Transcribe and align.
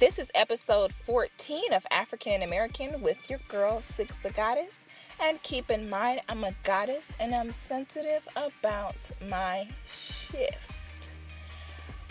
This 0.00 0.18
is 0.18 0.28
episode 0.34 0.92
14 0.92 1.72
of 1.72 1.86
African 1.88 2.42
American 2.42 3.00
with 3.00 3.30
your 3.30 3.38
girl, 3.48 3.80
Six 3.80 4.16
the 4.24 4.30
Goddess. 4.30 4.76
And 5.20 5.40
keep 5.44 5.70
in 5.70 5.88
mind, 5.88 6.20
I'm 6.28 6.42
a 6.42 6.52
goddess 6.64 7.06
and 7.20 7.32
I'm 7.32 7.52
sensitive 7.52 8.26
about 8.34 8.96
my 9.30 9.68
shift. 9.96 11.12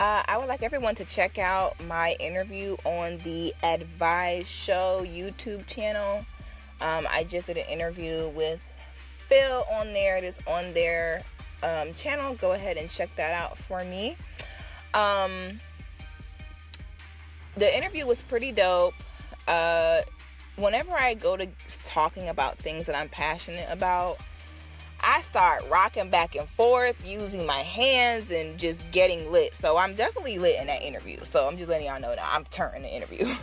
Uh, 0.00 0.22
I 0.26 0.38
would 0.38 0.48
like 0.48 0.62
everyone 0.62 0.94
to 0.94 1.04
check 1.04 1.36
out 1.36 1.78
my 1.84 2.16
interview 2.20 2.74
on 2.86 3.18
the 3.18 3.52
Advise 3.62 4.48
Show 4.48 5.04
YouTube 5.06 5.66
channel. 5.66 6.24
Um, 6.80 7.06
I 7.10 7.24
just 7.24 7.48
did 7.48 7.58
an 7.58 7.66
interview 7.66 8.30
with 8.30 8.60
Phil 9.28 9.66
on 9.70 9.92
there. 9.92 10.16
It 10.16 10.24
is 10.24 10.38
on 10.46 10.72
their 10.72 11.22
um, 11.62 11.92
channel. 11.92 12.34
Go 12.34 12.52
ahead 12.52 12.78
and 12.78 12.88
check 12.88 13.10
that 13.16 13.34
out 13.34 13.58
for 13.58 13.84
me. 13.84 14.16
Um, 14.94 15.60
the 17.56 17.76
interview 17.76 18.06
was 18.06 18.20
pretty 18.22 18.52
dope. 18.52 18.94
Uh, 19.46 20.00
whenever 20.56 20.92
I 20.92 21.14
go 21.14 21.36
to 21.36 21.46
talking 21.84 22.28
about 22.28 22.58
things 22.58 22.86
that 22.86 22.96
I'm 22.96 23.08
passionate 23.08 23.68
about, 23.70 24.18
I 25.00 25.20
start 25.20 25.64
rocking 25.70 26.08
back 26.08 26.34
and 26.34 26.48
forth 26.48 27.04
using 27.04 27.44
my 27.44 27.58
hands 27.58 28.30
and 28.30 28.58
just 28.58 28.90
getting 28.90 29.30
lit. 29.30 29.54
So 29.54 29.76
I'm 29.76 29.94
definitely 29.94 30.38
lit 30.38 30.58
in 30.60 30.66
that 30.68 30.82
interview. 30.82 31.18
So 31.24 31.46
I'm 31.46 31.56
just 31.56 31.68
letting 31.68 31.86
y'all 31.88 32.00
know 32.00 32.14
that 32.14 32.24
I'm 32.24 32.44
turning 32.44 32.82
the 32.82 32.88
interview. 32.88 33.34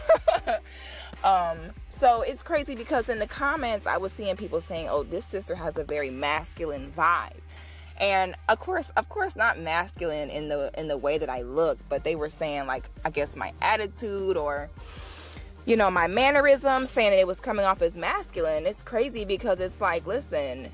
um, 1.24 1.58
so 1.90 2.24
it's 2.24 2.42
crazy 2.42 2.76
because 2.76 3.10
in 3.10 3.20
the 3.20 3.28
comments 3.28 3.86
I 3.86 3.98
was 3.98 4.12
seeing 4.12 4.36
people 4.38 4.60
saying, 4.60 4.88
"Oh, 4.90 5.04
this 5.04 5.26
sister 5.26 5.56
has 5.56 5.78
a 5.78 5.84
very 5.84 6.10
masculine 6.10 6.92
vibe." 6.98 7.42
And 8.00 8.36
of 8.50 8.60
course 8.60 8.90
of 8.98 9.08
course 9.10 9.36
not 9.36 9.60
masculine 9.60 10.30
in 10.30 10.50
the 10.50 10.72
in 10.80 10.88
the 10.88 10.98
way 10.98 11.18
that 11.18 11.30
i 11.30 11.42
look 11.42 11.78
but 11.90 12.04
they 12.04 12.16
were 12.16 12.30
saying 12.30 12.66
like 12.66 12.90
i 13.06 13.10
guess 13.10 13.36
my 13.36 13.54
attitude 13.62 14.38
or 14.38 14.70
you 15.66 15.78
know 15.78 15.92
my 15.92 16.08
mannerism 16.08 16.86
saying 16.86 17.18
it 17.18 17.28
was 17.28 17.40
coming 17.40 17.66
off 17.66 17.82
as 17.82 17.96
masculine. 17.96 18.66
It's 18.66 18.82
crazy 18.82 19.26
because 19.26 19.60
it's 19.60 19.80
like 19.80 20.06
listen 20.06 20.70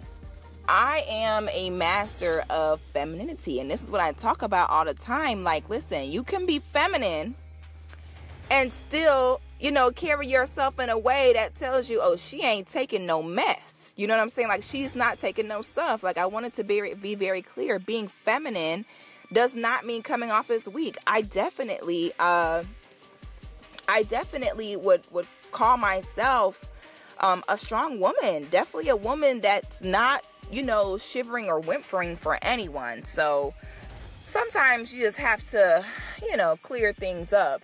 i 0.70 1.06
am 1.08 1.48
a 1.54 1.70
master 1.70 2.44
of 2.50 2.82
femininity 2.82 3.62
and 3.62 3.72
this 3.72 3.84
is 3.84 3.90
what 3.90 4.02
i 4.02 4.12
talk 4.12 4.42
about 4.42 4.70
all 4.70 4.86
the 4.86 4.94
time. 4.94 5.44
Like 5.44 5.70
listen 5.70 6.12
you 6.12 6.24
can 6.24 6.46
be 6.46 6.60
feminine 6.60 7.36
and 8.50 8.72
still 8.72 9.42
you 9.60 9.72
know 9.72 9.92
carry 9.92 10.28
yourself 10.28 10.80
in 10.80 10.90
a 10.90 10.98
way 10.98 11.34
that 11.34 11.56
tells 11.56 11.90
you 11.90 12.00
oh 12.02 12.16
she 12.16 12.44
ain't 12.44 12.68
taking 12.68 13.06
no 13.06 13.22
mess 13.22 13.77
you 13.98 14.06
know 14.06 14.16
what 14.16 14.22
I'm 14.22 14.30
saying? 14.30 14.48
Like 14.48 14.64
she's 14.64 14.96
not 14.96 15.20
taking 15.20 15.48
no 15.48 15.62
stuff. 15.62 16.04
Like 16.04 16.18
I 16.18 16.28
wanted 16.28 16.56
to 16.56 16.64
be 16.64 16.94
be 16.94 17.16
very 17.16 17.42
clear. 17.42 17.80
Being 17.80 18.08
feminine 18.08 18.86
does 19.34 19.56
not 19.56 19.86
mean 19.86 20.04
coming 20.04 20.32
off 20.32 20.50
as 20.50 20.70
weak. 20.70 20.98
I 21.06 21.22
definitely 21.22 22.14
uh 22.20 22.64
I 23.88 24.04
definitely 24.04 24.76
would 24.76 25.02
would 25.12 25.28
call 25.52 25.78
myself 25.78 26.70
um 27.20 27.44
a 27.50 27.58
strong 27.58 28.00
woman. 28.00 28.48
Definitely 28.52 28.90
a 28.90 28.96
woman 28.96 29.42
that's 29.42 29.82
not, 29.82 30.24
you 30.52 30.62
know, 30.62 30.98
shivering 31.00 31.48
or 31.48 31.60
whimpering 31.60 32.16
for 32.18 32.38
anyone. 32.44 33.04
So 33.04 33.56
sometimes 34.28 34.94
you 34.94 35.02
just 35.02 35.18
have 35.18 35.42
to, 35.50 35.84
you 36.22 36.38
know, 36.38 36.58
clear 36.62 36.94
things 36.94 37.34
up 37.34 37.64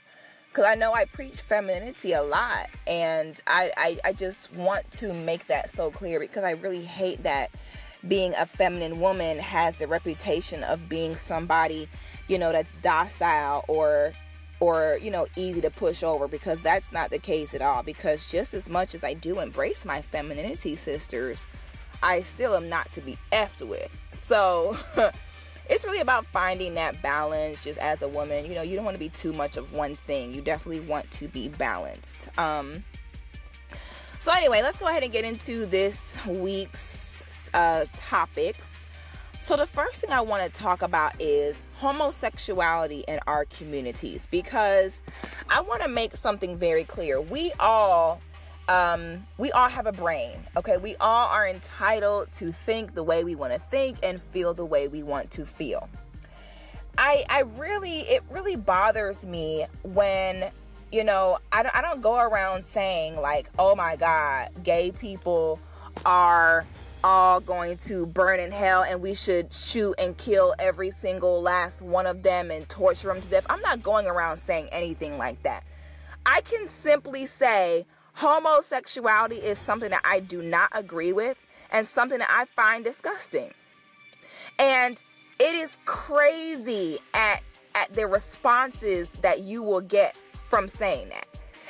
because 0.53 0.65
I 0.65 0.75
know 0.75 0.93
I 0.93 1.05
preach 1.05 1.41
femininity 1.41 2.13
a 2.13 2.21
lot, 2.21 2.69
and 2.85 3.41
I, 3.47 3.71
I, 3.75 3.99
I 4.05 4.13
just 4.13 4.53
want 4.53 4.89
to 4.91 5.11
make 5.11 5.47
that 5.47 5.71
so 5.71 5.89
clear 5.89 6.19
because 6.19 6.43
I 6.43 6.51
really 6.51 6.83
hate 6.83 7.23
that 7.23 7.49
being 8.07 8.35
a 8.35 8.45
feminine 8.45 8.99
woman 8.99 9.39
has 9.39 9.77
the 9.77 9.87
reputation 9.87 10.63
of 10.63 10.87
being 10.87 11.15
somebody, 11.15 11.89
you 12.27 12.37
know, 12.37 12.51
that's 12.51 12.71
docile 12.83 13.65
or 13.67 14.13
or 14.59 14.99
you 15.01 15.09
know 15.09 15.25
easy 15.35 15.59
to 15.61 15.71
push 15.71 16.03
over 16.03 16.27
because 16.27 16.61
that's 16.61 16.91
not 16.91 17.09
the 17.09 17.17
case 17.17 17.55
at 17.55 17.63
all. 17.63 17.81
Because 17.81 18.29
just 18.29 18.53
as 18.53 18.69
much 18.69 18.93
as 18.93 19.03
I 19.03 19.15
do 19.15 19.39
embrace 19.39 19.85
my 19.85 20.03
femininity 20.03 20.75
sisters 20.75 21.47
I 22.03 22.21
still 22.21 22.53
am 22.55 22.67
not 22.67 22.91
to 22.93 23.01
be 23.01 23.17
effed 23.31 23.65
with. 23.65 23.99
So 24.11 24.77
it's 25.69 25.85
really 25.85 25.99
about 25.99 26.25
finding 26.27 26.75
that 26.75 27.01
balance 27.01 27.63
just 27.63 27.79
as 27.79 28.01
a 28.01 28.07
woman. 28.07 28.45
You 28.45 28.55
know 28.55 28.61
you 28.61 28.75
don't 28.75 28.85
want 28.85 28.95
to 28.95 28.99
be 28.99 29.09
too 29.09 29.33
much 29.33 29.57
of 29.57 29.71
one 29.73 29.95
thing. 29.95 30.33
You 30.33 30.41
definitely 30.41 30.81
want 30.81 31.09
to 31.11 31.27
be 31.27 31.49
balanced. 31.49 32.29
Um 32.37 32.83
so 34.19 34.31
anyway 34.31 34.61
let's 34.61 34.77
go 34.77 34.87
ahead 34.87 35.03
and 35.03 35.11
get 35.11 35.25
into 35.25 35.65
this 35.65 36.15
week's 36.27 37.49
uh 37.53 37.85
topics. 37.95 38.85
So 39.41 39.57
the 39.57 39.67
first 39.67 39.99
thing 40.01 40.11
i 40.11 40.21
want 40.21 40.43
to 40.43 40.49
talk 40.49 40.81
about 40.81 41.19
is 41.19 41.57
homosexuality 41.75 43.03
in 43.09 43.19
our 43.27 43.43
communities 43.45 44.25
because 44.31 45.01
i 45.49 45.59
want 45.59 45.81
to 45.81 45.89
make 45.89 46.15
something 46.15 46.57
very 46.57 46.83
clear. 46.83 47.19
We 47.19 47.51
all 47.59 48.21
um, 48.67 49.25
we 49.37 49.51
all 49.51 49.69
have 49.69 49.87
a 49.87 49.91
brain, 49.91 50.37
okay? 50.55 50.77
We 50.77 50.95
all 50.97 51.27
are 51.27 51.47
entitled 51.47 52.31
to 52.33 52.51
think 52.51 52.93
the 52.93 53.03
way 53.03 53.23
we 53.23 53.35
want 53.35 53.53
to 53.53 53.59
think 53.59 53.97
and 54.03 54.21
feel 54.21 54.53
the 54.53 54.65
way 54.65 54.87
we 54.87 55.03
want 55.03 55.31
to 55.31 55.45
feel. 55.45 55.89
I, 56.97 57.25
I 57.29 57.41
really, 57.41 58.01
it 58.01 58.23
really 58.29 58.55
bothers 58.55 59.23
me 59.23 59.65
when, 59.83 60.51
you 60.91 61.03
know, 61.03 61.39
I 61.51 61.63
don't, 61.63 61.75
I 61.75 61.81
don't 61.81 62.01
go 62.01 62.15
around 62.15 62.63
saying, 62.63 63.17
like, 63.17 63.49
oh 63.57 63.75
my 63.75 63.95
God, 63.95 64.49
gay 64.63 64.91
people 64.91 65.59
are 66.05 66.65
all 67.03 67.41
going 67.41 67.77
to 67.77 68.05
burn 68.05 68.39
in 68.39 68.51
hell 68.51 68.83
and 68.83 69.01
we 69.01 69.13
should 69.13 69.53
shoot 69.53 69.93
and 69.97 70.17
kill 70.17 70.55
every 70.57 70.89
single 70.89 71.41
last 71.41 71.81
one 71.81 72.07
of 72.07 72.23
them 72.23 72.49
and 72.49 72.69
torture 72.69 73.09
them 73.09 73.19
to 73.19 73.27
death. 73.27 73.45
I'm 73.49 73.61
not 73.61 73.83
going 73.83 74.07
around 74.07 74.37
saying 74.37 74.69
anything 74.71 75.17
like 75.17 75.43
that. 75.43 75.65
I 76.25 76.41
can 76.41 76.69
simply 76.69 77.25
say, 77.25 77.85
homosexuality 78.13 79.37
is 79.37 79.57
something 79.57 79.89
that 79.89 80.01
I 80.03 80.19
do 80.19 80.41
not 80.41 80.69
agree 80.73 81.13
with 81.13 81.37
and 81.71 81.85
something 81.85 82.19
that 82.19 82.29
I 82.31 82.45
find 82.45 82.83
disgusting. 82.83 83.51
And 84.59 85.01
it 85.39 85.55
is 85.55 85.71
crazy 85.85 86.99
at 87.13 87.41
at 87.75 87.91
the 87.93 88.05
responses 88.05 89.09
that 89.21 89.41
you 89.41 89.63
will 89.63 89.81
get 89.81 90.15
from 90.47 90.67
saying 90.67 91.09
that. 91.09 91.27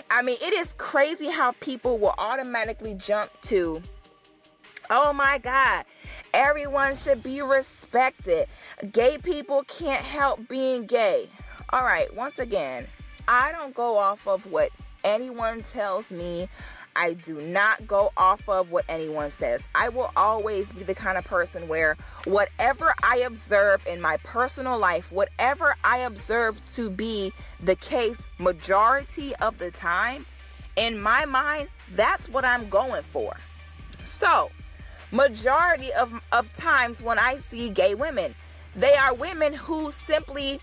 I 0.09 0.21
mean, 0.21 0.37
it 0.41 0.53
is 0.53 0.73
crazy 0.77 1.29
how 1.29 1.53
people 1.61 1.97
will 1.97 2.13
automatically 2.17 2.93
jump 2.93 3.31
to 3.43 3.81
Oh 4.89 5.13
my 5.13 5.37
God, 5.37 5.85
everyone 6.33 6.97
should 6.97 7.23
be 7.23 7.41
respected. 7.41 8.47
Gay 8.91 9.17
people 9.17 9.63
can't 9.67 10.03
help 10.03 10.47
being 10.49 10.85
gay. 10.85 11.29
All 11.69 11.83
right, 11.83 12.13
once 12.13 12.37
again, 12.37 12.87
I 13.27 13.53
don't 13.53 13.73
go 13.73 13.97
off 13.97 14.27
of 14.27 14.45
what 14.45 14.69
anyone 15.03 15.64
tells 15.64 16.09
me. 16.09 16.50
I 16.96 17.14
do 17.14 17.41
not 17.41 17.88
go 17.88 18.12
off 18.16 18.47
of 18.47 18.72
what 18.72 18.86
anyone 18.88 19.31
says. 19.31 19.68
I 19.74 19.90
will 19.90 20.12
always 20.16 20.72
be 20.72 20.84
the 20.84 20.94
kind 20.94 21.18
of 21.18 21.25
person 21.25 21.68
where 21.68 21.97
whatever 22.25 22.94
I 23.02 23.18
observe 23.18 23.86
in 23.88 24.00
my 24.00 24.18
personal 24.18 24.78
life, 24.78 25.12
whatever 25.12 25.75
I 25.84 26.00
observe 26.00 26.62
to 26.75 26.91
be 26.91 27.34
the 27.59 27.75
case 27.75 28.30
majority 28.38 29.36
of 29.38 29.58
the 29.58 29.72
time, 29.72 30.28
in 30.75 31.02
my 31.02 31.25
mind, 31.25 31.70
that's 31.94 32.30
what 32.30 32.46
I'm 32.46 32.70
going 32.70 33.03
for. 33.03 33.38
So, 34.06 34.52
majority 35.12 35.91
of, 35.94 36.14
of 36.31 36.53
times 36.53 37.02
when 37.02 37.20
I 37.20 37.38
see 37.38 37.70
gay 37.70 37.96
women, 37.96 38.35
they 38.75 38.96
are 38.96 39.14
women 39.14 39.53
who 39.53 39.91
simply 39.91 40.59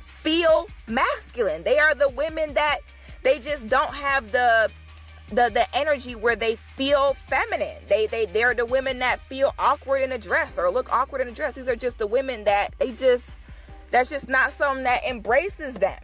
feel 0.00 0.68
masculine. 0.86 1.64
They 1.64 1.78
are 1.78 1.94
the 1.94 2.08
women 2.08 2.54
that 2.54 2.78
they 3.22 3.38
just 3.38 3.68
don't 3.68 3.94
have 3.94 4.32
the 4.32 4.70
the 5.28 5.50
the 5.52 5.66
energy 5.74 6.14
where 6.14 6.36
they 6.36 6.56
feel 6.56 7.14
feminine. 7.28 7.82
They 7.88 8.06
they 8.06 8.26
they're 8.26 8.54
the 8.54 8.66
women 8.66 8.98
that 8.98 9.20
feel 9.20 9.54
awkward 9.58 10.02
in 10.02 10.12
a 10.12 10.18
dress 10.18 10.58
or 10.58 10.70
look 10.70 10.92
awkward 10.92 11.20
in 11.22 11.28
a 11.28 11.32
dress. 11.32 11.54
These 11.54 11.68
are 11.68 11.76
just 11.76 11.98
the 11.98 12.06
women 12.06 12.44
that 12.44 12.74
they 12.78 12.92
just 12.92 13.30
that's 13.90 14.10
just 14.10 14.28
not 14.28 14.52
something 14.52 14.84
that 14.84 15.04
embraces 15.04 15.74
them. 15.74 16.00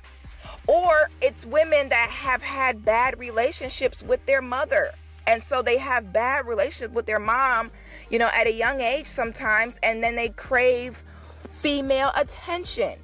Or 0.66 1.10
it's 1.20 1.46
women 1.46 1.88
that 1.88 2.10
have 2.10 2.42
had 2.42 2.84
bad 2.84 3.18
relationships 3.18 4.02
with 4.02 4.24
their 4.26 4.42
mother. 4.42 4.92
And 5.26 5.42
so 5.42 5.62
they 5.62 5.78
have 5.78 6.12
bad 6.12 6.46
relationships 6.46 6.94
with 6.94 7.06
their 7.06 7.18
mom, 7.18 7.70
you 8.10 8.18
know, 8.18 8.30
at 8.32 8.46
a 8.46 8.52
young 8.52 8.80
age 8.80 9.06
sometimes, 9.06 9.78
and 9.82 10.02
then 10.02 10.14
they 10.14 10.30
crave 10.30 11.02
female 11.48 12.12
attention. 12.14 12.98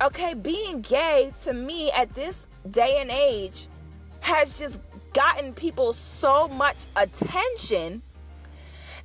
Okay, 0.00 0.34
being 0.34 0.82
gay 0.82 1.32
to 1.44 1.52
me 1.52 1.90
at 1.92 2.14
this 2.14 2.48
day 2.70 2.98
and 3.00 3.10
age 3.10 3.68
has 4.20 4.58
just 4.58 4.78
gotten 5.12 5.52
people 5.52 5.92
so 5.92 6.48
much 6.48 6.76
attention 6.96 8.02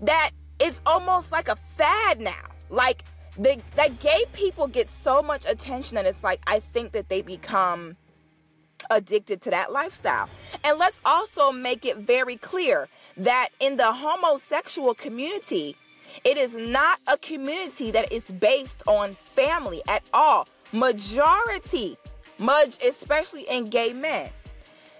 that 0.02 0.32
it's 0.60 0.82
almost 0.86 1.32
like 1.32 1.48
a 1.48 1.56
fad 1.56 2.20
now. 2.20 2.44
Like 2.70 3.04
the 3.38 3.62
that 3.76 4.00
gay 4.00 4.24
people 4.34 4.68
get 4.68 4.90
so 4.90 5.22
much 5.22 5.46
attention 5.46 5.98
and 5.98 6.08
it's 6.08 6.24
like 6.24 6.42
I 6.48 6.60
think 6.60 6.92
that 6.94 7.10
they 7.10 7.22
become 7.22 7.96
addicted 8.90 9.42
to 9.42 9.50
that 9.52 9.72
lifestyle. 9.72 10.30
And 10.64 10.78
let's 10.78 11.02
also 11.06 11.52
make 11.52 11.86
it 11.86 11.98
very 11.98 12.38
clear 12.38 12.88
that 13.18 13.50
in 13.60 13.78
the 13.78 13.92
homosexual 13.92 14.94
community, 14.94 15.76
it 16.24 16.38
is 16.38 16.56
not 16.56 17.00
a 17.08 17.18
community 17.18 17.92
that 17.92 18.12
is 18.12 18.24
based 18.24 18.84
on 18.88 19.16
family 19.16 19.82
at 19.88 20.04
all. 20.14 20.48
Majority 20.72 21.98
much 22.40 22.82
especially 22.84 23.44
in 23.50 23.70
gay 23.70 23.94
men. 23.94 24.30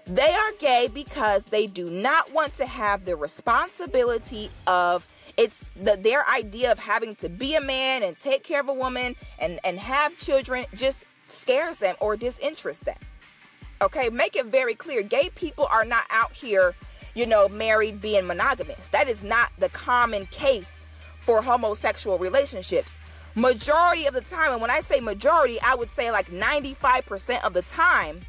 They 0.06 0.32
are 0.32 0.52
gay 0.58 0.88
because 0.92 1.44
they 1.44 1.66
do 1.66 1.88
not 1.88 2.32
want 2.32 2.54
to 2.54 2.66
have 2.66 3.04
the 3.04 3.16
responsibility 3.16 4.50
of 4.66 5.06
it's 5.36 5.64
the, 5.80 5.96
their 5.96 6.28
idea 6.28 6.72
of 6.72 6.78
having 6.78 7.14
to 7.16 7.28
be 7.28 7.54
a 7.54 7.60
man 7.60 8.02
and 8.02 8.18
take 8.20 8.44
care 8.44 8.60
of 8.60 8.68
a 8.68 8.74
woman 8.74 9.16
and, 9.38 9.58
and 9.64 9.78
have 9.78 10.18
children 10.18 10.66
just 10.74 11.04
scares 11.28 11.78
them 11.78 11.96
or 12.00 12.16
disinterests 12.16 12.84
them. 12.84 12.98
Okay, 13.80 14.10
make 14.10 14.36
it 14.36 14.46
very 14.46 14.74
clear. 14.74 15.02
Gay 15.02 15.30
people 15.34 15.66
are 15.70 15.84
not 15.84 16.04
out 16.10 16.32
here, 16.32 16.74
you 17.14 17.24
know, 17.24 17.48
married 17.48 18.00
being 18.00 18.26
monogamous. 18.26 18.88
That 18.88 19.08
is 19.08 19.22
not 19.22 19.50
the 19.58 19.70
common 19.70 20.26
case 20.26 20.84
for 21.20 21.40
homosexual 21.40 22.18
relationships. 22.18 22.98
Majority 23.40 24.04
of 24.04 24.12
the 24.12 24.20
time, 24.20 24.52
and 24.52 24.60
when 24.60 24.70
I 24.70 24.80
say 24.80 25.00
majority, 25.00 25.58
I 25.62 25.74
would 25.74 25.88
say 25.88 26.10
like 26.10 26.30
95% 26.30 27.42
of 27.42 27.54
the 27.54 27.62
time, 27.62 28.20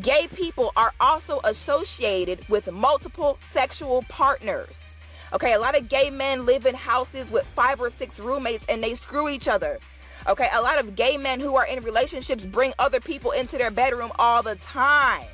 gay 0.00 0.28
people 0.28 0.72
are 0.78 0.94
also 0.98 1.40
associated 1.44 2.48
with 2.48 2.72
multiple 2.72 3.36
sexual 3.42 4.02
partners. 4.08 4.94
Okay, 5.34 5.52
a 5.52 5.60
lot 5.60 5.76
of 5.76 5.90
gay 5.90 6.08
men 6.08 6.46
live 6.46 6.64
in 6.64 6.74
houses 6.74 7.30
with 7.30 7.44
five 7.48 7.82
or 7.82 7.90
six 7.90 8.18
roommates 8.18 8.64
and 8.66 8.82
they 8.82 8.94
screw 8.94 9.28
each 9.28 9.46
other. 9.46 9.78
Okay, 10.26 10.48
a 10.54 10.62
lot 10.62 10.80
of 10.80 10.96
gay 10.96 11.18
men 11.18 11.38
who 11.38 11.56
are 11.56 11.66
in 11.66 11.84
relationships 11.84 12.46
bring 12.46 12.72
other 12.78 12.98
people 12.98 13.32
into 13.32 13.58
their 13.58 13.70
bedroom 13.70 14.10
all 14.18 14.42
the 14.42 14.54
time. 14.54 15.28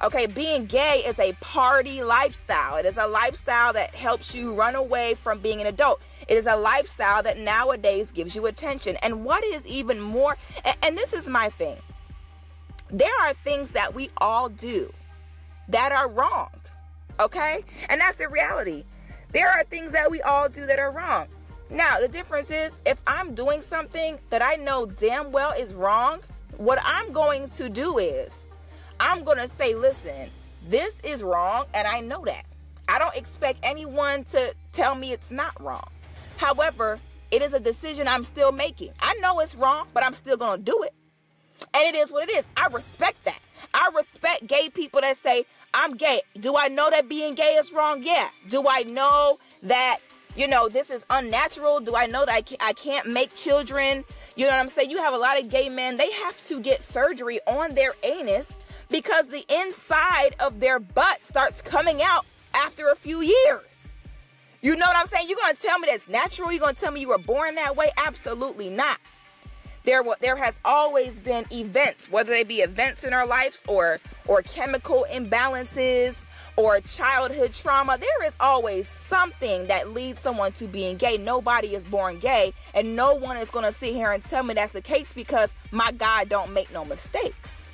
Okay, 0.00 0.26
being 0.26 0.66
gay 0.66 1.02
is 1.04 1.18
a 1.18 1.32
party 1.40 2.04
lifestyle. 2.04 2.76
It 2.76 2.86
is 2.86 2.98
a 2.98 3.08
lifestyle 3.08 3.72
that 3.72 3.96
helps 3.96 4.32
you 4.32 4.54
run 4.54 4.76
away 4.76 5.14
from 5.14 5.40
being 5.40 5.60
an 5.60 5.66
adult. 5.66 6.00
It 6.28 6.34
is 6.34 6.46
a 6.46 6.54
lifestyle 6.54 7.20
that 7.24 7.36
nowadays 7.36 8.12
gives 8.12 8.36
you 8.36 8.46
attention. 8.46 8.94
And 9.02 9.24
what 9.24 9.42
is 9.42 9.66
even 9.66 10.00
more, 10.00 10.36
and, 10.82 10.96
this 10.96 11.12
is 11.12 11.26
my 11.26 11.48
thing, 11.50 11.78
there 12.90 13.12
are 13.22 13.34
things 13.42 13.72
that 13.72 13.92
we 13.92 14.10
all 14.18 14.48
do 14.48 14.92
that 15.68 15.90
are 15.90 16.08
wrong. 16.08 16.50
Okay? 17.18 17.64
And 17.88 18.00
that's 18.00 18.18
the 18.18 18.28
reality. 18.28 18.84
There 19.32 19.50
are 19.50 19.64
things 19.64 19.90
that 19.92 20.08
we 20.08 20.22
all 20.22 20.48
do 20.48 20.64
that 20.66 20.78
are 20.78 20.92
wrong. 20.92 21.26
Now, 21.70 21.98
the 21.98 22.08
difference 22.08 22.50
is 22.50 22.76
if 22.86 23.02
I'm 23.04 23.34
doing 23.34 23.62
something 23.62 24.20
that 24.30 24.42
I 24.42 24.54
know 24.54 24.86
damn 24.86 25.32
well 25.32 25.52
is 25.52 25.74
wrong, 25.74 26.20
what 26.56 26.78
I'm 26.84 27.12
going 27.12 27.48
to 27.50 27.68
do 27.68 27.98
is 27.98 28.46
I'm 29.00 29.24
going 29.24 29.38
to 29.38 29.48
say, 29.48 29.74
listen, 29.74 30.30
this 30.68 30.96
is 31.02 31.22
wrong, 31.22 31.66
and 31.74 31.86
I 31.86 32.00
know 32.00 32.24
that. 32.24 32.44
I 32.88 32.98
don't 32.98 33.14
expect 33.14 33.60
anyone 33.62 34.24
to 34.24 34.54
tell 34.72 34.94
me 34.94 35.12
it's 35.12 35.30
not 35.30 35.60
wrong. 35.62 35.88
However, 36.36 36.98
it 37.30 37.42
is 37.42 37.52
a 37.52 37.60
decision 37.60 38.08
I'm 38.08 38.24
still 38.24 38.52
making. 38.52 38.92
I 39.00 39.14
know 39.14 39.40
it's 39.40 39.54
wrong, 39.54 39.88
but 39.92 40.02
I'm 40.02 40.14
still 40.14 40.36
going 40.36 40.58
to 40.58 40.64
do 40.64 40.82
it. 40.82 40.94
And 41.74 41.94
it 41.94 41.98
is 41.98 42.10
what 42.10 42.28
it 42.28 42.32
is. 42.32 42.46
I 42.56 42.66
respect 42.68 43.24
that. 43.24 43.38
I 43.74 43.90
respect 43.94 44.46
gay 44.46 44.70
people 44.70 45.00
that 45.02 45.16
say, 45.18 45.44
I'm 45.74 45.96
gay. 45.96 46.22
Do 46.40 46.56
I 46.56 46.68
know 46.68 46.88
that 46.88 47.08
being 47.08 47.34
gay 47.34 47.56
is 47.56 47.72
wrong? 47.72 48.02
Yeah. 48.02 48.30
Do 48.48 48.64
I 48.66 48.84
know 48.84 49.38
that 49.64 49.98
you 50.36 50.46
know, 50.46 50.68
this 50.68 50.88
is 50.88 51.04
unnatural. 51.10 51.80
Do 51.80 51.96
I 51.96 52.06
know 52.06 52.24
that 52.24 52.32
I 52.32 52.42
can't, 52.42 52.62
I 52.62 52.72
can't 52.72 53.08
make 53.08 53.34
children? 53.34 54.04
You 54.36 54.46
know 54.46 54.52
what 54.52 54.60
I'm 54.60 54.68
saying? 54.68 54.88
You 54.88 54.98
have 54.98 55.12
a 55.12 55.18
lot 55.18 55.36
of 55.36 55.48
gay 55.48 55.68
men, 55.68 55.96
they 55.96 56.12
have 56.12 56.40
to 56.46 56.60
get 56.60 56.80
surgery 56.80 57.40
on 57.46 57.74
their 57.74 57.94
anus 58.04 58.52
because 58.90 59.28
the 59.28 59.44
inside 59.48 60.34
of 60.40 60.60
their 60.60 60.78
butt 60.78 61.24
starts 61.24 61.62
coming 61.62 62.02
out 62.02 62.26
after 62.54 62.88
a 62.88 62.96
few 62.96 63.20
years. 63.20 63.64
You 64.60 64.74
know 64.74 64.86
what 64.86 64.96
I'm 64.96 65.06
saying? 65.06 65.28
You're 65.28 65.38
going 65.38 65.54
to 65.54 65.62
tell 65.62 65.78
me 65.78 65.88
that's 65.90 66.08
natural? 66.08 66.50
You're 66.50 66.60
going 66.60 66.74
to 66.74 66.80
tell 66.80 66.90
me 66.90 67.00
you 67.00 67.08
were 67.08 67.18
born 67.18 67.54
that 67.54 67.76
way? 67.76 67.92
Absolutely 67.96 68.70
not. 68.70 68.98
There, 69.84 70.02
there 70.20 70.36
has 70.36 70.58
always 70.64 71.20
been 71.20 71.46
events, 71.52 72.10
whether 72.10 72.30
they 72.30 72.42
be 72.42 72.60
events 72.60 73.04
in 73.04 73.12
our 73.12 73.26
lives 73.26 73.62
or 73.66 74.00
or 74.26 74.42
chemical 74.42 75.06
imbalances 75.10 76.14
or 76.58 76.80
childhood 76.80 77.54
trauma, 77.54 77.96
there 77.98 78.26
is 78.26 78.34
always 78.40 78.88
something 78.88 79.68
that 79.68 79.90
leads 79.90 80.20
someone 80.20 80.50
to 80.52 80.66
being 80.66 80.96
gay. 80.96 81.16
Nobody 81.16 81.74
is 81.74 81.84
born 81.84 82.18
gay, 82.18 82.52
and 82.74 82.96
no 82.96 83.14
one 83.14 83.36
is 83.36 83.48
going 83.48 83.64
to 83.64 83.72
sit 83.72 83.94
here 83.94 84.10
and 84.10 84.22
tell 84.22 84.42
me 84.42 84.54
that's 84.54 84.72
the 84.72 84.82
case 84.82 85.12
because 85.12 85.50
my 85.70 85.92
God 85.92 86.28
don't 86.28 86.52
make 86.52 86.72
no 86.72 86.84
mistakes. 86.84 87.64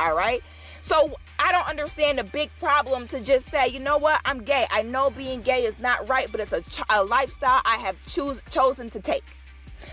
All 0.00 0.14
right? 0.16 0.42
So 0.82 1.14
I 1.38 1.52
don't 1.52 1.68
understand 1.68 2.18
the 2.18 2.24
big 2.24 2.50
problem 2.58 3.06
to 3.08 3.20
just 3.20 3.50
say, 3.50 3.68
you 3.68 3.80
know 3.80 3.98
what, 3.98 4.20
I'm 4.24 4.42
gay. 4.42 4.66
I 4.70 4.80
know 4.82 5.10
being 5.10 5.42
gay 5.42 5.64
is 5.64 5.78
not 5.78 6.08
right, 6.08 6.30
but 6.32 6.40
it's 6.40 6.52
a, 6.52 6.62
ch- 6.62 6.82
a 6.88 7.04
lifestyle 7.04 7.60
I 7.66 7.76
have 7.76 7.96
choose- 8.06 8.40
chosen 8.50 8.88
to 8.90 9.00
take. 9.00 9.24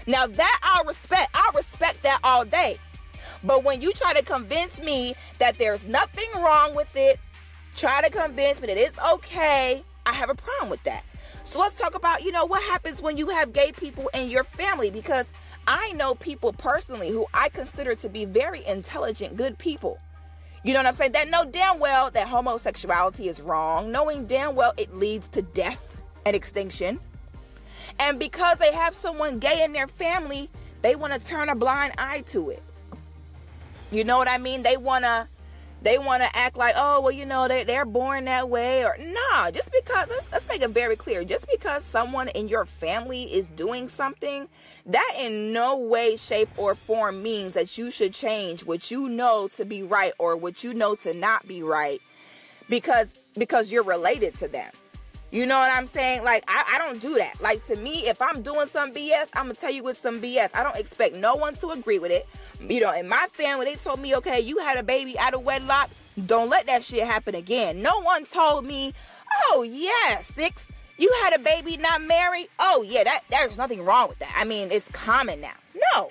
Now 0.05 0.27
that 0.27 0.59
I'll 0.63 0.85
respect, 0.85 1.29
I'll 1.33 1.51
respect 1.53 2.03
that 2.03 2.19
all 2.23 2.45
day. 2.45 2.77
But 3.43 3.65
when 3.65 3.81
you 3.81 3.91
try 3.91 4.13
to 4.13 4.23
convince 4.23 4.81
me 4.81 5.13
that 5.39 5.57
there's 5.57 5.85
nothing 5.85 6.29
wrong 6.37 6.73
with 6.73 6.95
it, 6.95 7.19
try 7.75 8.01
to 8.01 8.09
convince 8.09 8.61
me 8.61 8.67
that 8.67 8.77
it's 8.77 8.97
okay. 8.97 9.83
I 10.05 10.13
have 10.13 10.29
a 10.29 10.35
problem 10.35 10.69
with 10.69 10.83
that. 10.83 11.03
So 11.43 11.59
let's 11.59 11.75
talk 11.75 11.95
about, 11.95 12.23
you 12.23 12.31
know, 12.31 12.45
what 12.45 12.63
happens 12.63 13.01
when 13.01 13.17
you 13.17 13.27
have 13.29 13.51
gay 13.51 13.73
people 13.73 14.09
in 14.13 14.29
your 14.29 14.45
family 14.45 14.89
because 14.89 15.25
I 15.67 15.91
know 15.91 16.15
people 16.15 16.53
personally 16.53 17.09
who 17.09 17.25
I 17.33 17.49
consider 17.49 17.93
to 17.95 18.09
be 18.09 18.23
very 18.23 18.65
intelligent, 18.65 19.35
good 19.35 19.57
people. 19.57 19.99
You 20.63 20.73
know 20.73 20.79
what 20.79 20.87
I'm 20.87 20.93
saying? 20.95 21.11
That 21.11 21.29
know 21.29 21.45
damn 21.45 21.79
well 21.79 22.09
that 22.11 22.27
homosexuality 22.27 23.27
is 23.27 23.41
wrong, 23.41 23.91
knowing 23.91 24.25
damn 24.25 24.55
well 24.55 24.73
it 24.77 24.95
leads 24.95 25.27
to 25.29 25.41
death 25.41 25.97
and 26.25 26.35
extinction. 26.35 26.99
And 27.99 28.17
because 28.17 28.57
they 28.57 28.73
have 28.73 28.95
someone 28.95 29.39
gay 29.39 29.63
in 29.63 29.73
their 29.73 29.87
family, 29.87 30.49
they 30.81 30.95
want 30.95 31.13
to 31.13 31.19
turn 31.19 31.49
a 31.49 31.55
blind 31.55 31.93
eye 31.97 32.21
to 32.27 32.49
it. 32.49 32.63
You 33.91 34.03
know 34.03 34.17
what 34.17 34.27
I 34.27 34.37
mean? 34.37 34.63
They 34.63 34.77
want 34.77 35.05
to 35.05 35.27
they 35.81 35.97
want 35.97 36.23
to 36.23 36.35
act 36.35 36.57
like, 36.57 36.73
oh, 36.77 37.01
well, 37.01 37.11
you 37.11 37.25
know, 37.25 37.47
they, 37.47 37.63
they're 37.63 37.85
born 37.85 38.25
that 38.25 38.49
way. 38.49 38.83
Or, 38.83 38.97
nah, 38.97 39.51
just 39.51 39.71
because, 39.71 40.07
let's, 40.09 40.31
let's 40.31 40.47
make 40.47 40.61
it 40.61 40.69
very 40.69 40.95
clear. 40.95 41.23
Just 41.23 41.47
because 41.49 41.83
someone 41.83 42.29
in 42.29 42.47
your 42.47 42.65
family 42.65 43.33
is 43.33 43.49
doing 43.49 43.87
something, 43.87 44.49
that 44.87 45.13
in 45.19 45.53
no 45.53 45.77
way, 45.77 46.15
shape, 46.15 46.49
or 46.57 46.75
form 46.75 47.21
means 47.21 47.53
that 47.53 47.77
you 47.77 47.91
should 47.91 48.13
change 48.13 48.65
what 48.65 48.89
you 48.89 49.07
know 49.07 49.47
to 49.49 49.65
be 49.65 49.83
right 49.83 50.13
or 50.17 50.35
what 50.35 50.63
you 50.63 50.73
know 50.73 50.95
to 50.95 51.13
not 51.13 51.47
be 51.47 51.61
right 51.61 52.01
because 52.69 53.11
because 53.37 53.71
you're 53.71 53.83
related 53.83 54.35
to 54.35 54.47
them. 54.47 54.71
You 55.29 55.45
know 55.45 55.59
what 55.59 55.71
I'm 55.71 55.87
saying? 55.87 56.23
Like, 56.23 56.45
I, 56.47 56.75
I 56.75 56.77
don't 56.77 57.01
do 57.01 57.15
that. 57.15 57.41
Like, 57.41 57.65
to 57.67 57.75
me, 57.75 58.07
if 58.07 58.21
I'm 58.21 58.41
doing 58.41 58.67
some 58.67 58.93
BS, 58.93 59.27
I'm 59.33 59.45
going 59.45 59.55
to 59.55 59.61
tell 59.61 59.71
you 59.71 59.85
it's 59.89 59.99
some 59.99 60.21
BS. 60.21 60.51
I 60.53 60.63
don't 60.63 60.77
expect 60.77 61.15
no 61.15 61.35
one 61.35 61.55
to 61.55 61.71
agree 61.71 61.99
with 61.99 62.11
it. 62.11 62.27
You 62.61 62.79
know, 62.79 62.93
in 62.93 63.09
my 63.09 63.27
family, 63.33 63.65
they 63.65 63.75
told 63.75 63.99
me, 63.99 64.15
okay, 64.15 64.39
you 64.39 64.59
had 64.59 64.77
a 64.77 64.83
baby 64.83 65.19
out 65.19 65.33
of 65.33 65.43
wedlock. 65.43 65.89
Don't 66.25 66.49
let 66.49 66.65
that 66.67 66.83
shit 66.83 67.05
happen 67.05 67.35
again. 67.35 67.81
No 67.81 67.99
one 68.01 68.23
told 68.23 68.65
me, 68.65 68.93
oh, 69.51 69.63
yeah, 69.63 70.21
six, 70.21 70.69
you 70.97 71.13
had 71.23 71.35
a 71.35 71.39
baby 71.39 71.75
not 71.75 72.01
married. 72.01 72.47
Oh, 72.57 72.81
yeah, 72.87 73.03
that 73.03 73.23
there's 73.29 73.57
nothing 73.57 73.83
wrong 73.83 74.07
with 74.07 74.19
that. 74.19 74.33
I 74.35 74.45
mean, 74.45 74.71
it's 74.71 74.89
common 74.89 75.41
now. 75.41 75.53
No. 75.93 76.09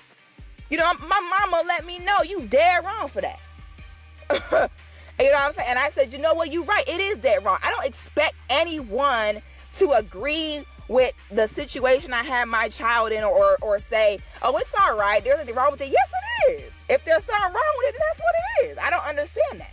You 0.68 0.76
know, 0.76 0.92
my 0.94 1.20
mama 1.20 1.66
let 1.66 1.86
me 1.86 1.98
know 2.00 2.22
you 2.22 2.42
dead 2.42 2.84
wrong 2.84 3.08
for 3.08 3.22
that. 3.22 4.70
You 5.18 5.26
know 5.26 5.32
what 5.32 5.46
I'm 5.46 5.52
saying? 5.54 5.68
And 5.70 5.78
I 5.78 5.90
said, 5.90 6.12
you 6.12 6.18
know 6.18 6.34
what? 6.34 6.52
You're 6.52 6.64
right. 6.64 6.86
It 6.86 7.00
is 7.00 7.18
that 7.18 7.42
wrong. 7.44 7.58
I 7.62 7.70
don't 7.70 7.86
expect 7.86 8.34
anyone 8.50 9.40
to 9.76 9.92
agree 9.92 10.64
with 10.88 11.14
the 11.30 11.48
situation 11.48 12.12
I 12.12 12.22
had 12.22 12.46
my 12.48 12.68
child 12.68 13.12
in 13.12 13.24
or, 13.24 13.56
or 13.60 13.80
say, 13.80 14.18
oh, 14.42 14.56
it's 14.58 14.72
all 14.80 14.96
right. 14.96 15.24
There's 15.24 15.38
nothing 15.38 15.54
wrong 15.54 15.72
with 15.72 15.80
it. 15.80 15.90
Yes, 15.90 16.08
it 16.48 16.60
is. 16.60 16.74
If 16.88 17.04
there's 17.04 17.24
something 17.24 17.52
wrong 17.52 17.74
with 17.78 17.88
it, 17.88 17.92
then 17.98 18.06
that's 18.08 18.20
what 18.20 18.34
it 18.34 18.70
is. 18.70 18.78
I 18.78 18.90
don't 18.90 19.04
understand 19.04 19.60
that. 19.60 19.72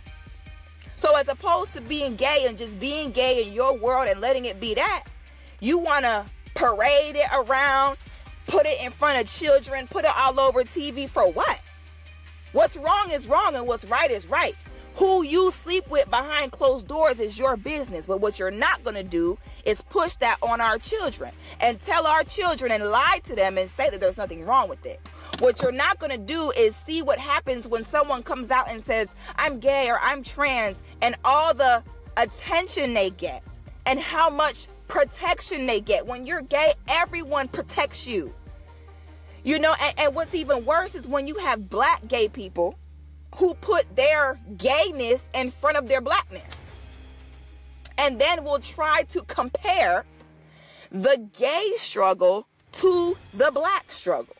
So 0.96 1.14
as 1.16 1.28
opposed 1.28 1.72
to 1.74 1.80
being 1.80 2.16
gay 2.16 2.46
and 2.48 2.56
just 2.56 2.80
being 2.80 3.10
gay 3.10 3.46
in 3.46 3.52
your 3.52 3.76
world 3.76 4.08
and 4.08 4.20
letting 4.20 4.46
it 4.46 4.60
be 4.60 4.74
that, 4.74 5.04
you 5.60 5.78
want 5.78 6.04
to 6.04 6.24
parade 6.54 7.16
it 7.16 7.26
around, 7.32 7.98
put 8.46 8.66
it 8.66 8.80
in 8.80 8.90
front 8.90 9.20
of 9.20 9.26
children, 9.26 9.86
put 9.88 10.04
it 10.04 10.16
all 10.16 10.40
over 10.40 10.64
TV 10.64 11.08
for 11.08 11.30
what? 11.30 11.60
What's 12.52 12.76
wrong 12.76 13.10
is 13.10 13.26
wrong 13.26 13.54
and 13.54 13.66
what's 13.66 13.84
right 13.84 14.10
is 14.10 14.26
right. 14.26 14.54
Who 14.96 15.24
you 15.24 15.50
sleep 15.50 15.88
with 15.90 16.08
behind 16.08 16.52
closed 16.52 16.86
doors 16.86 17.18
is 17.18 17.36
your 17.36 17.56
business. 17.56 18.06
But 18.06 18.20
what 18.20 18.38
you're 18.38 18.52
not 18.52 18.84
going 18.84 18.94
to 18.94 19.02
do 19.02 19.38
is 19.64 19.82
push 19.82 20.14
that 20.16 20.38
on 20.40 20.60
our 20.60 20.78
children 20.78 21.32
and 21.60 21.80
tell 21.80 22.06
our 22.06 22.22
children 22.22 22.70
and 22.70 22.84
lie 22.84 23.20
to 23.24 23.34
them 23.34 23.58
and 23.58 23.68
say 23.68 23.90
that 23.90 24.00
there's 24.00 24.16
nothing 24.16 24.46
wrong 24.46 24.68
with 24.68 24.86
it. 24.86 25.00
What 25.40 25.60
you're 25.62 25.72
not 25.72 25.98
going 25.98 26.12
to 26.12 26.18
do 26.18 26.52
is 26.52 26.76
see 26.76 27.02
what 27.02 27.18
happens 27.18 27.66
when 27.66 27.82
someone 27.82 28.22
comes 28.22 28.52
out 28.52 28.68
and 28.68 28.80
says, 28.80 29.12
I'm 29.36 29.58
gay 29.58 29.90
or 29.90 29.98
I'm 30.00 30.22
trans, 30.22 30.80
and 31.02 31.16
all 31.24 31.52
the 31.54 31.82
attention 32.16 32.94
they 32.94 33.10
get 33.10 33.42
and 33.86 33.98
how 33.98 34.30
much 34.30 34.68
protection 34.86 35.66
they 35.66 35.80
get. 35.80 36.06
When 36.06 36.24
you're 36.24 36.42
gay, 36.42 36.74
everyone 36.86 37.48
protects 37.48 38.06
you. 38.06 38.32
You 39.42 39.58
know, 39.58 39.74
and, 39.82 39.98
and 39.98 40.14
what's 40.14 40.34
even 40.34 40.64
worse 40.64 40.94
is 40.94 41.06
when 41.06 41.26
you 41.26 41.34
have 41.36 41.68
black 41.68 42.06
gay 42.06 42.28
people 42.28 42.78
who 43.36 43.54
put 43.54 43.96
their 43.96 44.38
gayness 44.56 45.28
in 45.34 45.50
front 45.50 45.76
of 45.76 45.88
their 45.88 46.00
blackness. 46.00 46.60
And 47.98 48.20
then 48.20 48.44
will 48.44 48.58
try 48.58 49.04
to 49.10 49.22
compare 49.22 50.04
the 50.90 51.28
gay 51.36 51.72
struggle 51.76 52.46
to 52.72 53.16
the 53.32 53.50
black 53.52 53.90
struggle. 53.90 54.36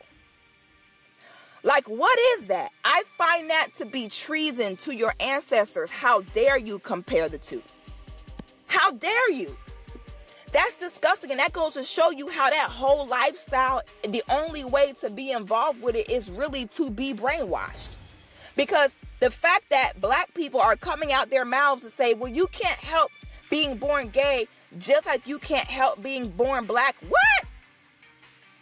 Like, 1.63 1.89
what 1.89 2.17
is 2.37 2.45
that? 2.45 2.69
I 2.83 3.03
find 3.17 3.49
that 3.49 3.69
to 3.79 3.85
be 3.85 4.07
treason 4.07 4.77
to 4.77 4.93
your 4.93 5.15
ancestors. 5.19 5.89
How 5.89 6.21
dare 6.21 6.57
you 6.57 6.79
compare 6.79 7.27
the 7.27 7.39
two? 7.39 7.63
How 8.67 8.91
dare 8.91 9.31
you? 9.31 9.57
That's 10.51 10.75
disgusting. 10.75 11.31
And 11.31 11.39
that 11.39 11.53
goes 11.53 11.73
to 11.73 11.83
show 11.83 12.11
you 12.11 12.29
how 12.29 12.49
that 12.49 12.69
whole 12.69 13.07
lifestyle, 13.07 13.81
the 14.07 14.23
only 14.29 14.63
way 14.63 14.93
to 15.01 15.09
be 15.09 15.31
involved 15.31 15.81
with 15.81 15.95
it 15.95 16.09
is 16.09 16.29
really 16.29 16.67
to 16.67 16.89
be 16.91 17.13
brainwashed. 17.13 17.94
Because 18.55 18.91
the 19.19 19.31
fact 19.31 19.69
that 19.69 19.99
black 19.99 20.33
people 20.33 20.61
are 20.61 20.75
coming 20.75 21.11
out 21.11 21.29
their 21.29 21.45
mouths 21.45 21.83
to 21.83 21.89
say, 21.89 22.13
well, 22.13 22.31
you 22.31 22.47
can't 22.47 22.79
help 22.79 23.11
being 23.49 23.77
born 23.77 24.09
gay 24.09 24.47
just 24.77 25.05
like 25.05 25.25
you 25.27 25.39
can't 25.39 25.67
help 25.67 26.01
being 26.01 26.29
born 26.29 26.65
black. 26.65 26.95
What? 27.07 27.45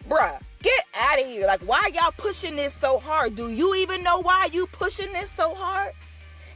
Bruh, 0.07 0.39
get 0.61 0.85
out 0.95 1.19
of 1.19 1.25
here. 1.25 1.47
Like, 1.47 1.61
why 1.61 1.89
y'all 1.93 2.13
pushing 2.17 2.55
this 2.55 2.73
so 2.73 2.99
hard? 2.99 3.35
Do 3.35 3.49
you 3.49 3.75
even 3.75 4.03
know 4.03 4.19
why 4.19 4.49
you 4.51 4.67
pushing 4.67 5.11
this 5.13 5.31
so 5.31 5.55
hard? 5.55 5.93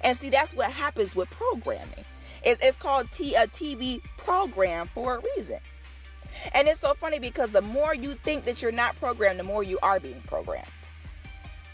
And 0.01 0.17
see, 0.17 0.29
that's 0.29 0.53
what 0.53 0.72
happens 0.72 1.15
with 1.15 1.29
programming. 1.32 2.06
It's, 2.44 2.62
it's 2.62 2.77
called 2.77 3.12
T, 3.12 3.34
a 3.36 3.48
TV 3.48 4.01
program 4.17 4.88
for 4.94 5.15
a 5.15 5.22
reason. 5.36 5.60
And 6.53 6.67
it's 6.67 6.82
so 6.82 6.94
funny 6.94 7.20
because 7.20 7.50
the 7.50 7.62
more 7.62 7.96
you 7.96 8.15
think 8.15 8.46
that 8.46 8.62
you're 8.62 8.72
not 8.72 8.96
programmed, 8.98 9.39
the 9.39 9.44
more 9.44 9.63
you 9.63 9.79
are 9.82 10.00
being 10.00 10.22
programmed. 10.27 10.67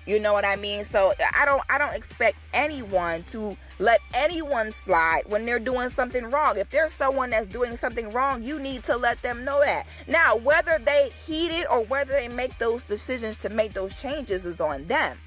You 0.06 0.20
know 0.20 0.34
what 0.34 0.46
I 0.46 0.56
mean? 0.56 0.84
So 0.84 1.14
I 1.34 1.46
don't 1.46 1.62
I 1.70 1.78
don't 1.78 1.94
expect 1.94 2.38
anyone 2.54 3.24
to 3.32 3.56
let 3.80 4.02
anyone 4.14 4.74
slide 4.74 5.24
when 5.28 5.46
they're 5.46 5.60
doing 5.60 5.90
something 5.90 6.26
wrong. 6.30 6.58
If 6.58 6.70
there's 6.70 6.94
someone 6.94 7.30
that's 7.30 7.48
doing 7.48 7.78
something 7.78 8.12
wrong, 8.12 8.44
you 8.44 8.60
need 8.60 8.84
to 8.84 8.98
let 8.98 9.22
them 9.22 9.46
know 9.46 9.62
that. 9.62 9.88
Now, 10.08 10.36
whether 10.36 10.80
they 10.80 11.12
heed 11.26 11.52
it 11.52 11.68
or 11.70 11.82
whether 11.86 12.14
they 12.14 12.28
make 12.28 12.58
those 12.60 12.84
decisions 12.84 13.38
to 13.38 13.50
make 13.50 13.74
those 13.74 14.00
changes 14.00 14.46
is 14.46 14.60
on 14.60 14.88
them. 14.88 15.18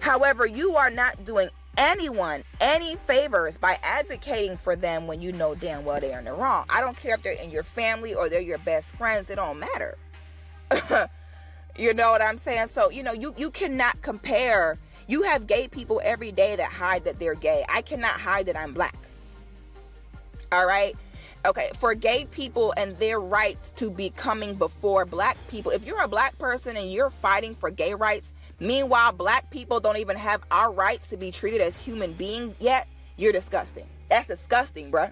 However, 0.00 0.46
you 0.46 0.76
are 0.76 0.90
not 0.90 1.24
doing 1.24 1.48
anyone 1.76 2.42
any 2.60 2.96
favors 2.96 3.58
by 3.58 3.78
advocating 3.82 4.56
for 4.56 4.76
them 4.76 5.06
when 5.06 5.20
you 5.20 5.32
know 5.32 5.54
damn 5.54 5.84
well 5.84 6.00
they're 6.00 6.18
in 6.18 6.24
the 6.24 6.32
wrong. 6.32 6.64
I 6.68 6.80
don't 6.80 6.96
care 6.96 7.14
if 7.14 7.22
they're 7.22 7.32
in 7.32 7.50
your 7.50 7.62
family 7.64 8.14
or 8.14 8.28
they're 8.28 8.40
your 8.40 8.58
best 8.58 8.94
friends, 8.96 9.30
it 9.30 9.36
don't 9.36 9.58
matter. 9.58 9.98
You 11.78 11.92
know 11.92 12.10
what 12.10 12.22
I'm 12.22 12.38
saying? 12.38 12.68
So, 12.68 12.90
you 12.90 13.02
know, 13.02 13.12
you, 13.12 13.34
you 13.36 13.50
cannot 13.50 14.00
compare. 14.02 14.78
You 15.06 15.22
have 15.22 15.46
gay 15.46 15.68
people 15.68 16.00
every 16.02 16.32
day 16.32 16.56
that 16.56 16.72
hide 16.72 17.04
that 17.04 17.18
they're 17.18 17.34
gay. 17.34 17.64
I 17.68 17.82
cannot 17.82 18.18
hide 18.18 18.46
that 18.46 18.56
I'm 18.56 18.72
black. 18.72 18.96
All 20.50 20.66
right? 20.66 20.96
Okay, 21.44 21.70
for 21.78 21.94
gay 21.94 22.24
people 22.24 22.74
and 22.76 22.98
their 22.98 23.20
rights 23.20 23.70
to 23.76 23.90
be 23.90 24.10
coming 24.10 24.54
before 24.54 25.04
black 25.04 25.36
people, 25.48 25.70
if 25.70 25.86
you're 25.86 26.02
a 26.02 26.08
black 26.08 26.36
person 26.38 26.76
and 26.76 26.90
you're 26.90 27.10
fighting 27.10 27.54
for 27.54 27.70
gay 27.70 27.94
rights, 27.94 28.32
meanwhile, 28.58 29.12
black 29.12 29.50
people 29.50 29.78
don't 29.78 29.98
even 29.98 30.16
have 30.16 30.42
our 30.50 30.72
rights 30.72 31.08
to 31.08 31.16
be 31.16 31.30
treated 31.30 31.60
as 31.60 31.78
human 31.78 32.12
beings 32.14 32.56
yet, 32.58 32.88
you're 33.16 33.32
disgusting. 33.32 33.86
That's 34.08 34.26
disgusting, 34.26 34.90
bruh. 34.90 35.10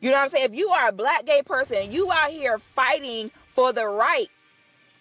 You 0.00 0.10
know 0.10 0.16
what 0.16 0.24
I'm 0.24 0.28
saying? 0.30 0.44
If 0.44 0.54
you 0.54 0.68
are 0.70 0.88
a 0.88 0.92
black 0.92 1.24
gay 1.24 1.42
person 1.42 1.76
and 1.76 1.92
you 1.92 2.12
out 2.12 2.30
here 2.30 2.58
fighting 2.58 3.30
for 3.54 3.72
the 3.72 3.86
right 3.86 4.28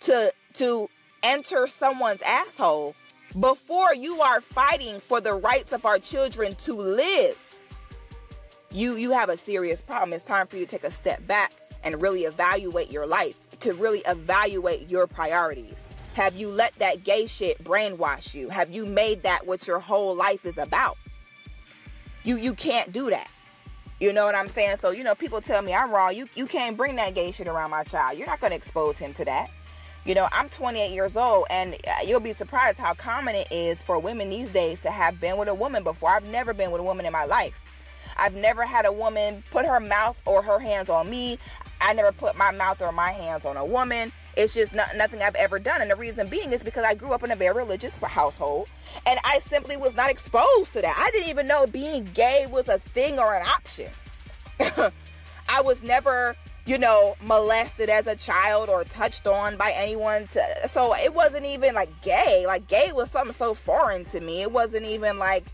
to 0.02 0.32
to 0.54 0.90
enter 1.24 1.68
someone's 1.68 2.22
asshole 2.22 2.96
before 3.40 3.94
you 3.96 4.22
are 4.22 4.42
fighting 4.42 5.00
for 5.00 5.20
the 5.20 5.34
rights 5.34 5.74
of 5.74 5.86
our 5.86 5.98
children 6.00 6.56
to 6.56 6.74
live. 6.74 7.38
You 8.72 8.96
you 8.96 9.12
have 9.12 9.30
a 9.30 9.38
serious 9.38 9.82
problem. 9.82 10.14
It's 10.14 10.26
time 10.26 10.48
for 10.48 10.58
you 10.58 10.66
to 10.66 10.72
take 10.72 10.84
a 10.84 10.92
step 10.92 11.26
back 11.28 11.54
and 11.84 12.02
really 12.02 12.24
evaluate 12.24 12.92
your 12.92 13.06
life 13.06 13.36
to 13.60 13.74
really 13.74 14.02
evaluate 14.06 14.90
your 14.90 15.08
priorities. 15.08 15.86
Have 16.16 16.36
you 16.36 16.50
let 16.50 16.76
that 16.80 17.04
gay 17.04 17.26
shit 17.26 17.64
brainwash 17.64 18.34
you? 18.34 18.50
Have 18.50 18.72
you 18.72 18.86
made 18.86 19.24
that 19.24 19.48
what 19.48 19.68
your 19.68 19.80
whole 19.80 20.16
life 20.16 20.46
is 20.46 20.58
about? 20.58 20.98
You 22.24 22.38
you 22.38 22.54
can't 22.54 22.92
do 22.92 23.10
that. 23.10 23.30
You 24.00 24.12
know 24.12 24.26
what 24.26 24.36
i'm 24.36 24.50
saying? 24.50 24.78
So 24.78 24.92
you 24.92 25.04
know 25.04 25.16
people 25.16 25.42
tell 25.42 25.62
me 25.62 25.74
i'm 25.74 25.92
wrong. 25.92 26.16
You 26.16 26.28
you 26.36 26.46
can't 26.46 26.78
bring 26.78 26.96
that 26.98 27.16
gay 27.16 27.32
shit 27.32 27.48
around 27.48 27.72
my 27.72 27.84
child. 27.84 28.18
You're 28.18 28.28
not 28.28 28.42
going 28.42 28.52
to 28.52 28.58
expose 28.58 28.98
him 28.98 29.14
to 29.16 29.26
that 29.26 29.50
you 30.06 30.16
know, 30.16 30.28
I'm 30.32 30.50
28 30.50 30.92
years 30.92 31.16
old, 31.16 31.46
and 31.50 31.76
uh, 31.76 32.06
you'll 32.06 32.20
be 32.20 32.34
surprised 32.34 32.78
how 32.78 32.94
common 32.94 33.36
it 33.36 33.48
is 33.52 33.82
for 33.82 33.98
women 34.00 34.30
these 34.30 34.52
days 34.52 34.82
to 34.82 34.92
have 34.92 35.20
been 35.20 35.38
with 35.38 35.48
a 35.48 35.54
woman 35.54 35.84
before. 35.84 36.10
I've 36.10 36.26
never 36.26 36.54
been 36.54 36.72
with 36.72 36.82
a 36.82 36.84
woman 36.84 37.06
in 37.06 37.14
my 37.14 37.26
life. 37.26 37.60
I've 38.18 38.36
never 38.36 38.66
had 38.66 38.86
a 38.86 38.92
woman 38.92 39.44
put 39.52 39.66
her 39.66 39.80
mouth 39.80 40.18
or 40.26 40.42
her 40.42 40.60
hands 40.60 40.90
on 40.90 41.10
me. 41.10 41.40
I 41.82 41.94
never 41.94 42.12
put 42.12 42.36
my 42.36 42.52
mouth 42.52 42.82
or 42.82 42.92
my 42.92 43.12
hands 43.12 43.46
on 43.46 43.58
a 43.58 43.66
woman. 43.66 44.12
It's 44.36 44.54
just 44.54 44.74
not, 44.74 44.96
nothing 44.96 45.22
I've 45.22 45.36
ever 45.36 45.60
done. 45.60 45.82
And 45.82 45.92
the 45.92 45.96
reason 45.96 46.28
being 46.28 46.54
is 46.54 46.64
because 46.64 46.84
I 46.84 46.96
grew 46.96 47.14
up 47.14 47.24
in 47.24 47.32
a 47.32 47.36
very 47.36 47.56
religious 47.56 47.96
household 47.98 48.68
and 49.06 49.20
I 49.24 49.40
simply 49.40 49.78
was 49.78 49.96
not 49.96 50.10
exposed 50.10 50.74
to 50.74 50.82
that. 50.82 50.96
I 50.98 51.12
didn't 51.12 51.30
even 51.30 51.48
know 51.48 51.68
being 51.68 52.06
gay 52.14 52.48
was 52.50 52.68
a 52.68 52.80
thing 52.80 53.20
or 53.20 53.36
an 53.36 53.44
option. 53.46 53.92
I 55.50 55.62
was 55.62 55.84
never 55.84 56.36
you 56.66 56.78
know, 56.78 57.16
molested 57.22 57.90
as 57.90 58.08
a 58.08 58.16
child 58.16 58.70
or 58.70 58.84
touched 58.86 59.28
on 59.28 59.58
by 59.58 59.72
anyone. 59.72 60.28
To, 60.28 60.68
so 60.68 60.96
it 60.96 61.14
wasn't 61.14 61.46
even 61.46 61.76
like 61.76 61.90
gay. 62.02 62.46
Like 62.48 62.68
gay 62.68 62.92
was 62.94 63.12
something 63.12 63.34
so 63.34 63.54
foreign 63.54 64.06
to 64.06 64.22
me. 64.22 64.42
It 64.42 64.52
wasn't 64.52 64.86
even 64.86 65.20
like, 65.20 65.46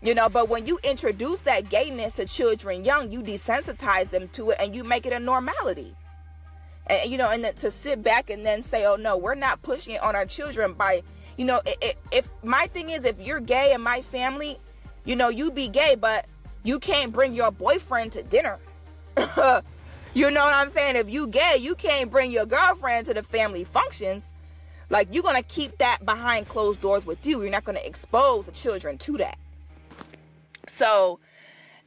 you 0.00 0.14
know, 0.14 0.28
but 0.28 0.48
when 0.48 0.66
you 0.66 0.78
introduce 0.84 1.40
that 1.40 1.70
gayness 1.70 2.14
to 2.14 2.26
children 2.26 2.84
young, 2.84 3.10
you 3.10 3.22
desensitize 3.22 4.10
them 4.10 4.28
to 4.34 4.50
it 4.50 4.58
and 4.60 4.74
you 4.74 4.84
make 4.84 5.06
it 5.06 5.12
a 5.12 5.18
normality. 5.18 5.94
And, 6.86 7.10
you 7.10 7.18
know, 7.18 7.30
and 7.30 7.44
to 7.56 7.70
sit 7.70 8.02
back 8.02 8.30
and 8.30 8.46
then 8.46 8.62
say, 8.62 8.84
oh 8.84 8.96
no, 8.96 9.16
we're 9.16 9.34
not 9.34 9.62
pushing 9.62 9.94
it 9.94 10.02
on 10.02 10.14
our 10.14 10.26
children 10.26 10.74
by, 10.74 11.02
you 11.36 11.44
know, 11.44 11.60
if 12.12 12.28
my 12.44 12.68
thing 12.68 12.90
is, 12.90 13.04
if 13.04 13.18
you're 13.18 13.40
gay 13.40 13.72
in 13.72 13.80
my 13.80 14.02
family, 14.02 14.58
you 15.04 15.16
know, 15.16 15.28
you 15.28 15.50
be 15.50 15.66
gay, 15.66 15.96
but 15.96 16.26
you 16.62 16.78
can't 16.78 17.12
bring 17.12 17.34
your 17.34 17.50
boyfriend 17.50 18.12
to 18.12 18.22
dinner. 18.22 18.58
You 20.14 20.30
know 20.30 20.44
what 20.44 20.52
I'm 20.52 20.68
saying? 20.68 20.96
If 20.96 21.08
you 21.08 21.26
gay, 21.26 21.56
you 21.58 21.74
can't 21.74 22.10
bring 22.10 22.30
your 22.30 22.44
girlfriend 22.44 23.06
to 23.06 23.14
the 23.14 23.22
family 23.22 23.64
functions. 23.64 24.26
Like 24.90 25.08
you're 25.10 25.22
gonna 25.22 25.42
keep 25.42 25.78
that 25.78 26.04
behind 26.04 26.48
closed 26.48 26.82
doors 26.82 27.06
with 27.06 27.24
you. 27.24 27.40
You're 27.40 27.50
not 27.50 27.64
gonna 27.64 27.80
expose 27.82 28.44
the 28.44 28.52
children 28.52 28.98
to 28.98 29.16
that. 29.16 29.38
So, 30.68 31.18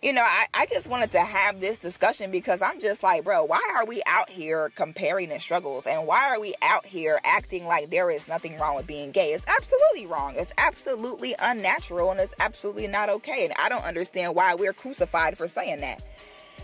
you 0.02 0.12
know, 0.12 0.24
I, 0.24 0.48
I 0.56 0.66
just 0.66 0.88
wanted 0.88 1.12
to 1.12 1.20
have 1.20 1.60
this 1.60 1.78
discussion 1.78 2.32
because 2.32 2.64
I'm 2.64 2.82
just 2.82 3.04
like, 3.04 3.24
bro, 3.24 3.44
why 3.44 3.62
are 3.76 3.86
we 3.86 4.02
out 4.08 4.32
here 4.32 4.72
comparing 4.76 5.30
the 5.30 5.40
struggles? 5.40 5.86
And 5.86 6.08
why 6.08 6.24
are 6.30 6.40
we 6.40 6.56
out 6.64 6.88
here 6.88 7.22
acting 7.24 7.68
like 7.68 7.92
there 7.92 8.10
is 8.10 8.28
nothing 8.28 8.58
wrong 8.58 8.76
with 8.76 8.88
being 8.88 9.12
gay? 9.12 9.34
It's 9.34 9.46
absolutely 9.46 10.08
wrong. 10.08 10.34
It's 10.36 10.52
absolutely 10.58 11.36
unnatural 11.38 12.10
and 12.10 12.20
it's 12.20 12.34
absolutely 12.40 12.88
not 12.88 13.10
okay. 13.10 13.46
And 13.46 13.54
I 13.60 13.70
don't 13.70 13.86
understand 13.86 14.34
why 14.34 14.56
we're 14.56 14.74
crucified 14.74 15.38
for 15.38 15.48
saying 15.48 15.82
that. 15.82 16.02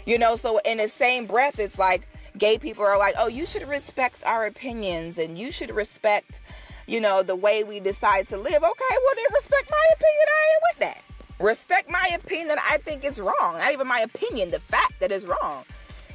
You 0.05 0.17
know, 0.17 0.36
so 0.36 0.60
in 0.60 0.77
the 0.77 0.88
same 0.88 1.25
breath, 1.25 1.60
it's 1.60 1.77
like 1.77 2.08
gay 2.38 2.58
people 2.58 2.84
are 2.84 2.98
like, 2.98 3.15
oh, 3.17 3.27
you 3.27 3.46
should 3.46 3.67
respect 3.67 4.24
our 4.25 4.46
opinions 4.46 5.17
and 5.17 5.38
you 5.38 5.51
should 5.51 5.72
respect, 5.72 6.39
you 6.88 7.00
know, 7.01 7.24
the 7.24 7.36
way 7.36 7.63
we 7.63 7.79
decide 7.79 8.27
to 8.29 8.38
live. 8.38 8.63
Okay, 8.63 8.63
well, 8.63 9.15
then 9.15 9.25
respect 9.34 9.70
my 9.70 9.88
opinion. 9.93 10.27
I 10.27 10.53
ain't 10.53 10.63
with 10.70 10.79
that. 10.79 11.01
Respect 11.39 11.89
my 11.89 12.12
opinion 12.13 12.50
that 12.50 12.60
I 12.70 12.77
think 12.77 13.03
it's 13.03 13.20
wrong. 13.20 13.58
Not 13.58 13.72
even 13.72 13.88
my 13.88 14.01
opinion, 14.01 14.51
the 14.51 14.60
fact 14.60 15.00
that 15.00 15.12
it's 15.12 15.25
wrong. 15.25 15.65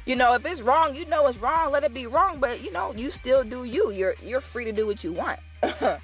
You 0.05 0.15
know, 0.15 0.33
if 0.35 0.45
it's 0.45 0.61
wrong, 0.61 0.95
you 0.95 1.05
know 1.05 1.27
it's 1.27 1.37
wrong. 1.37 1.73
Let 1.73 1.83
it 1.83 1.93
be 1.93 2.07
wrong, 2.07 2.39
but 2.39 2.63
you 2.63 2.71
know, 2.71 2.93
you 2.93 3.11
still 3.11 3.43
do 3.43 3.65
you. 3.65 3.91
You're 3.91 4.15
you're 4.23 4.39
free 4.39 4.63
to 4.63 4.71
do 4.71 4.87
what 4.87 5.03
you 5.03 5.11
want. 5.11 5.39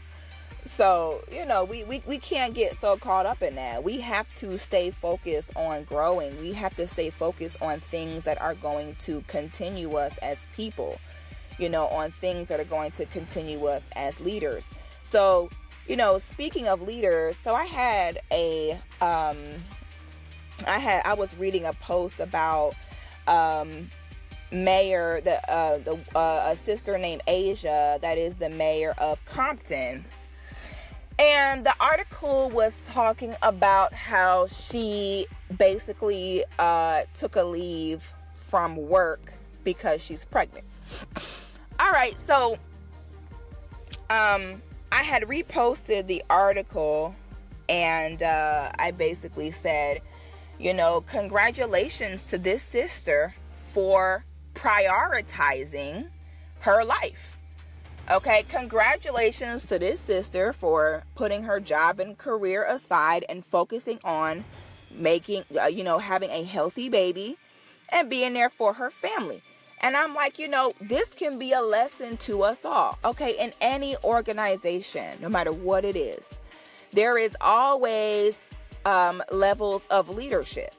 So, 0.65 1.23
you 1.31 1.45
know, 1.45 1.65
we, 1.65 1.83
we, 1.83 2.01
we 2.07 2.17
can't 2.17 2.53
get 2.53 2.75
so 2.75 2.95
caught 2.97 3.25
up 3.25 3.41
in 3.41 3.55
that. 3.55 3.83
We 3.83 3.99
have 3.99 4.33
to 4.35 4.57
stay 4.57 4.91
focused 4.91 5.51
on 5.55 5.83
growing. 5.83 6.39
We 6.39 6.53
have 6.53 6.75
to 6.77 6.87
stay 6.87 7.09
focused 7.09 7.57
on 7.61 7.79
things 7.79 8.23
that 8.23 8.41
are 8.41 8.55
going 8.55 8.95
to 9.01 9.21
continue 9.27 9.95
us 9.95 10.17
as 10.19 10.39
people, 10.55 10.99
you 11.59 11.69
know, 11.69 11.87
on 11.87 12.11
things 12.11 12.47
that 12.47 12.59
are 12.59 12.65
going 12.65 12.91
to 12.91 13.05
continue 13.07 13.65
us 13.65 13.89
as 13.95 14.19
leaders. 14.19 14.69
So, 15.03 15.49
you 15.87 15.97
know, 15.97 16.17
speaking 16.17 16.67
of 16.67 16.81
leaders, 16.81 17.35
so 17.43 17.53
I 17.53 17.65
had 17.65 18.21
a, 18.31 18.79
um, 19.01 19.37
I 20.65 20.79
had, 20.79 21.01
I 21.05 21.13
was 21.13 21.35
reading 21.37 21.65
a 21.65 21.73
post 21.73 22.21
about, 22.21 22.73
um, 23.27 23.89
mayor, 24.49 25.19
the, 25.21 25.51
uh, 25.51 25.79
the, 25.79 25.99
uh, 26.17 26.51
a 26.51 26.55
sister 26.55 26.97
named 26.97 27.21
Aja, 27.27 27.97
that 27.99 28.17
is 28.17 28.37
the 28.37 28.49
mayor 28.49 28.93
of 28.97 29.23
Compton 29.25 30.05
and 31.19 31.65
the 31.65 31.73
article 31.79 32.49
was 32.49 32.75
talking 32.85 33.35
about 33.41 33.93
how 33.93 34.47
she 34.47 35.27
basically 35.57 36.43
uh, 36.57 37.03
took 37.13 37.35
a 37.35 37.43
leave 37.43 38.13
from 38.33 38.75
work 38.75 39.33
because 39.63 40.01
she's 40.03 40.25
pregnant. 40.25 40.65
All 41.79 41.91
right, 41.91 42.19
so 42.19 42.57
um, 44.09 44.61
I 44.91 45.03
had 45.03 45.23
reposted 45.23 46.07
the 46.07 46.23
article 46.29 47.15
and 47.69 48.21
uh, 48.21 48.71
I 48.77 48.91
basically 48.91 49.51
said, 49.51 50.01
you 50.59 50.73
know, 50.73 51.01
congratulations 51.01 52.23
to 52.25 52.37
this 52.37 52.61
sister 52.61 53.35
for 53.73 54.25
prioritizing 54.53 56.09
her 56.59 56.83
life 56.83 57.32
Okay, 58.11 58.43
congratulations 58.49 59.65
to 59.67 59.79
this 59.79 59.97
sister 59.97 60.51
for 60.51 61.03
putting 61.15 61.43
her 61.43 61.61
job 61.61 62.01
and 62.01 62.17
career 62.17 62.65
aside 62.65 63.23
and 63.29 63.45
focusing 63.45 63.97
on 64.03 64.43
making, 64.93 65.45
uh, 65.57 65.67
you 65.67 65.85
know, 65.85 65.99
having 65.99 66.29
a 66.29 66.43
healthy 66.43 66.89
baby 66.89 67.37
and 67.93 68.09
being 68.09 68.33
there 68.33 68.49
for 68.49 68.73
her 68.73 68.89
family. 68.89 69.41
And 69.79 69.95
I'm 69.95 70.13
like, 70.13 70.37
you 70.37 70.49
know, 70.49 70.73
this 70.81 71.13
can 71.13 71.39
be 71.39 71.53
a 71.53 71.61
lesson 71.61 72.17
to 72.17 72.43
us 72.43 72.65
all. 72.65 72.99
Okay, 73.05 73.37
in 73.39 73.53
any 73.61 73.95
organization, 74.03 75.17
no 75.21 75.29
matter 75.29 75.53
what 75.53 75.85
it 75.85 75.95
is, 75.95 76.37
there 76.91 77.17
is 77.17 77.37
always 77.39 78.35
um, 78.85 79.23
levels 79.31 79.87
of 79.89 80.09
leadership. 80.09 80.75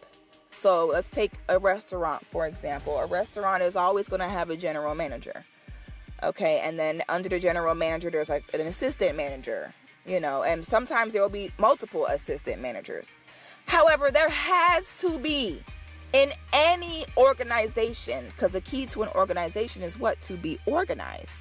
So 0.51 0.89
let's 0.89 1.09
take 1.09 1.33
a 1.49 1.59
restaurant, 1.59 2.27
for 2.27 2.47
example. 2.47 2.99
A 2.99 3.07
restaurant 3.07 3.63
is 3.63 3.77
always 3.77 4.09
going 4.09 4.21
to 4.21 4.29
have 4.29 4.51
a 4.51 4.57
general 4.57 4.95
manager. 4.95 5.47
Okay, 6.23 6.61
and 6.61 6.79
then 6.79 7.03
under 7.09 7.29
the 7.29 7.39
general 7.39 7.75
manager, 7.75 8.11
there's 8.11 8.29
like 8.29 8.45
an 8.55 8.63
assistant 8.63 9.17
manager, 9.17 9.75
you 10.07 10.21
know, 10.21 10.43
and 10.43 10.65
sometimes 10.65 11.13
there 11.13 11.21
will 11.21 11.29
be 11.29 11.53
multiple 11.59 12.07
assistant 12.07 12.63
managers. 12.63 13.11
However, 13.67 14.11
there 14.11 14.31
has 14.31 14.91
to 15.01 15.19
be 15.19 15.63
in 16.13 16.33
any 16.53 17.05
organization, 17.17 18.27
because 18.29 18.53
the 18.53 18.61
key 18.61 18.87
to 18.87 19.03
an 19.03 19.09
organization 19.15 19.83
is 19.83 19.99
what? 19.99 20.23
To 20.23 20.37
be 20.37 20.59
organized. 20.65 21.41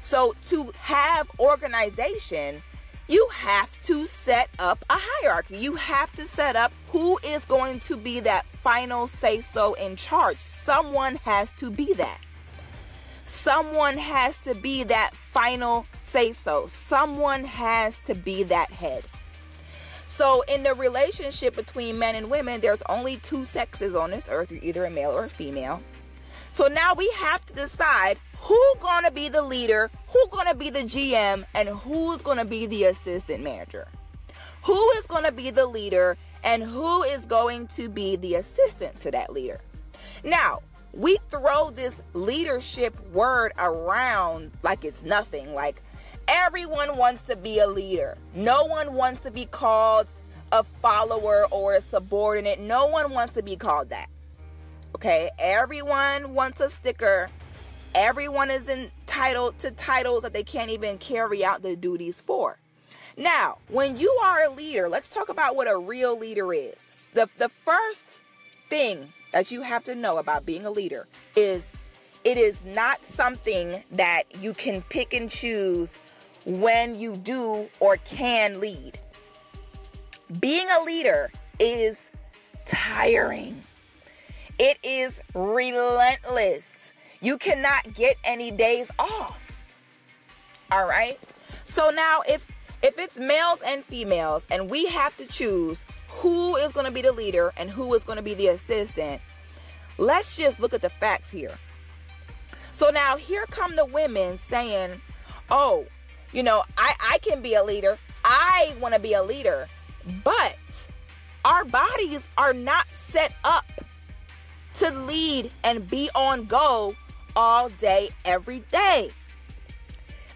So 0.00 0.34
to 0.48 0.72
have 0.78 1.28
organization, 1.38 2.62
you 3.06 3.28
have 3.32 3.80
to 3.82 4.06
set 4.06 4.48
up 4.58 4.84
a 4.88 4.96
hierarchy. 4.96 5.58
You 5.58 5.74
have 5.74 6.12
to 6.14 6.26
set 6.26 6.56
up 6.56 6.72
who 6.88 7.18
is 7.22 7.44
going 7.44 7.80
to 7.80 7.96
be 7.96 8.20
that 8.20 8.46
final 8.46 9.06
say 9.06 9.40
so 9.40 9.74
in 9.74 9.96
charge. 9.96 10.38
Someone 10.38 11.16
has 11.16 11.52
to 11.54 11.70
be 11.70 11.92
that. 11.94 12.20
Someone 13.30 13.96
has 13.96 14.36
to 14.38 14.54
be 14.54 14.82
that 14.84 15.14
final 15.14 15.86
say 15.94 16.32
so. 16.32 16.66
Someone 16.66 17.44
has 17.44 17.98
to 18.06 18.14
be 18.14 18.42
that 18.42 18.70
head. 18.70 19.04
So, 20.06 20.42
in 20.42 20.64
the 20.64 20.74
relationship 20.74 21.54
between 21.54 21.98
men 21.98 22.16
and 22.16 22.28
women, 22.28 22.60
there's 22.60 22.82
only 22.88 23.18
two 23.18 23.44
sexes 23.44 23.94
on 23.94 24.10
this 24.10 24.28
earth. 24.28 24.50
You're 24.50 24.64
either 24.64 24.84
a 24.84 24.90
male 24.90 25.12
or 25.12 25.24
a 25.24 25.30
female. 25.30 25.80
So 26.50 26.66
now 26.66 26.94
we 26.94 27.08
have 27.12 27.46
to 27.46 27.54
decide 27.54 28.18
who's 28.36 28.76
gonna 28.80 29.12
be 29.12 29.28
the 29.28 29.42
leader, 29.42 29.90
who's 30.08 30.28
gonna 30.32 30.54
be 30.54 30.68
the 30.68 30.82
GM, 30.82 31.46
and 31.54 31.68
who's 31.68 32.22
gonna 32.22 32.44
be 32.44 32.66
the 32.66 32.84
assistant 32.84 33.44
manager. 33.44 33.86
Who 34.64 34.90
is 34.98 35.06
gonna 35.06 35.32
be 35.32 35.50
the 35.50 35.66
leader 35.66 36.18
and 36.42 36.62
who 36.62 37.04
is 37.04 37.24
going 37.26 37.68
to 37.68 37.88
be 37.88 38.16
the 38.16 38.34
assistant 38.34 38.96
to 39.02 39.10
that 39.12 39.32
leader. 39.32 39.60
Now, 40.24 40.62
we 40.92 41.18
throw 41.28 41.70
this 41.70 42.00
leadership 42.14 42.98
word 43.12 43.52
around 43.58 44.50
like 44.62 44.84
it's 44.84 45.02
nothing. 45.02 45.54
Like 45.54 45.82
everyone 46.28 46.96
wants 46.96 47.22
to 47.22 47.36
be 47.36 47.58
a 47.58 47.66
leader. 47.66 48.16
No 48.34 48.64
one 48.64 48.94
wants 48.94 49.20
to 49.20 49.30
be 49.30 49.46
called 49.46 50.06
a 50.52 50.64
follower 50.64 51.46
or 51.50 51.74
a 51.74 51.80
subordinate. 51.80 52.60
No 52.60 52.86
one 52.86 53.12
wants 53.12 53.34
to 53.34 53.42
be 53.42 53.56
called 53.56 53.90
that. 53.90 54.08
Okay, 54.96 55.30
everyone 55.38 56.34
wants 56.34 56.60
a 56.60 56.68
sticker. 56.68 57.28
Everyone 57.94 58.50
is 58.50 58.68
entitled 58.68 59.58
to 59.60 59.70
titles 59.70 60.22
that 60.22 60.32
they 60.32 60.42
can't 60.42 60.70
even 60.70 60.98
carry 60.98 61.44
out 61.44 61.62
the 61.62 61.76
duties 61.76 62.20
for. 62.20 62.58
Now, 63.16 63.58
when 63.68 63.96
you 63.98 64.10
are 64.24 64.44
a 64.44 64.50
leader, 64.50 64.88
let's 64.88 65.08
talk 65.08 65.28
about 65.28 65.56
what 65.56 65.68
a 65.68 65.76
real 65.76 66.18
leader 66.18 66.52
is. 66.52 66.86
The, 67.14 67.28
the 67.38 67.48
first 67.48 68.06
thing 68.68 69.12
that 69.32 69.50
you 69.50 69.62
have 69.62 69.84
to 69.84 69.94
know 69.94 70.18
about 70.18 70.44
being 70.44 70.66
a 70.66 70.70
leader 70.70 71.06
is 71.36 71.70
it 72.24 72.36
is 72.36 72.62
not 72.64 73.04
something 73.04 73.82
that 73.92 74.24
you 74.40 74.52
can 74.52 74.82
pick 74.82 75.14
and 75.14 75.30
choose 75.30 75.98
when 76.44 76.98
you 76.98 77.16
do 77.16 77.68
or 77.80 77.96
can 77.98 78.60
lead. 78.60 78.98
Being 80.38 80.68
a 80.70 80.82
leader 80.82 81.32
is 81.58 82.10
tiring. 82.66 83.62
It 84.58 84.78
is 84.82 85.20
relentless. 85.34 86.70
You 87.20 87.38
cannot 87.38 87.94
get 87.94 88.16
any 88.24 88.50
days 88.50 88.90
off. 88.98 89.64
All 90.70 90.86
right? 90.86 91.18
So 91.64 91.90
now 91.90 92.22
if 92.28 92.46
if 92.82 92.98
it's 92.98 93.18
males 93.18 93.60
and 93.64 93.84
females 93.84 94.46
and 94.50 94.70
we 94.70 94.86
have 94.86 95.16
to 95.18 95.26
choose 95.26 95.84
who 96.10 96.56
is 96.56 96.72
going 96.72 96.86
to 96.86 96.92
be 96.92 97.02
the 97.02 97.12
leader 97.12 97.52
and 97.56 97.70
who 97.70 97.92
is 97.94 98.04
going 98.04 98.16
to 98.16 98.22
be 98.22 98.34
the 98.34 98.48
assistant, 98.48 99.20
let's 99.98 100.36
just 100.36 100.60
look 100.60 100.74
at 100.74 100.82
the 100.82 100.90
facts 100.90 101.30
here. 101.30 101.58
So 102.72 102.90
now 102.90 103.16
here 103.16 103.46
come 103.50 103.76
the 103.76 103.84
women 103.84 104.38
saying, 104.38 105.00
"Oh, 105.50 105.86
you 106.32 106.42
know, 106.42 106.64
I 106.76 106.94
I 107.00 107.18
can 107.18 107.42
be 107.42 107.54
a 107.54 107.62
leader. 107.62 107.98
I 108.24 108.74
want 108.80 108.94
to 108.94 109.00
be 109.00 109.12
a 109.12 109.22
leader." 109.22 109.68
But 110.24 110.58
our 111.44 111.64
bodies 111.64 112.28
are 112.38 112.54
not 112.54 112.86
set 112.94 113.32
up 113.44 113.66
to 114.74 114.90
lead 114.92 115.50
and 115.62 115.88
be 115.88 116.10
on 116.14 116.46
go 116.46 116.94
all 117.36 117.68
day 117.68 118.10
every 118.24 118.60
day. 118.72 119.10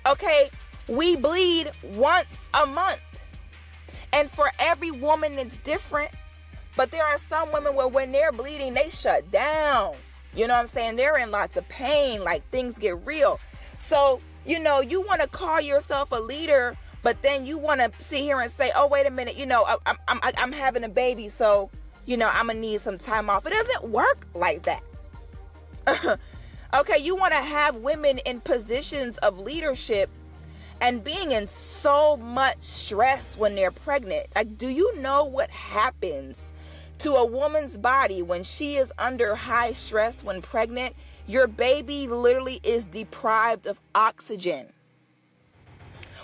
Okay, 0.07 0.51
we 0.89 1.17
bleed 1.17 1.71
once 1.83 2.49
a 2.53 2.67
month. 2.67 3.01
And 4.15 4.31
for 4.31 4.51
every 4.61 4.93
woman, 4.93 5.39
it's 5.41 5.57
different. 5.59 6.13
But 6.77 6.93
there 6.93 7.05
are 7.05 7.19
some 7.19 7.53
women 7.53 7.75
where 7.75 7.89
when 7.89 8.13
they're 8.13 8.33
bleeding, 8.33 8.73
they 8.73 8.89
shut 8.89 9.31
down. 9.31 9.97
You 10.35 10.47
know 10.47 10.55
what 10.55 10.61
I'm 10.61 10.67
saying? 10.69 10.97
They're 10.97 11.19
in 11.19 11.31
lots 11.31 11.57
of 11.57 11.69
pain, 11.69 12.23
like 12.23 12.49
things 12.51 12.75
get 12.75 13.05
real. 13.05 13.41
So, 13.79 14.21
you 14.47 14.61
know, 14.61 14.81
you 14.81 15.01
want 15.01 15.21
to 15.21 15.27
call 15.27 15.61
yourself 15.61 16.13
a 16.13 16.17
leader, 16.17 16.77
but 17.03 17.23
then 17.23 17.45
you 17.45 17.59
want 17.59 17.81
to 17.81 17.91
sit 17.99 18.21
here 18.21 18.41
and 18.41 18.51
say, 18.51 18.73
oh, 18.75 18.87
wait 18.87 19.07
a 19.07 19.11
minute, 19.11 19.37
you 19.37 19.47
know, 19.47 19.65
I'm, 19.87 19.99
I'm, 20.09 20.21
I'm 20.23 20.53
having 20.53 20.85
a 20.85 20.89
baby, 20.89 21.29
so, 21.29 21.71
you 22.07 22.17
know, 22.17 22.29
I'm 22.33 22.47
going 22.47 22.57
to 22.57 22.61
need 22.61 22.81
some 22.81 22.99
time 22.99 23.29
off. 23.29 23.47
It 23.47 23.51
doesn't 23.51 23.91
work 23.91 24.27
like 24.35 24.63
that. 24.63 24.83
okay, 26.75 26.99
you 26.99 27.15
want 27.15 27.33
to 27.33 27.41
have 27.41 27.77
women 27.77 28.19
in 28.19 28.41
positions 28.41 29.19
of 29.19 29.39
leadership 29.39 30.09
and 30.85 31.03
being 31.03 31.33
in 31.33 31.49
so 31.49 32.15
much 32.15 32.59
stress 32.61 33.39
when 33.39 33.55
they're 33.55 33.71
pregnant. 33.71 34.27
Like, 34.37 34.59
do 34.59 34.69
you 34.69 34.95
know 34.99 35.25
what 35.25 35.49
happens 35.49 36.53
to 36.99 37.13
a 37.13 37.25
woman's 37.25 37.79
body 37.79 38.21
when 38.21 38.45
she 38.45 38.77
is 38.77 38.93
under 38.99 39.35
high 39.35 39.73
stress 39.73 40.23
when 40.23 40.43
pregnant? 40.43 40.95
Your 41.27 41.47
baby 41.47 42.07
literally 42.07 42.61
is 42.63 42.85
deprived 42.85 43.67
of 43.67 43.81
oxygen. 43.95 44.75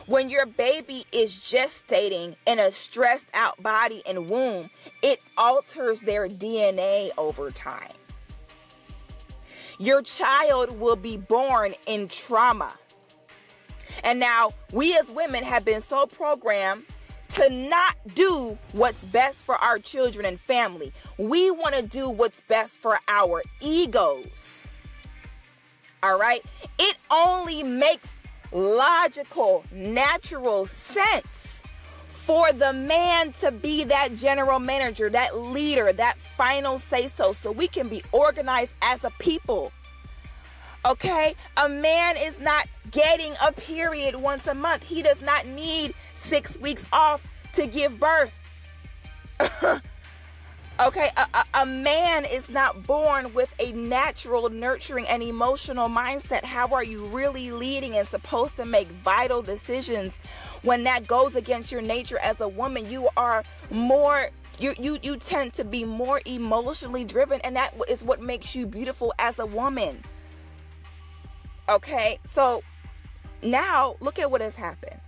When 0.04 0.28
your 0.28 0.44
baby 0.44 1.06
is 1.10 1.38
gestating 1.38 2.36
in 2.46 2.58
a 2.58 2.70
stressed 2.70 3.28
out 3.32 3.62
body 3.62 4.02
and 4.06 4.28
womb, 4.28 4.68
it 5.02 5.22
alters 5.38 6.02
their 6.02 6.28
DNA 6.28 7.12
over 7.16 7.50
time. 7.50 7.94
Your 9.78 10.02
child 10.02 10.78
will 10.78 10.96
be 10.96 11.16
born 11.16 11.74
in 11.86 12.08
trauma. 12.08 12.74
And 14.04 14.20
now 14.20 14.52
we 14.72 14.96
as 14.96 15.10
women 15.10 15.44
have 15.44 15.64
been 15.64 15.80
so 15.80 16.06
programmed 16.06 16.84
to 17.30 17.48
not 17.48 17.96
do 18.14 18.58
what's 18.72 19.04
best 19.04 19.38
for 19.38 19.54
our 19.56 19.78
children 19.78 20.26
and 20.26 20.40
family. 20.40 20.92
We 21.16 21.50
want 21.50 21.76
to 21.76 21.82
do 21.82 22.08
what's 22.08 22.40
best 22.42 22.78
for 22.78 22.98
our 23.08 23.42
egos. 23.60 24.66
All 26.02 26.18
right? 26.18 26.44
It 26.78 26.96
only 27.10 27.62
makes 27.62 28.08
logical, 28.52 29.64
natural 29.70 30.66
sense 30.66 31.62
for 32.08 32.52
the 32.52 32.72
man 32.72 33.32
to 33.32 33.50
be 33.50 33.84
that 33.84 34.14
general 34.16 34.58
manager, 34.58 35.08
that 35.10 35.36
leader, 35.38 35.92
that 35.92 36.18
final 36.36 36.78
say 36.78 37.06
so, 37.06 37.32
so 37.32 37.50
we 37.50 37.68
can 37.68 37.88
be 37.88 38.02
organized 38.12 38.72
as 38.82 39.04
a 39.04 39.10
people. 39.18 39.72
Okay? 40.84 41.34
A 41.56 41.68
man 41.68 42.16
is 42.16 42.40
not 42.40 42.66
getting 42.90 43.34
a 43.42 43.52
period 43.52 44.16
once 44.16 44.46
a 44.46 44.54
month. 44.54 44.84
He 44.84 45.02
does 45.02 45.20
not 45.20 45.46
need 45.46 45.94
six 46.14 46.58
weeks 46.58 46.86
off 46.92 47.22
to 47.54 47.66
give 47.66 47.98
birth. 47.98 48.36
okay? 50.80 51.10
A, 51.16 51.26
a, 51.34 51.44
a, 51.62 51.66
man 51.66 52.24
is 52.24 52.48
not 52.48 52.86
born 52.86 53.34
with 53.34 53.52
a 53.58 53.72
natural, 53.72 54.48
nurturing, 54.48 55.06
and 55.06 55.22
emotional 55.22 55.88
mindset. 55.88 56.44
How 56.44 56.68
are 56.68 56.84
you 56.84 57.04
really 57.06 57.50
leading 57.50 57.96
and 57.96 58.06
supposed 58.06 58.56
to 58.56 58.64
make 58.64 58.88
vital 58.88 59.42
decisions 59.42 60.18
when 60.62 60.84
that 60.84 61.06
goes 61.06 61.36
against 61.36 61.70
your 61.70 61.82
nature 61.82 62.18
as 62.18 62.40
a 62.40 62.48
woman? 62.48 62.90
You 62.90 63.08
are 63.16 63.44
more 63.70 64.30
you 64.58 64.74
you 64.78 64.98
you 65.02 65.16
tend 65.16 65.54
to 65.54 65.64
be 65.64 65.84
more 65.84 66.20
emotionally 66.26 67.02
driven 67.02 67.40
and 67.42 67.56
that 67.56 67.74
is 67.88 68.04
what 68.04 68.20
makes 68.20 68.54
you 68.54 68.66
beautiful 68.66 69.14
as 69.18 69.38
a 69.38 69.46
woman 69.46 70.02
Okay, 71.70 72.18
so 72.24 72.64
now 73.42 73.94
look 74.00 74.18
at 74.18 74.28
what 74.28 74.40
has 74.40 74.56
happened. 74.56 75.00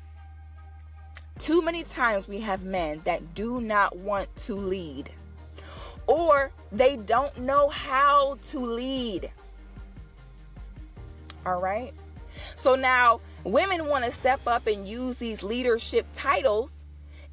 Too 1.41 1.61
many 1.61 1.83
times 1.83 2.29
we 2.29 2.39
have 2.39 2.63
men 2.63 3.01
that 3.05 3.35
do 3.35 3.61
not 3.61 3.97
want 3.97 4.35
to 4.45 4.55
lead, 4.55 5.11
or 6.07 6.53
they 6.71 6.97
don't 6.97 7.37
know 7.39 7.69
how 7.69 8.39
to 8.51 8.61
lead. 8.61 9.33
All 11.45 11.61
right, 11.61 11.93
So 12.57 12.75
now 12.75 13.21
women 13.45 13.87
want 13.87 14.05
to 14.05 14.13
step 14.13 14.47
up 14.47 14.67
and 14.67 14.87
use 14.87 15.19
these 15.19 15.43
leadership 15.43 16.07
titles 16.15 16.73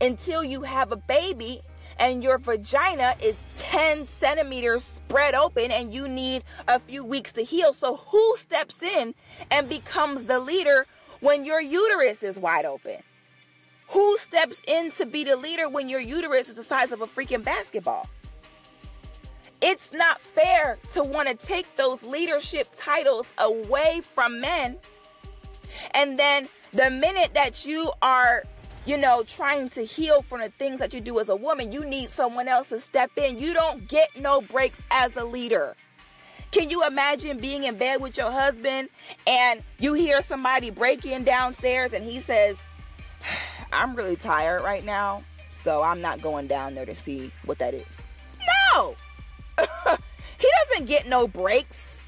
until 0.01 0.43
you 0.43 0.61
have 0.61 0.91
a 0.91 0.95
baby 0.97 1.61
and 1.99 2.23
your 2.23 2.37
vagina 2.37 3.15
is 3.21 3.39
10 3.57 4.07
centimeters 4.07 4.83
spread 4.83 5.35
open 5.35 5.69
and 5.71 5.93
you 5.93 6.07
need 6.07 6.43
a 6.67 6.79
few 6.79 7.03
weeks 7.03 7.31
to 7.33 7.43
heal. 7.43 7.73
So, 7.73 7.97
who 7.97 8.35
steps 8.37 8.81
in 8.81 9.13
and 9.51 9.67
becomes 9.67 10.25
the 10.25 10.39
leader 10.39 10.85
when 11.19 11.45
your 11.45 11.61
uterus 11.61 12.23
is 12.23 12.39
wide 12.39 12.65
open? 12.65 12.97
Who 13.89 14.17
steps 14.17 14.61
in 14.67 14.91
to 14.91 15.05
be 15.05 15.23
the 15.23 15.35
leader 15.35 15.67
when 15.67 15.89
your 15.89 15.99
uterus 15.99 16.47
is 16.47 16.55
the 16.55 16.63
size 16.63 16.91
of 16.91 17.01
a 17.01 17.07
freaking 17.07 17.43
basketball? 17.43 18.07
It's 19.61 19.91
not 19.91 20.21
fair 20.21 20.77
to 20.93 21.03
want 21.03 21.27
to 21.27 21.35
take 21.35 21.75
those 21.75 22.01
leadership 22.01 22.69
titles 22.77 23.27
away 23.37 24.01
from 24.01 24.39
men. 24.39 24.77
And 25.91 26.17
then 26.17 26.47
the 26.71 26.89
minute 26.89 27.33
that 27.33 27.65
you 27.65 27.91
are 28.01 28.43
you 28.89 28.97
know, 28.97 29.21
trying 29.21 29.69
to 29.69 29.83
heal 29.83 30.23
from 30.23 30.41
the 30.41 30.49
things 30.49 30.79
that 30.79 30.95
you 30.95 30.99
do 30.99 31.19
as 31.19 31.29
a 31.29 31.35
woman, 31.35 31.71
you 31.71 31.85
need 31.85 32.09
someone 32.09 32.47
else 32.47 32.69
to 32.69 32.79
step 32.79 33.11
in. 33.17 33.37
You 33.37 33.53
don't 33.53 33.87
get 33.87 34.09
no 34.19 34.41
breaks 34.41 34.83
as 34.89 35.15
a 35.15 35.23
leader. 35.23 35.75
Can 36.49 36.71
you 36.71 36.83
imagine 36.83 37.37
being 37.37 37.65
in 37.65 37.77
bed 37.77 38.01
with 38.01 38.17
your 38.17 38.31
husband 38.31 38.89
and 39.27 39.61
you 39.77 39.93
hear 39.93 40.21
somebody 40.21 40.71
break 40.71 41.05
in 41.05 41.23
downstairs 41.23 41.93
and 41.93 42.03
he 42.03 42.19
says, 42.19 42.57
I'm 43.71 43.95
really 43.95 44.15
tired 44.15 44.63
right 44.63 44.83
now, 44.83 45.23
so 45.51 45.83
I'm 45.83 46.01
not 46.01 46.23
going 46.23 46.47
down 46.47 46.73
there 46.73 46.87
to 46.87 46.95
see 46.95 47.31
what 47.45 47.59
that 47.59 47.75
is? 47.75 48.01
No! 48.73 48.95
he 50.39 50.47
doesn't 50.71 50.87
get 50.87 51.07
no 51.07 51.27
breaks 51.27 51.98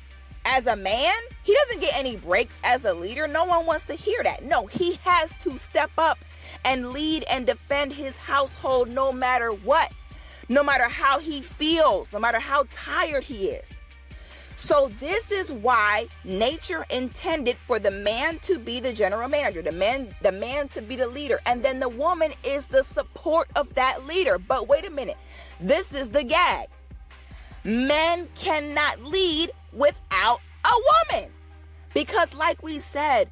as 0.45 0.65
a 0.65 0.75
man. 0.75 1.15
He 1.43 1.54
doesn't 1.54 1.82
get 1.82 1.95
any 1.95 2.17
breaks 2.17 2.60
as 2.63 2.86
a 2.86 2.93
leader. 2.93 3.27
No 3.27 3.45
one 3.45 3.65
wants 3.65 3.86
to 3.86 3.93
hear 3.93 4.21
that. 4.23 4.43
No, 4.43 4.67
he 4.67 4.99
has 5.04 5.36
to 5.38 5.58
step 5.58 5.91
up 5.97 6.19
and 6.63 6.91
lead 6.91 7.23
and 7.30 7.45
defend 7.45 7.93
his 7.93 8.17
household 8.17 8.89
no 8.89 9.12
matter 9.12 9.51
what, 9.51 9.91
no 10.49 10.63
matter 10.63 10.88
how 10.88 11.19
he 11.19 11.41
feels, 11.41 12.12
no 12.13 12.19
matter 12.19 12.39
how 12.39 12.65
tired 12.71 13.23
he 13.23 13.49
is. 13.49 13.69
So 14.56 14.91
this 14.99 15.32
is 15.32 15.51
why 15.51 16.08
nature 16.23 16.86
intended 16.91 17.58
for 17.58 17.80
the 17.80 17.89
man 17.89 18.38
to 18.39 18.60
be 18.60 18.80
the 18.80 18.93
general 18.93 19.27
manager, 19.27 19.63
the 19.63 19.71
man 19.71 20.13
the 20.21 20.32
man 20.32 20.67
to 20.69 20.84
be 20.84 20.95
the 20.95 21.08
leader, 21.08 21.39
and 21.47 21.63
then 21.63 21.80
the 21.80 21.89
woman 21.89 22.34
is 22.43 22.67
the 22.67 22.84
support 22.84 23.49
of 23.56 23.73
that 23.73 24.06
leader. 24.06 24.38
But 24.38 24.67
wait 24.67 24.86
a 24.86 24.91
minute. 24.91 25.17
This 25.60 25.93
is 25.93 26.10
the 26.10 26.23
gag. 26.23 26.67
Men 27.63 28.27
cannot 28.36 29.04
lead 29.04 29.51
without 29.73 30.39
a 30.63 30.73
woman. 31.12 31.31
Because 31.93 32.34
like 32.34 32.63
we 32.63 32.79
said, 32.79 33.29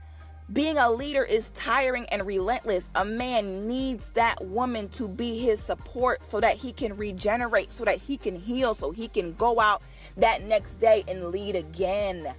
being 0.51 0.79
a 0.79 0.89
leader 0.89 1.23
is 1.23 1.51
tiring 1.53 2.05
and 2.07 2.25
relentless. 2.25 2.89
A 2.95 3.05
man 3.05 3.67
needs 3.67 4.09
that 4.15 4.43
woman 4.43 4.89
to 4.89 5.07
be 5.07 5.37
his 5.37 5.61
support 5.61 6.25
so 6.25 6.39
that 6.39 6.57
he 6.57 6.73
can 6.73 6.97
regenerate, 6.97 7.71
so 7.71 7.85
that 7.85 7.99
he 7.99 8.17
can 8.17 8.35
heal, 8.35 8.73
so 8.73 8.91
he 8.91 9.07
can 9.07 9.35
go 9.35 9.59
out 9.59 9.83
that 10.17 10.43
next 10.43 10.79
day 10.79 11.03
and 11.07 11.29
lead 11.29 11.55
again. 11.55 12.33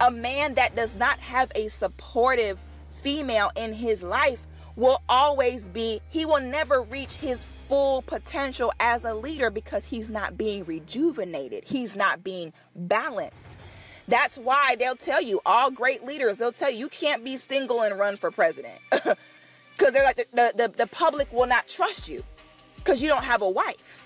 A 0.00 0.10
man 0.10 0.54
that 0.54 0.76
does 0.76 0.94
not 0.96 1.18
have 1.20 1.50
a 1.54 1.68
supportive 1.68 2.58
female 3.00 3.50
in 3.56 3.72
his 3.72 4.02
life 4.02 4.46
will 4.78 5.02
always 5.08 5.68
be, 5.68 6.00
he 6.08 6.24
will 6.24 6.40
never 6.40 6.80
reach 6.82 7.14
his 7.14 7.44
full 7.44 8.00
potential 8.02 8.72
as 8.78 9.04
a 9.04 9.12
leader 9.12 9.50
because 9.50 9.84
he's 9.84 10.08
not 10.08 10.38
being 10.38 10.64
rejuvenated, 10.64 11.64
he's 11.64 11.96
not 11.96 12.22
being 12.22 12.52
balanced. 12.76 13.58
That's 14.06 14.38
why 14.38 14.76
they'll 14.78 14.96
tell 14.96 15.20
you, 15.20 15.40
all 15.44 15.70
great 15.70 16.06
leaders, 16.06 16.36
they'll 16.38 16.52
tell 16.52 16.70
you, 16.70 16.78
you 16.78 16.88
can't 16.88 17.24
be 17.24 17.36
single 17.36 17.82
and 17.82 17.98
run 17.98 18.16
for 18.16 18.30
president. 18.30 18.78
Because 19.76 19.92
they're 19.92 20.02
like, 20.02 20.16
the, 20.32 20.52
the, 20.56 20.72
the, 20.76 20.86
public 20.88 21.32
will 21.32 21.46
not 21.46 21.68
trust 21.68 22.08
you 22.08 22.24
because 22.74 23.00
you 23.00 23.06
don't 23.06 23.22
have 23.22 23.42
a 23.42 23.48
wife. 23.48 24.04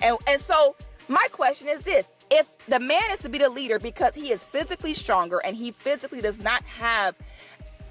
And, 0.00 0.16
and 0.26 0.40
so, 0.40 0.76
my 1.08 1.26
question 1.30 1.68
is 1.68 1.82
this 1.82 2.08
if 2.30 2.50
the 2.68 2.80
man 2.80 3.02
is 3.10 3.18
to 3.18 3.28
be 3.28 3.38
the 3.38 3.50
leader 3.50 3.78
because 3.78 4.14
he 4.14 4.30
is 4.30 4.44
physically 4.44 4.94
stronger 4.94 5.38
and 5.44 5.56
he 5.56 5.72
physically 5.72 6.20
does 6.22 6.38
not 6.38 6.62
have 6.64 7.16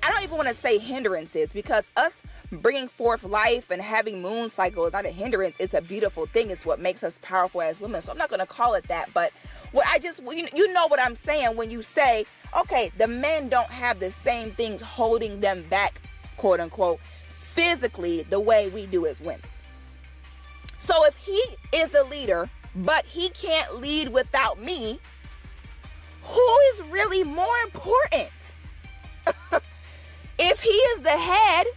I 0.01 0.09
don't 0.09 0.23
even 0.23 0.37
want 0.37 0.49
to 0.49 0.53
say 0.53 0.77
hindrances 0.77 1.51
because 1.51 1.91
us 1.97 2.21
bringing 2.51 2.87
forth 2.87 3.23
life 3.23 3.69
and 3.69 3.81
having 3.81 4.21
moon 4.21 4.49
cycle 4.49 4.85
is 4.85 4.93
not 4.93 5.05
a 5.05 5.09
hindrance. 5.09 5.57
It's 5.59 5.73
a 5.73 5.81
beautiful 5.81 6.25
thing. 6.25 6.49
It's 6.49 6.65
what 6.65 6.79
makes 6.79 7.03
us 7.03 7.19
powerful 7.21 7.61
as 7.61 7.79
women. 7.79 8.01
So 8.01 8.11
I'm 8.11 8.17
not 8.17 8.29
going 8.29 8.39
to 8.39 8.45
call 8.45 8.73
it 8.73 8.87
that. 8.87 9.13
But 9.13 9.31
what 9.71 9.85
I 9.87 9.99
just, 9.99 10.21
you 10.23 10.73
know 10.73 10.87
what 10.87 10.99
I'm 10.99 11.15
saying 11.15 11.55
when 11.55 11.69
you 11.69 11.81
say, 11.81 12.25
okay, 12.57 12.91
the 12.97 13.07
men 13.07 13.49
don't 13.49 13.69
have 13.69 13.99
the 13.99 14.11
same 14.11 14.51
things 14.51 14.81
holding 14.81 15.41
them 15.41 15.65
back, 15.69 16.01
quote 16.37 16.59
unquote, 16.59 16.99
physically 17.29 18.23
the 18.23 18.39
way 18.39 18.69
we 18.69 18.85
do 18.85 19.05
as 19.05 19.19
women. 19.19 19.41
So 20.79 21.05
if 21.05 21.17
he 21.17 21.43
is 21.73 21.89
the 21.89 22.05
leader, 22.05 22.49
but 22.75 23.05
he 23.05 23.29
can't 23.29 23.79
lead 23.79 24.09
without 24.09 24.61
me, 24.61 24.99
who 26.23 26.57
is 26.71 26.81
really 26.83 27.23
more 27.23 27.57
important? 27.65 28.29
If 30.41 30.61
he 30.61 30.69
is 30.69 31.01
the 31.01 31.17
head, 31.17 31.67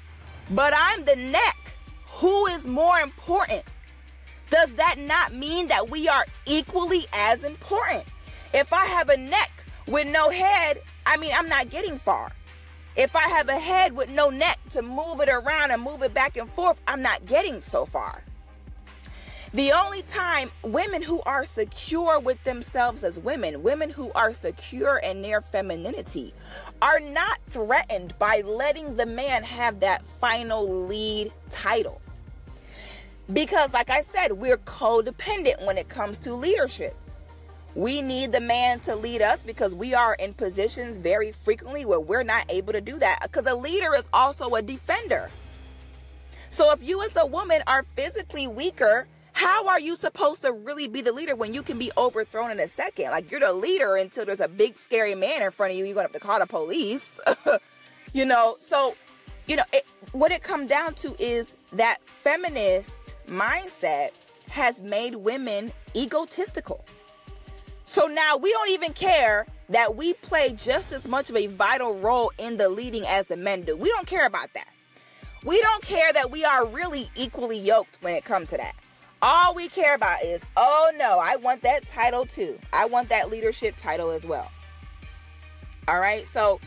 but 0.51 0.73
I'm 0.77 1.05
the 1.05 1.17
neck, 1.17 1.75
who 2.07 2.47
is 2.47 2.65
more 2.65 3.01
important? 3.01 3.65
Does 4.51 4.73
that 4.75 4.99
not 4.99 5.35
mean 5.35 5.67
that 5.67 5.91
we 5.91 6.09
are 6.09 6.25
equally 6.47 7.07
as 7.13 7.43
important? 7.43 8.05
If 8.55 8.73
I 8.73 8.85
have 8.85 9.09
a 9.09 9.17
neck 9.17 9.51
with 9.89 10.07
no 10.07 10.31
head, 10.31 10.81
I 11.05 11.17
mean, 11.17 11.33
I'm 11.35 11.49
not 11.49 11.71
getting 11.71 11.99
far. 11.99 12.31
If 12.95 13.17
I 13.17 13.23
have 13.23 13.49
a 13.49 13.59
head 13.59 13.97
with 13.97 14.11
no 14.11 14.31
neck 14.31 14.61
to 14.71 14.83
move 14.83 15.21
it 15.21 15.29
around 15.29 15.73
and 15.73 15.83
move 15.83 16.03
it 16.03 16.15
back 16.15 16.37
and 16.37 16.49
forth, 16.49 16.81
I'm 16.87 17.03
not 17.03 17.27
getting 17.27 17.63
so 17.63 17.85
far. 17.85 18.23
The 19.55 19.73
only 19.73 20.03
time 20.03 20.51
women 20.63 21.03
who 21.03 21.21
are 21.23 21.45
secure 21.45 22.19
with 22.19 22.43
themselves 22.45 23.03
as 23.05 23.19
women, 23.19 23.63
women 23.63 23.91
who 23.91 24.13
are 24.13 24.33
secure 24.33 24.97
in 24.99 25.21
their 25.21 25.41
femininity, 25.41 26.33
are 26.83 26.99
not 26.99 27.39
threatened 27.49 28.13
by 28.19 28.43
letting 28.45 28.97
the 28.97 29.07
man 29.07 29.45
have 29.45 29.79
that 29.81 30.05
final 30.21 30.87
lead 30.87 31.33
title. 31.49 32.01
Because, 33.33 33.73
like 33.73 33.89
I 33.89 34.01
said, 34.01 34.33
we're 34.33 34.57
codependent 34.59 35.65
when 35.65 35.79
it 35.79 35.89
comes 35.89 36.19
to 36.21 36.35
leadership. 36.35 36.97
We 37.77 38.03
need 38.03 38.33
the 38.33 38.41
man 38.41 38.81
to 38.81 38.97
lead 38.97 39.23
us 39.23 39.41
because 39.41 39.73
we 39.73 39.95
are 39.95 40.15
in 40.15 40.35
positions 40.35 40.99
very 40.99 41.31
frequently 41.31 41.85
where 41.85 42.01
we're 42.01 42.25
not 42.25 42.47
able 42.49 42.73
to 42.73 42.81
do 42.81 42.99
that. 42.99 43.21
Because 43.23 43.47
a 43.47 43.55
leader 43.55 43.95
is 43.95 44.09
also 44.13 44.57
a 44.57 44.61
defender. 44.61 45.31
So 46.51 46.73
if 46.73 46.83
you, 46.83 47.01
as 47.03 47.17
a 47.17 47.25
woman, 47.25 47.63
are 47.69 47.87
physically 47.95 48.49
weaker, 48.49 49.07
how 49.33 49.67
are 49.69 49.81
you 49.81 49.97
supposed 49.97 50.43
to 50.43 50.53
really 50.53 50.89
be 50.89 51.01
the 51.01 51.13
leader 51.13 51.35
when 51.35 51.55
you 51.55 51.63
can 51.63 51.79
be 51.79 51.91
overthrown 51.97 52.51
in 52.51 52.61
a 52.61 52.69
second? 52.69 53.11
Like 53.11 53.31
you're 53.31 53.41
the 53.41 53.53
leader 53.53 53.97
until 53.97 54.25
there's 54.25 54.41
a 54.41 54.49
big 54.49 54.79
scary 54.79 55.15
man 55.15 55.43
in 55.43 55.51
front 55.51 55.73
of 55.73 55.79
you. 55.79 55.85
You're 55.85 55.95
gonna 55.95 56.05
have 56.05 56.13
to 56.13 56.21
call 56.21 56.39
the 56.39 56.47
police. 56.47 57.19
you 58.13 58.27
know, 58.27 58.57
so 58.61 58.95
you 59.47 59.57
know 59.57 59.65
it, 59.73 59.87
what 60.13 60.33
it 60.33 60.43
comes 60.43 60.69
down 60.69 60.95
to 60.97 61.17
is 61.19 61.55
that 61.73 61.99
feminist 62.23 63.17
mindset 63.27 64.11
has 64.49 64.83
made 64.83 65.17
women 65.17 65.73
egotistical. 65.97 66.85
So 67.85 68.07
now 68.07 68.37
we 68.37 68.51
don't 68.53 68.71
even 68.71 68.93
care 68.93 69.47
that 69.71 69.97
we 69.97 70.15
play 70.15 70.53
just 70.53 70.93
as 70.93 71.09
much 71.09 71.31
of 71.31 71.37
a 71.37 71.47
vital 71.47 71.95
role 71.95 72.33
in 72.39 72.59
the 72.59 72.69
leading 72.69 73.07
as 73.07 73.27
the 73.27 73.37
men 73.37 73.63
do. 73.63 73.77
We 73.77 73.89
don't 73.89 74.07
care 74.07 74.27
about 74.27 74.51
that. 74.55 74.69
We 75.45 75.61
don't 75.61 75.83
care 75.83 76.13
that 76.13 76.31
we 76.31 76.45
are 76.45 76.65
really 76.65 77.11
equally 77.17 77.59
yoked 77.59 77.99
when 78.03 78.15
it 78.15 78.25
comes 78.25 78.51
to 78.51 78.57
that. 78.59 78.77
All 79.25 79.55
we 79.55 79.69
care 79.69 79.95
about 79.95 80.25
is, 80.25 80.43
oh 80.57 80.91
no, 80.97 81.21
I 81.21 81.37
want 81.37 81.63
that 81.63 81.87
title 81.87 82.27
too. 82.27 82.59
I 82.73 82.87
want 82.87 83.09
that 83.11 83.31
leadership 83.31 83.77
title 83.79 84.11
as 84.11 84.25
well. 84.25 84.51
All 85.87 86.01
right, 86.01 86.27
so 86.27 86.61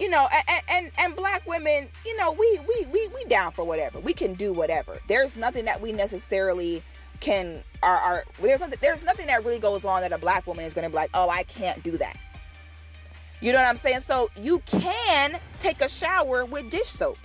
you 0.00 0.10
know, 0.10 0.28
and 0.48 0.62
and, 0.68 0.90
and 0.98 1.16
black 1.16 1.46
women, 1.46 1.88
you 2.04 2.16
know, 2.16 2.32
we 2.32 2.60
we 2.68 2.86
we 2.92 3.08
we 3.08 3.24
down 3.26 3.52
for 3.52 3.64
whatever. 3.64 4.00
We 4.00 4.12
can 4.12 4.34
do 4.34 4.52
whatever. 4.52 4.98
There's 5.06 5.36
nothing 5.36 5.66
that 5.66 5.80
we 5.80 5.92
necessarily 5.92 6.82
can 7.20 7.62
are 7.80 7.96
are 7.96 8.24
there's 8.42 8.58
nothing 8.58 8.78
there's 8.80 9.04
nothing 9.04 9.28
that 9.28 9.44
really 9.44 9.60
goes 9.60 9.84
on 9.84 10.02
that 10.02 10.12
a 10.12 10.18
black 10.18 10.46
woman 10.48 10.64
is 10.64 10.74
going 10.74 10.82
to 10.82 10.90
be 10.90 10.96
like, 10.96 11.10
oh, 11.14 11.30
I 11.30 11.44
can't 11.44 11.80
do 11.84 11.96
that. 11.98 12.16
You 13.40 13.52
know 13.52 13.58
what 13.58 13.68
I'm 13.68 13.76
saying? 13.76 14.00
So 14.00 14.30
you 14.36 14.60
can 14.66 15.38
take 15.60 15.80
a 15.80 15.88
shower 15.88 16.44
with 16.44 16.70
dish 16.70 16.88
soap. 16.88 17.18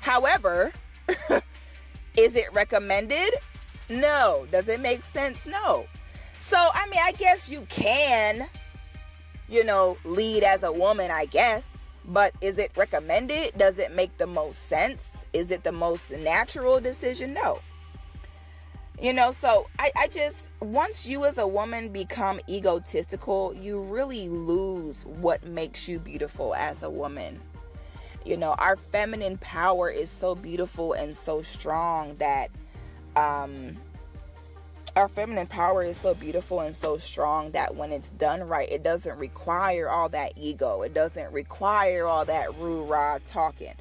However, 0.00 0.72
is 2.16 2.34
it 2.34 2.52
recommended? 2.52 3.34
No. 3.88 4.46
Does 4.50 4.68
it 4.68 4.80
make 4.80 5.04
sense? 5.04 5.46
No. 5.46 5.86
So, 6.40 6.70
I 6.74 6.86
mean, 6.88 7.00
I 7.02 7.12
guess 7.12 7.48
you 7.48 7.66
can, 7.68 8.48
you 9.48 9.64
know, 9.64 9.96
lead 10.04 10.42
as 10.42 10.62
a 10.62 10.72
woman, 10.72 11.10
I 11.10 11.26
guess. 11.26 11.68
But 12.06 12.34
is 12.42 12.58
it 12.58 12.70
recommended? 12.76 13.56
Does 13.56 13.78
it 13.78 13.94
make 13.94 14.18
the 14.18 14.26
most 14.26 14.68
sense? 14.68 15.24
Is 15.32 15.50
it 15.50 15.64
the 15.64 15.72
most 15.72 16.10
natural 16.10 16.78
decision? 16.80 17.32
No. 17.32 17.60
You 19.00 19.12
know, 19.12 19.30
so 19.32 19.68
I, 19.78 19.90
I 19.96 20.08
just, 20.08 20.50
once 20.60 21.06
you 21.06 21.24
as 21.24 21.38
a 21.38 21.46
woman 21.46 21.88
become 21.88 22.40
egotistical, 22.48 23.54
you 23.54 23.80
really 23.80 24.28
lose 24.28 25.04
what 25.06 25.44
makes 25.44 25.88
you 25.88 25.98
beautiful 25.98 26.54
as 26.54 26.82
a 26.82 26.90
woman. 26.90 27.40
You 28.24 28.36
know, 28.36 28.52
our 28.52 28.76
feminine 28.76 29.38
power 29.38 29.90
is 29.90 30.10
so 30.10 30.34
beautiful 30.34 30.92
and 30.92 31.16
so 31.16 31.42
strong 31.42 32.16
that, 32.16 32.50
um, 33.16 33.76
our 34.96 35.08
feminine 35.08 35.46
power 35.46 35.82
is 35.82 35.96
so 35.96 36.14
beautiful 36.14 36.60
and 36.60 36.74
so 36.74 36.98
strong 36.98 37.50
that 37.50 37.74
when 37.74 37.90
it's 37.90 38.10
done 38.10 38.42
right, 38.46 38.70
it 38.70 38.82
doesn't 38.82 39.18
require 39.18 39.88
all 39.88 40.08
that 40.10 40.32
ego. 40.36 40.82
It 40.82 40.94
doesn't 40.94 41.32
require 41.32 42.06
all 42.06 42.24
that 42.26 42.54
roo 42.58 42.84
rah 42.84 43.18
talking. 43.26 43.74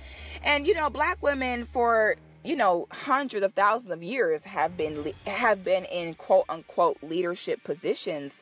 And 0.44 0.66
you 0.66 0.74
know, 0.74 0.90
black 0.90 1.22
women 1.22 1.66
for 1.66 2.16
you 2.44 2.56
know 2.56 2.88
hundreds 2.92 3.46
of 3.46 3.54
thousands 3.54 3.92
of 3.92 4.04
years 4.04 4.44
have 4.44 4.76
been 4.76 5.14
have 5.26 5.64
been 5.64 5.86
in 5.86 6.14
quote 6.16 6.46
unquote 6.50 6.98
leadership 7.02 7.64
positions 7.64 8.42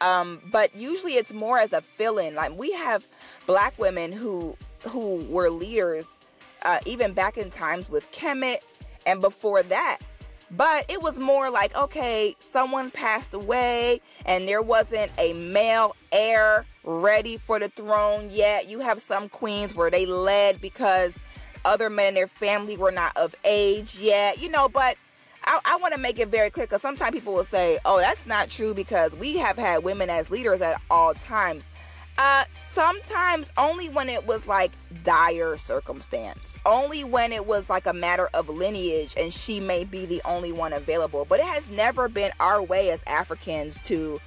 um, 0.00 0.40
but 0.52 0.74
usually 0.74 1.14
it's 1.14 1.32
more 1.32 1.58
as 1.58 1.72
a 1.72 1.80
fill-in 1.80 2.34
like 2.36 2.56
we 2.56 2.72
have 2.72 3.06
black 3.46 3.76
women 3.76 4.12
who 4.12 4.56
who 4.88 5.16
were 5.28 5.50
leaders 5.50 6.06
uh, 6.62 6.78
even 6.86 7.12
back 7.12 7.36
in 7.36 7.50
times 7.50 7.88
with 7.88 8.10
kemet 8.12 8.58
and 9.04 9.20
before 9.20 9.64
that 9.64 9.98
but 10.50 10.84
it 10.88 11.00
was 11.02 11.18
more 11.18 11.50
like 11.50 11.74
okay 11.76 12.34
someone 12.38 12.90
passed 12.90 13.34
away 13.34 14.00
and 14.26 14.48
there 14.48 14.62
wasn't 14.62 15.10
a 15.18 15.32
male 15.32 15.94
heir 16.12 16.66
ready 16.84 17.36
for 17.36 17.58
the 17.58 17.68
throne 17.68 18.28
yet 18.30 18.68
you 18.68 18.80
have 18.80 19.00
some 19.00 19.28
queens 19.28 19.74
where 19.74 19.90
they 19.90 20.06
led 20.06 20.60
because 20.60 21.14
other 21.64 21.90
men 21.90 22.08
in 22.08 22.14
their 22.14 22.26
family 22.26 22.76
were 22.76 22.92
not 22.92 23.16
of 23.16 23.34
age 23.44 23.98
yet, 23.98 24.40
you 24.40 24.48
know, 24.48 24.68
but 24.68 24.96
I, 25.44 25.60
I 25.64 25.76
want 25.76 25.94
to 25.94 26.00
make 26.00 26.18
it 26.18 26.28
very 26.28 26.50
clear 26.50 26.66
because 26.66 26.82
sometimes 26.82 27.14
people 27.14 27.32
will 27.32 27.44
say, 27.44 27.78
oh, 27.84 27.98
that's 27.98 28.26
not 28.26 28.50
true 28.50 28.74
because 28.74 29.14
we 29.16 29.38
have 29.38 29.56
had 29.56 29.82
women 29.84 30.10
as 30.10 30.30
leaders 30.30 30.60
at 30.62 30.80
all 30.90 31.14
times. 31.14 31.68
Uh, 32.22 32.44
sometimes 32.52 33.50
only 33.56 33.88
when 33.88 34.10
it 34.10 34.26
was 34.26 34.46
like 34.46 34.72
dire 35.04 35.56
circumstance, 35.56 36.58
only 36.66 37.02
when 37.02 37.32
it 37.32 37.46
was 37.46 37.70
like 37.70 37.86
a 37.86 37.94
matter 37.94 38.28
of 38.34 38.50
lineage 38.50 39.14
and 39.16 39.32
she 39.32 39.58
may 39.58 39.84
be 39.84 40.04
the 40.04 40.20
only 40.26 40.52
one 40.52 40.74
available. 40.74 41.24
But 41.26 41.40
it 41.40 41.46
has 41.46 41.66
never 41.70 42.10
been 42.10 42.30
our 42.38 42.62
way 42.62 42.90
as 42.90 43.02
Africans 43.06 43.80
to 43.84 44.20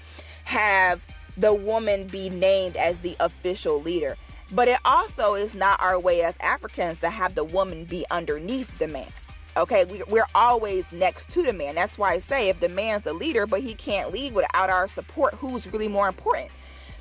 have 0.45 1.05
the 1.37 1.53
woman 1.53 2.07
be 2.07 2.31
named 2.31 2.77
as 2.77 2.97
the 2.97 3.15
official 3.19 3.79
leader. 3.79 4.17
But 4.51 4.69
it 4.69 4.79
also 4.85 5.35
is 5.35 5.53
not 5.53 5.79
our 5.79 5.99
way 5.99 6.23
as 6.23 6.35
Africans 6.39 6.99
to 7.01 7.11
have 7.11 7.35
the 7.35 7.43
woman 7.43 7.85
be 7.85 8.07
underneath 8.09 8.75
the 8.79 8.87
man. 8.87 9.11
Okay, 9.55 9.85
we, 9.85 10.01
we're 10.07 10.25
always 10.33 10.91
next 10.91 11.29
to 11.29 11.43
the 11.43 11.53
man. 11.53 11.75
That's 11.75 11.99
why 11.99 12.13
I 12.13 12.17
say 12.17 12.49
if 12.49 12.59
the 12.59 12.69
man's 12.69 13.03
the 13.03 13.13
leader, 13.13 13.45
but 13.45 13.61
he 13.61 13.75
can't 13.75 14.11
lead 14.11 14.33
without 14.33 14.71
our 14.71 14.87
support, 14.87 15.35
who's 15.35 15.71
really 15.71 15.87
more 15.87 16.07
important? 16.07 16.49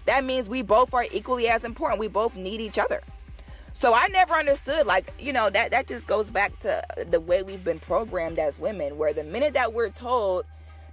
That 0.07 0.25
means 0.25 0.49
we 0.49 0.63
both 0.63 0.95
are 0.95 1.07
equally 1.13 1.49
as 1.49 1.65
important. 1.65 2.01
We 2.01 2.09
both 2.09 2.37
need 2.37 2.61
each 2.61 2.79
other. 2.79 3.03
So 3.75 3.95
I 3.95 4.09
never 4.09 4.35
understood, 4.35 4.87
like, 4.87 5.13
you 5.19 5.33
know, 5.33 5.49
that, 5.51 5.71
that 5.71 5.87
just 5.87 6.07
goes 6.07 6.31
back 6.31 6.59
to 6.61 6.83
the 7.09 7.21
way 7.21 7.43
we've 7.43 7.65
been 7.65 7.81
programmed 7.81 8.39
as 8.39 8.59
women, 8.59 8.99
where 8.99 9.15
the 9.15 9.25
minute 9.25 9.55
that 9.55 9.73
we're 9.73 9.91
told, 9.91 10.45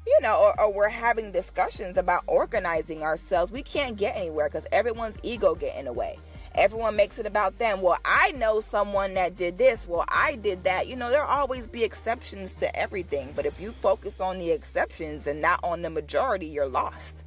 you 0.08 0.18
know, 0.22 0.38
or, 0.38 0.60
or 0.60 0.74
we're 0.74 0.90
having 0.90 1.32
discussions 1.32 1.98
about 1.98 2.24
organizing 2.26 3.04
ourselves, 3.04 3.52
we 3.52 3.64
can't 3.64 3.98
get 3.98 4.16
anywhere 4.16 4.48
because 4.48 4.66
everyone's 4.72 5.18
ego 5.24 5.56
get 5.56 5.78
in 5.78 5.86
the 5.86 5.94
way 5.94 6.18
everyone 6.56 6.96
makes 6.96 7.20
it 7.20 7.26
about 7.26 7.58
them. 7.58 7.82
Well, 7.82 7.98
I 8.04 8.32
know 8.34 8.60
someone 8.60 9.14
that 9.16 9.38
did 9.38 9.58
this. 9.58 9.88
Well, 9.88 10.06
I 10.10 10.36
did 10.36 10.64
that. 10.64 10.88
You 10.88 10.96
know, 10.96 11.10
there'll 11.10 11.28
always 11.28 11.68
be 11.68 11.84
exceptions 11.84 12.54
to 12.56 12.76
everything. 12.76 13.32
But 13.36 13.46
if 13.46 13.60
you 13.60 13.72
focus 13.72 14.20
on 14.20 14.40
the 14.40 14.52
exceptions 14.52 15.28
and 15.28 15.42
not 15.42 15.60
on 15.64 15.82
the 15.82 15.90
majority, 15.90 16.48
you're 16.48 16.68
lost. 16.68 17.24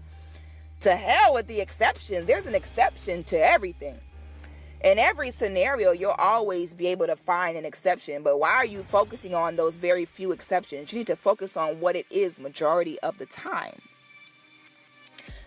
To 0.83 0.97
hell 0.97 1.35
with 1.35 1.47
the 1.47 1.61
exceptions. 1.61 2.27
There's 2.27 2.47
an 2.47 2.57
exception 2.57 3.23
to 3.25 3.38
everything. 3.38 3.95
In 4.83 4.99
every 4.99 5.31
scenario, 5.31 5.92
you'll 5.92 6.11
always 6.11 6.75
be 6.75 6.88
able 6.88 7.07
to 7.07 7.14
find 7.14 7.57
an 7.57 7.64
exception. 7.64 8.25
But 8.25 8.40
why 8.40 8.51
are 8.51 8.64
you 8.64 8.83
focusing 8.83 9.33
on 9.33 9.55
those 9.55 9.77
very 9.77 10.05
few 10.05 10.33
exceptions? 10.33 10.92
You 10.92 10.99
need 10.99 11.07
to 11.07 11.14
focus 11.14 11.57
on 11.57 11.79
what 11.79 11.95
it 11.95 12.07
is 12.11 12.40
majority 12.40 12.99
of 13.01 13.16
the 13.18 13.27
time. 13.27 13.81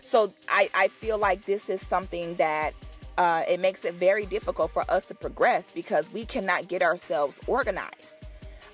So 0.00 0.32
I, 0.48 0.70
I 0.74 0.88
feel 0.88 1.18
like 1.18 1.44
this 1.44 1.68
is 1.68 1.86
something 1.86 2.36
that 2.36 2.72
uh, 3.18 3.42
it 3.46 3.60
makes 3.60 3.84
it 3.84 3.94
very 3.94 4.24
difficult 4.24 4.70
for 4.70 4.90
us 4.90 5.04
to 5.06 5.14
progress 5.14 5.66
because 5.74 6.10
we 6.10 6.24
cannot 6.24 6.68
get 6.68 6.82
ourselves 6.82 7.38
organized. 7.46 8.16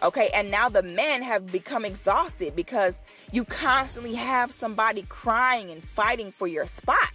Okay, 0.03 0.31
and 0.35 0.51
now 0.51 0.69
the 0.69 0.83
men 0.83 1.23
have 1.23 1.47
become 1.53 1.85
exhausted 1.85 2.57
because 2.57 2.99
you 3.31 3.45
constantly 3.45 4.15
have 4.15 4.53
somebody 4.53 5.03
crying 5.09 5.71
and 5.71 5.83
fighting 5.83 6.33
for 6.33 6.49
your 6.49 6.67
spot. 6.67 7.13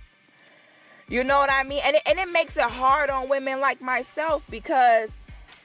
You 1.09 1.23
know 1.23 1.37
what 1.37 1.51
I 1.51 1.63
mean? 1.63 1.81
And 1.83 1.97
it, 1.97 2.01
and 2.05 2.17
it 2.17 2.31
makes 2.31 2.55
it 2.55 2.63
hard 2.63 3.09
on 3.09 3.27
women 3.29 3.59
like 3.59 3.81
myself 3.81 4.45
because, 4.49 5.09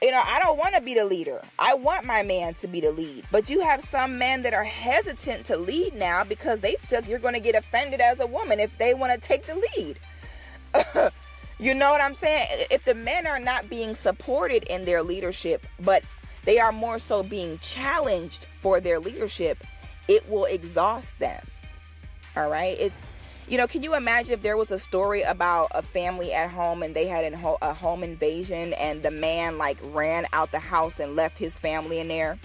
you 0.01 0.11
know, 0.11 0.23
I 0.25 0.41
don't 0.41 0.59
want 0.59 0.75
to 0.75 0.81
be 0.81 0.95
the 0.95 1.05
leader. 1.05 1.43
I 1.59 1.75
want 1.75 2.05
my 2.05 2.23
man 2.23 2.55
to 2.55 2.67
be 2.67 2.81
the 2.81 2.93
lead. 2.93 3.25
But 3.31 3.49
you 3.49 3.61
have 3.61 3.83
some 3.83 4.19
men 4.19 4.43
that 4.43 4.55
are 4.55 4.65
hesitant 4.65 5.47
to 5.47 5.57
lead 5.57 5.95
now 5.95 6.25
because 6.25 6.61
they 6.61 6.75
feel 6.75 7.05
you're 7.05 7.19
going 7.19 7.35
to 7.35 7.41
get 7.41 7.55
offended 7.55 8.01
as 8.01 8.19
a 8.21 8.27
woman 8.27 8.59
if 8.59 8.77
they 8.79 8.95
want 8.95 9.13
to 9.13 9.29
take 9.29 9.47
the 9.47 9.63
lead. 9.77 11.13
You 11.63 11.75
know 11.75 11.93
what 11.93 12.01
I'm 12.01 12.15
saying? 12.15 12.49
If 12.73 12.85
the 12.85 12.95
men 12.95 13.25
are 13.25 13.39
not 13.39 13.71
being 13.71 13.95
supported 13.95 14.65
in 14.65 14.85
their 14.85 15.01
leadership, 15.01 15.65
but 15.79 16.03
they 16.45 16.59
are 16.59 16.73
more 16.73 16.99
so 16.99 17.23
being 17.23 17.59
challenged 17.59 18.47
for 18.55 18.81
their 18.81 18.99
leadership, 18.99 19.65
it 20.09 20.29
will 20.29 20.45
exhaust 20.45 21.19
them. 21.19 21.45
All 22.37 22.49
right? 22.49 22.77
It's 22.79 23.05
you 23.49 23.59
know, 23.59 23.67
can 23.67 23.83
you 23.83 23.95
imagine 23.95 24.33
if 24.35 24.43
there 24.43 24.57
was 24.57 24.71
a 24.71 24.79
story 24.79 25.23
about 25.23 25.73
a 25.75 25.83
family 25.83 26.33
at 26.33 26.49
home 26.51 26.83
and 26.83 26.95
they 26.95 27.07
had 27.07 27.31
a 27.35 27.75
home 27.75 28.03
invasion 28.03 28.73
and 28.75 29.03
the 29.03 29.11
man 29.11 29.59
like 29.59 29.79
ran 29.83 30.27
out 30.33 30.53
the 30.53 30.59
house 30.59 31.01
and 31.01 31.17
left 31.17 31.37
his 31.37 31.59
family 31.59 31.99
in 31.99 32.09
there? 32.09 32.39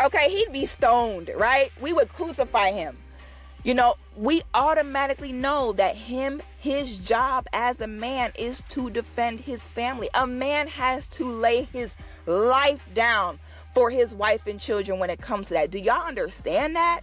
Okay, 0.00 0.30
he'd 0.30 0.52
be 0.52 0.64
stoned, 0.64 1.30
right? 1.36 1.72
We 1.80 1.92
would 1.92 2.08
crucify 2.08 2.70
him. 2.70 2.96
You 3.64 3.74
know, 3.74 3.96
we 4.16 4.42
automatically 4.54 5.32
know 5.32 5.72
that 5.72 5.96
him, 5.96 6.40
his 6.58 6.96
job 6.96 7.46
as 7.52 7.80
a 7.80 7.88
man 7.88 8.32
is 8.38 8.62
to 8.68 8.88
defend 8.88 9.40
his 9.40 9.66
family. 9.66 10.08
A 10.14 10.26
man 10.26 10.68
has 10.68 11.08
to 11.08 11.28
lay 11.28 11.64
his 11.64 11.96
life 12.26 12.82
down 12.94 13.40
for 13.74 13.90
his 13.90 14.14
wife 14.14 14.46
and 14.46 14.60
children 14.60 14.98
when 14.98 15.10
it 15.10 15.20
comes 15.20 15.48
to 15.48 15.54
that. 15.54 15.70
Do 15.70 15.78
y'all 15.78 16.06
understand 16.06 16.76
that? 16.76 17.00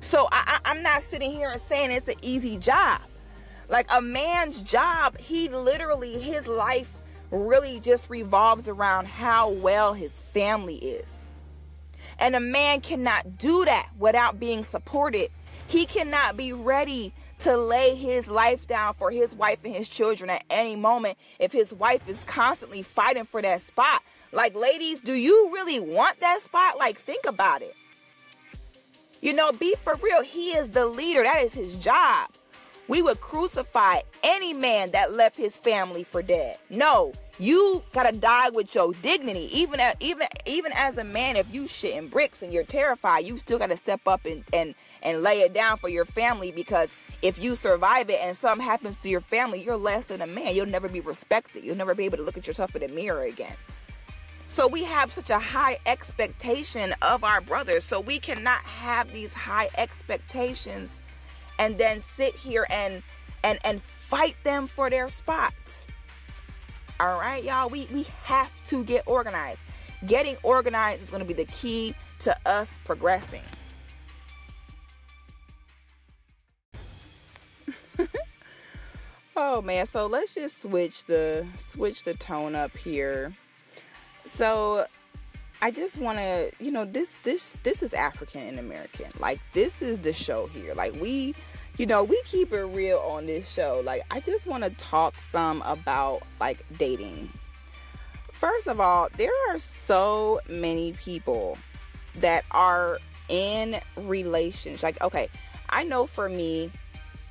So 0.00 0.28
I, 0.30 0.58
I'm 0.64 0.82
not 0.82 1.02
sitting 1.02 1.30
here 1.30 1.48
and 1.48 1.60
saying 1.60 1.90
it's 1.90 2.08
an 2.08 2.16
easy 2.22 2.58
job. 2.58 3.00
Like 3.68 3.86
a 3.90 4.02
man's 4.02 4.60
job, 4.60 5.18
he 5.18 5.48
literally, 5.48 6.20
his 6.20 6.46
life 6.46 6.92
really 7.30 7.80
just 7.80 8.10
revolves 8.10 8.68
around 8.68 9.06
how 9.06 9.50
well 9.50 9.94
his 9.94 10.18
family 10.18 10.76
is. 10.76 11.21
And 12.18 12.34
a 12.34 12.40
man 12.40 12.80
cannot 12.80 13.38
do 13.38 13.64
that 13.64 13.90
without 13.98 14.38
being 14.38 14.64
supported. 14.64 15.30
He 15.66 15.86
cannot 15.86 16.36
be 16.36 16.52
ready 16.52 17.12
to 17.40 17.56
lay 17.56 17.94
his 17.94 18.28
life 18.28 18.68
down 18.68 18.94
for 18.94 19.10
his 19.10 19.34
wife 19.34 19.58
and 19.64 19.74
his 19.74 19.88
children 19.88 20.30
at 20.30 20.44
any 20.48 20.76
moment 20.76 21.18
if 21.38 21.52
his 21.52 21.74
wife 21.74 22.08
is 22.08 22.22
constantly 22.24 22.82
fighting 22.82 23.24
for 23.24 23.42
that 23.42 23.60
spot. 23.60 24.02
Like, 24.30 24.54
ladies, 24.54 25.00
do 25.00 25.12
you 25.12 25.50
really 25.52 25.80
want 25.80 26.20
that 26.20 26.40
spot? 26.40 26.78
Like, 26.78 26.98
think 26.98 27.26
about 27.26 27.62
it. 27.62 27.74
You 29.20 29.32
know, 29.32 29.52
be 29.52 29.74
for 29.82 29.94
real. 30.02 30.22
He 30.22 30.50
is 30.50 30.70
the 30.70 30.86
leader, 30.86 31.22
that 31.22 31.42
is 31.42 31.54
his 31.54 31.76
job. 31.76 32.30
We 32.92 33.00
would 33.00 33.22
crucify 33.22 34.00
any 34.22 34.52
man 34.52 34.90
that 34.90 35.14
left 35.14 35.38
his 35.38 35.56
family 35.56 36.04
for 36.04 36.20
dead. 36.20 36.58
No, 36.68 37.14
you 37.38 37.82
gotta 37.94 38.14
die 38.14 38.50
with 38.50 38.74
your 38.74 38.92
dignity. 38.92 39.48
Even 39.50 39.80
at, 39.80 39.96
even 39.98 40.26
even 40.44 40.72
as 40.72 40.98
a 40.98 41.04
man, 41.04 41.36
if 41.36 41.54
you 41.54 41.62
shitting 41.62 42.10
bricks 42.10 42.42
and 42.42 42.52
you're 42.52 42.64
terrified, 42.64 43.24
you 43.24 43.38
still 43.38 43.58
gotta 43.58 43.78
step 43.78 44.02
up 44.06 44.26
and 44.26 44.44
and 44.52 44.74
and 45.00 45.22
lay 45.22 45.40
it 45.40 45.54
down 45.54 45.78
for 45.78 45.88
your 45.88 46.04
family 46.04 46.52
because 46.52 46.90
if 47.22 47.42
you 47.42 47.54
survive 47.54 48.10
it 48.10 48.20
and 48.20 48.36
something 48.36 48.62
happens 48.62 48.98
to 48.98 49.08
your 49.08 49.22
family, 49.22 49.62
you're 49.62 49.78
less 49.78 50.04
than 50.04 50.20
a 50.20 50.26
man. 50.26 50.54
You'll 50.54 50.66
never 50.66 50.90
be 50.90 51.00
respected. 51.00 51.64
You'll 51.64 51.78
never 51.78 51.94
be 51.94 52.04
able 52.04 52.18
to 52.18 52.22
look 52.22 52.36
at 52.36 52.46
yourself 52.46 52.76
in 52.76 52.82
the 52.82 52.88
mirror 52.88 53.22
again. 53.22 53.56
So 54.50 54.68
we 54.68 54.84
have 54.84 55.14
such 55.14 55.30
a 55.30 55.38
high 55.38 55.78
expectation 55.86 56.94
of 57.00 57.24
our 57.24 57.40
brothers. 57.40 57.84
So 57.84 58.00
we 58.00 58.18
cannot 58.18 58.60
have 58.64 59.10
these 59.14 59.32
high 59.32 59.70
expectations 59.78 61.00
and 61.62 61.78
then 61.78 62.00
sit 62.00 62.34
here 62.34 62.66
and 62.70 63.04
and 63.44 63.60
and 63.64 63.80
fight 63.80 64.34
them 64.42 64.66
for 64.66 64.90
their 64.90 65.08
spots. 65.08 65.86
All 66.98 67.20
right, 67.20 67.42
y'all, 67.44 67.68
we, 67.68 67.88
we 67.92 68.04
have 68.24 68.50
to 68.66 68.82
get 68.84 69.04
organized. 69.06 69.62
Getting 70.06 70.36
organized 70.42 71.02
is 71.02 71.10
going 71.10 71.22
to 71.22 71.26
be 71.26 71.34
the 71.34 71.44
key 71.46 71.94
to 72.20 72.36
us 72.44 72.68
progressing. 72.84 73.42
oh 79.36 79.62
man, 79.62 79.86
so 79.86 80.06
let's 80.06 80.34
just 80.34 80.62
switch 80.62 81.04
the 81.04 81.46
switch 81.58 82.02
the 82.02 82.14
tone 82.14 82.56
up 82.56 82.76
here. 82.76 83.36
So 84.24 84.86
I 85.64 85.70
just 85.70 85.96
want 85.96 86.18
to, 86.18 86.50
you 86.58 86.72
know, 86.72 86.84
this 86.84 87.10
this 87.22 87.56
this 87.62 87.84
is 87.84 87.94
African 87.94 88.42
and 88.42 88.58
American. 88.58 89.12
Like 89.20 89.38
this 89.52 89.80
is 89.80 90.00
the 90.00 90.12
show 90.12 90.48
here. 90.48 90.74
Like 90.74 91.00
we, 91.00 91.36
you 91.78 91.86
know, 91.86 92.04
we 92.04 92.20
keep 92.24 92.52
it 92.52 92.64
real 92.64 92.98
on 92.98 93.26
this 93.26 93.48
show. 93.48 93.82
Like 93.84 94.02
I 94.10 94.20
just 94.20 94.46
want 94.46 94.64
to 94.64 94.70
talk 94.70 95.14
some 95.20 95.62
about 95.62 96.22
like 96.40 96.64
dating. 96.78 97.32
First 98.32 98.66
of 98.66 98.80
all, 98.80 99.08
there 99.16 99.32
are 99.50 99.58
so 99.58 100.40
many 100.48 100.92
people 100.92 101.56
that 102.16 102.44
are 102.50 102.98
in 103.28 103.80
relations. 103.96 104.82
Like 104.82 105.00
okay, 105.00 105.28
I 105.70 105.84
know 105.84 106.06
for 106.06 106.28
me, 106.28 106.70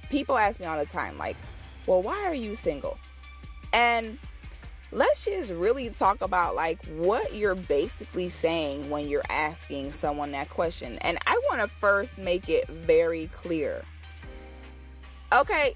people 0.10 0.38
ask 0.38 0.60
me 0.60 0.65
all 0.65 0.80
the 0.80 0.86
time 0.86 1.17
like, 1.17 1.38
"Well, 1.86 2.01
why 2.01 2.25
are 2.25 2.36
you 2.36 2.56
single?" 2.56 2.97
And 3.73 4.17
let's 4.91 5.23
just 5.23 5.51
really 5.51 5.89
talk 5.89 6.21
about 6.21 6.56
like 6.56 6.84
what 6.88 7.34
you're 7.34 7.56
basically 7.56 8.27
saying 8.30 8.89
when 8.89 9.08
you're 9.08 9.23
asking 9.30 9.91
someone 9.91 10.32
that 10.32 10.49
question. 10.49 10.97
And 10.99 11.17
I 11.25 11.39
want 11.49 11.62
to 11.62 11.67
first 11.67 12.17
make 12.17 12.49
it 12.49 12.67
very 12.67 13.30
clear. 13.36 13.84
Okay, 15.32 15.76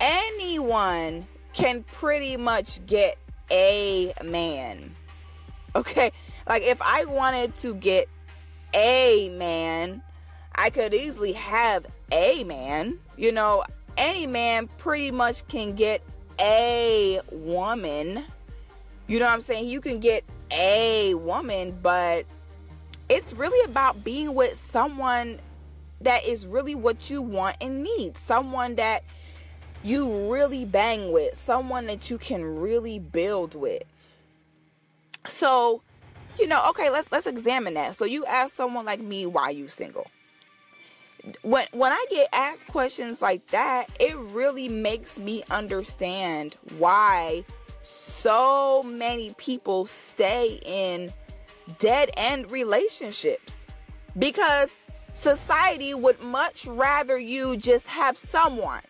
anyone 0.00 1.26
can 1.52 1.82
pretty 1.84 2.36
much 2.36 2.84
get 2.86 3.18
a 3.50 4.12
man. 4.24 4.94
Okay, 5.74 6.12
like 6.48 6.62
if 6.62 6.80
I 6.80 7.04
wanted 7.04 7.54
to 7.56 7.74
get 7.74 8.08
a 8.74 9.28
man, 9.36 10.02
I 10.54 10.70
could 10.70 10.94
easily 10.94 11.32
have 11.32 11.86
a 12.10 12.44
man. 12.44 12.98
You 13.16 13.32
know, 13.32 13.64
any 13.96 14.26
man 14.26 14.68
pretty 14.78 15.10
much 15.10 15.46
can 15.48 15.74
get 15.74 16.02
a 16.38 17.20
woman 17.30 18.24
you 19.08 19.20
know 19.20 19.26
what 19.26 19.34
I'm 19.34 19.40
saying? 19.40 19.68
You 19.68 19.80
can 19.80 20.00
get 20.00 20.24
a 20.50 21.14
woman, 21.14 21.78
but 21.80 22.24
it's 23.08 23.32
really 23.32 23.64
about 23.70 24.02
being 24.02 24.34
with 24.34 24.54
someone 24.54 25.38
that 26.06 26.24
is 26.24 26.46
really 26.46 26.76
what 26.76 27.10
you 27.10 27.20
want 27.20 27.56
and 27.60 27.82
need. 27.82 28.16
Someone 28.16 28.76
that 28.76 29.02
you 29.82 30.32
really 30.32 30.64
bang 30.64 31.10
with, 31.10 31.36
someone 31.36 31.86
that 31.86 32.10
you 32.10 32.16
can 32.16 32.60
really 32.60 33.00
build 33.00 33.56
with. 33.56 33.82
So, 35.26 35.82
you 36.38 36.46
know, 36.46 36.64
okay, 36.70 36.90
let's 36.90 37.10
let's 37.10 37.26
examine 37.26 37.74
that. 37.74 37.96
So 37.96 38.04
you 38.04 38.24
ask 38.24 38.54
someone 38.54 38.84
like 38.84 39.00
me 39.00 39.26
why 39.26 39.50
you 39.50 39.66
single. 39.66 40.06
When 41.42 41.66
when 41.72 41.90
I 41.90 42.06
get 42.08 42.28
asked 42.32 42.68
questions 42.68 43.20
like 43.20 43.48
that, 43.48 43.90
it 43.98 44.16
really 44.16 44.68
makes 44.68 45.18
me 45.18 45.42
understand 45.50 46.56
why 46.78 47.44
so 47.82 48.84
many 48.84 49.34
people 49.38 49.86
stay 49.86 50.60
in 50.64 51.12
dead 51.80 52.10
end 52.16 52.52
relationships 52.52 53.52
because 54.16 54.70
society 55.16 55.94
would 55.94 56.20
much 56.20 56.66
rather 56.66 57.18
you 57.18 57.56
just 57.56 57.86
have 57.86 58.16
someone. 58.18 58.82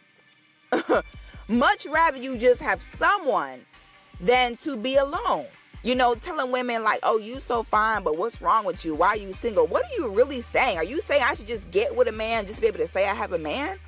much 1.48 1.86
rather 1.86 2.18
you 2.18 2.36
just 2.36 2.60
have 2.60 2.82
someone 2.82 3.64
than 4.20 4.56
to 4.56 4.76
be 4.76 4.96
alone. 4.96 5.46
You 5.82 5.94
know, 5.94 6.16
telling 6.16 6.50
women 6.50 6.82
like, 6.82 6.98
"Oh, 7.04 7.16
you 7.16 7.38
so 7.38 7.62
fine, 7.62 8.02
but 8.02 8.16
what's 8.16 8.42
wrong 8.42 8.64
with 8.64 8.84
you? 8.84 8.94
Why 8.94 9.08
are 9.08 9.16
you 9.16 9.32
single?" 9.32 9.68
What 9.68 9.84
are 9.84 9.94
you 9.96 10.10
really 10.10 10.40
saying? 10.40 10.78
Are 10.78 10.84
you 10.84 11.00
saying 11.00 11.22
I 11.22 11.34
should 11.34 11.46
just 11.46 11.70
get 11.70 11.94
with 11.94 12.08
a 12.08 12.12
man 12.12 12.46
just 12.46 12.60
be 12.60 12.66
able 12.66 12.78
to 12.78 12.88
say 12.88 13.08
I 13.08 13.14
have 13.14 13.32
a 13.32 13.38
man? 13.38 13.78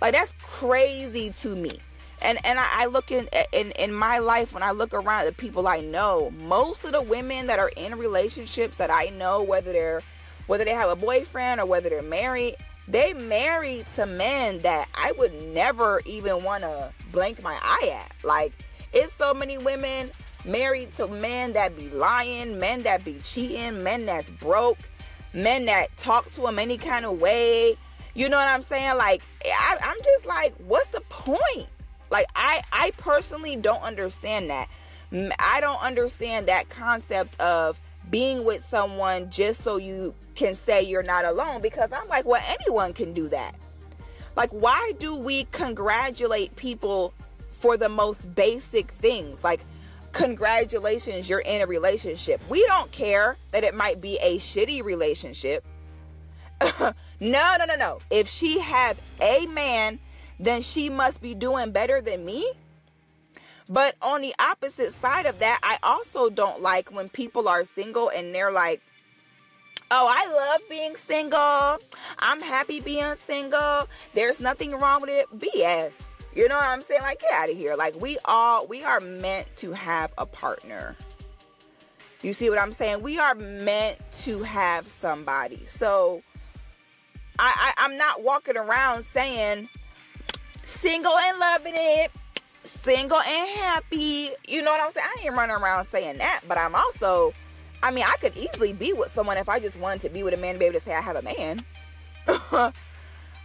Like 0.00 0.12
that's 0.12 0.34
crazy 0.42 1.30
to 1.30 1.56
me 1.56 1.78
and 2.22 2.38
and 2.44 2.58
I, 2.58 2.66
I 2.70 2.86
look 2.86 3.10
in, 3.10 3.28
in 3.52 3.72
in 3.72 3.92
my 3.92 4.18
life 4.18 4.52
when 4.54 4.62
I 4.62 4.70
look 4.70 4.94
around 4.94 5.26
the 5.26 5.32
people 5.32 5.66
I 5.66 5.80
know, 5.80 6.30
most 6.30 6.84
of 6.84 6.92
the 6.92 7.02
women 7.02 7.48
that 7.48 7.58
are 7.58 7.70
in 7.76 7.96
relationships 7.98 8.76
that 8.76 8.90
I 8.90 9.06
know, 9.06 9.42
whether 9.42 9.72
they're 9.72 10.02
whether 10.46 10.64
they 10.64 10.72
have 10.72 10.90
a 10.90 10.96
boyfriend 10.96 11.60
or 11.60 11.66
whether 11.66 11.88
they're 11.88 12.02
married, 12.02 12.56
they 12.88 13.12
married 13.12 13.86
to 13.96 14.06
men 14.06 14.60
that 14.62 14.88
I 14.94 15.12
would 15.12 15.32
never 15.54 16.00
even 16.04 16.42
want 16.42 16.62
to 16.62 16.92
blink 17.10 17.42
my 17.42 17.58
eye 17.62 17.92
at. 17.94 18.12
Like 18.24 18.52
it's 18.92 19.12
so 19.12 19.32
many 19.32 19.58
women 19.58 20.10
married 20.44 20.92
to 20.96 21.06
men 21.06 21.52
that 21.52 21.76
be 21.76 21.88
lying, 21.90 22.58
men 22.58 22.82
that 22.82 23.04
be 23.04 23.18
cheating, 23.22 23.82
men 23.82 24.06
that's 24.06 24.30
broke, 24.30 24.78
men 25.32 25.66
that 25.66 25.96
talk 25.96 26.30
to 26.32 26.42
them 26.42 26.58
any 26.58 26.78
kind 26.78 27.04
of 27.04 27.20
way. 27.20 27.76
You 28.14 28.28
know 28.28 28.36
what 28.36 28.48
I'm 28.48 28.62
saying? 28.62 28.96
Like 28.96 29.22
I, 29.44 29.78
I'm 29.80 30.02
just 30.02 30.26
like, 30.26 30.54
what's 30.58 30.88
the 30.88 31.00
point? 31.08 31.68
Like 32.10 32.26
I 32.34 32.62
I 32.72 32.92
personally 32.98 33.56
don't 33.56 33.82
understand 33.82 34.50
that. 34.50 34.68
I 35.38 35.60
don't 35.60 35.80
understand 35.80 36.48
that 36.48 36.68
concept 36.68 37.38
of 37.40 37.78
being 38.12 38.44
with 38.44 38.64
someone 38.64 39.28
just 39.30 39.62
so 39.62 39.78
you 39.78 40.14
can 40.36 40.54
say 40.54 40.82
you're 40.82 41.02
not 41.02 41.24
alone 41.24 41.60
because 41.60 41.90
I'm 41.90 42.06
like, 42.06 42.24
well, 42.24 42.42
anyone 42.46 42.92
can 42.92 43.12
do 43.12 43.28
that. 43.30 43.56
Like, 44.36 44.50
why 44.50 44.92
do 45.00 45.16
we 45.16 45.44
congratulate 45.50 46.54
people 46.54 47.12
for 47.50 47.76
the 47.76 47.88
most 47.88 48.32
basic 48.36 48.92
things? 48.92 49.42
Like, 49.42 49.64
congratulations, 50.12 51.28
you're 51.28 51.40
in 51.40 51.62
a 51.62 51.66
relationship. 51.66 52.40
We 52.48 52.64
don't 52.66 52.92
care 52.92 53.36
that 53.50 53.64
it 53.64 53.74
might 53.74 54.00
be 54.00 54.18
a 54.22 54.38
shitty 54.38 54.84
relationship. 54.84 55.64
no, 56.80 56.92
no, 57.20 57.64
no, 57.66 57.74
no. 57.76 57.98
If 58.10 58.28
she 58.28 58.60
have 58.60 59.00
a 59.20 59.46
man 59.46 59.98
then 60.42 60.60
she 60.60 60.90
must 60.90 61.22
be 61.22 61.34
doing 61.34 61.70
better 61.70 62.00
than 62.00 62.24
me. 62.24 62.50
But 63.72 63.96
on 64.02 64.20
the 64.20 64.34
opposite 64.38 64.92
side 64.92 65.24
of 65.24 65.38
that, 65.38 65.58
I 65.62 65.78
also 65.82 66.28
don't 66.28 66.60
like 66.60 66.92
when 66.92 67.08
people 67.08 67.48
are 67.48 67.64
single 67.64 68.10
and 68.10 68.34
they're 68.34 68.52
like, 68.52 68.82
Oh, 69.90 70.06
I 70.08 70.30
love 70.32 70.60
being 70.68 70.96
single. 70.96 71.78
I'm 72.18 72.40
happy 72.40 72.80
being 72.80 73.14
single. 73.14 73.88
There's 74.14 74.40
nothing 74.40 74.72
wrong 74.72 75.00
with 75.00 75.10
it. 75.10 75.26
BS. 75.38 76.00
You 76.34 76.48
know 76.48 76.56
what 76.56 76.64
I'm 76.64 76.80
saying? 76.82 77.02
Like, 77.02 77.20
get 77.20 77.30
out 77.30 77.50
of 77.50 77.56
here. 77.56 77.76
Like, 77.76 78.00
we 78.00 78.16
all, 78.24 78.66
we 78.66 78.84
are 78.84 79.00
meant 79.00 79.54
to 79.58 79.72
have 79.72 80.10
a 80.16 80.24
partner. 80.24 80.96
You 82.22 82.32
see 82.32 82.48
what 82.48 82.58
I'm 82.58 82.72
saying? 82.72 83.02
We 83.02 83.18
are 83.18 83.34
meant 83.34 83.98
to 84.22 84.42
have 84.42 84.88
somebody. 84.88 85.62
So, 85.66 86.22
I, 87.38 87.74
I 87.78 87.84
I'm 87.84 87.98
not 87.98 88.22
walking 88.22 88.56
around 88.56 89.02
saying, 89.02 89.68
single 90.64 91.18
and 91.18 91.38
loving 91.38 91.74
it, 91.76 92.10
single 92.64 93.18
and 93.18 93.48
happy. 93.58 94.30
You 94.46 94.62
know 94.62 94.72
what 94.72 94.80
I'm 94.80 94.92
saying? 94.92 95.06
I 95.06 95.24
ain't 95.24 95.34
running 95.34 95.56
around 95.56 95.84
saying 95.86 96.18
that, 96.18 96.42
but 96.48 96.58
I'm 96.58 96.74
also, 96.74 97.32
I 97.82 97.90
mean, 97.90 98.04
I 98.04 98.16
could 98.20 98.36
easily 98.36 98.72
be 98.72 98.92
with 98.92 99.10
someone 99.10 99.36
if 99.36 99.48
I 99.48 99.60
just 99.60 99.78
wanted 99.78 100.02
to 100.02 100.08
be 100.10 100.22
with 100.22 100.34
a 100.34 100.36
man 100.36 100.54
to 100.54 100.58
be 100.58 100.66
able 100.66 100.78
to 100.78 100.84
say 100.84 100.94
I 100.94 101.00
have 101.00 101.16
a 101.16 101.22
man. 101.22 101.64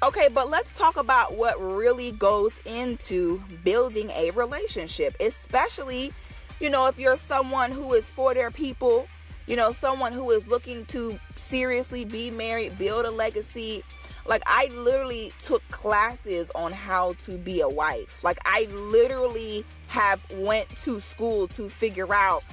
okay, 0.03 0.27
but 0.29 0.49
let's 0.49 0.71
talk 0.71 0.97
about 0.97 1.35
what 1.35 1.59
really 1.59 2.11
goes 2.11 2.53
into 2.65 3.41
building 3.63 4.09
a 4.11 4.31
relationship, 4.31 5.15
especially, 5.19 6.13
you 6.59 6.69
know, 6.69 6.85
if 6.87 6.99
you're 6.99 7.17
someone 7.17 7.71
who 7.71 7.93
is 7.93 8.09
for 8.09 8.33
their 8.33 8.51
people, 8.51 9.07
you 9.47 9.55
know, 9.55 9.71
someone 9.71 10.11
who 10.11 10.29
is 10.31 10.47
looking 10.47 10.85
to 10.87 11.17
seriously 11.37 12.05
be 12.05 12.29
married, 12.29 12.77
build 12.77 13.05
a 13.05 13.11
legacy, 13.11 13.83
like 14.27 14.43
I 14.45 14.69
literally 14.73 15.31
took 15.39 15.67
classes 15.69 16.51
on 16.53 16.73
how 16.73 17.13
to 17.25 17.37
be 17.37 17.61
a 17.61 17.69
wife. 17.69 18.23
Like 18.23 18.39
I 18.45 18.67
literally 18.71 19.65
have 19.87 20.19
went 20.33 20.69
to 20.77 20.99
school 20.99 21.47
to 21.49 21.69
figure 21.69 22.13
out 22.13 22.43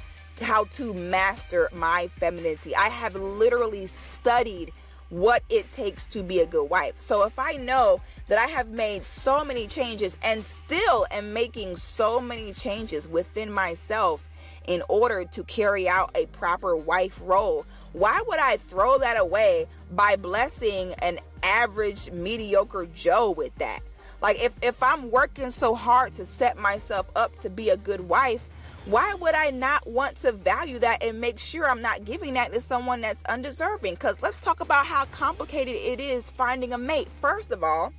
how 0.41 0.65
to 0.65 0.95
master 0.95 1.69
my 1.73 2.09
femininity. 2.19 2.75
I 2.75 2.89
have 2.89 3.15
literally 3.15 3.87
studied 3.87 4.73
what 5.11 5.43
it 5.49 5.71
takes 5.73 6.07
to 6.07 6.23
be 6.23 6.41
a 6.41 6.47
good 6.47 6.65
wife. 6.65 6.95
So 6.99 7.25
if 7.25 7.39
I 7.39 7.53
know 7.53 8.01
that 8.29 8.39
I 8.39 8.47
have 8.47 8.69
made 8.69 9.07
so 9.07 9.45
many 9.45 9.67
changes 9.67 10.17
and 10.23 10.45
still 10.45 11.07
am 11.11 11.33
making 11.33 11.77
so 11.77 12.19
many 12.21 12.53
changes 12.53 13.07
within 13.07 13.53
myself 13.53 14.29
in 14.67 14.83
order 14.89 15.25
to 15.25 15.45
carry 15.45 15.89
out 15.89 16.11
a 16.15 16.27
proper 16.27 16.75
wife 16.75 17.21
role, 17.23 17.67
why 17.95 18.21
would 18.27 18.41
I 18.41 18.57
throw 18.57 18.99
that 18.99 19.17
away 19.17 19.69
by 19.93 20.17
blessing 20.17 20.95
an 20.99 21.21
average 21.45 22.11
mediocre 22.11 22.87
Joe 22.87 23.31
with 23.31 23.55
that? 23.57 23.81
Like 24.21 24.43
if 24.43 24.53
if 24.63 24.83
I'm 24.83 25.13
working 25.13 25.51
so 25.51 25.77
hard 25.77 26.15
to 26.17 26.27
set 26.27 26.59
myself 26.59 27.07
up 27.15 27.41
to 27.43 27.49
be 27.49 27.71
a 27.71 27.77
good 27.77 28.01
wife, 28.01 28.43
why 28.85 29.15
would 29.15 29.37
I 29.37 29.51
not 29.51 29.87
want 29.87 30.17
to 30.23 30.33
value 30.33 30.81
that 30.81 31.05
and 31.05 31.21
make 31.21 31.39
sure 31.39 31.71
I'm 31.71 31.83
not 31.83 32.05
giving 32.05 32.35
that 32.35 32.53
to 32.53 32.61
someone 32.61 33.01
that's 33.01 33.23
undeserving? 33.27 33.97
Cuz 33.97 34.21
let's 34.23 34.39
talk 34.39 34.59
about 34.59 34.87
how 34.87 35.05
complicated 35.07 35.77
it 35.77 36.01
is 36.01 36.29
finding 36.29 36.73
a 36.73 36.79
mate. 36.79 37.09
First 37.21 37.53
of 37.53 37.63
all, 37.63 37.93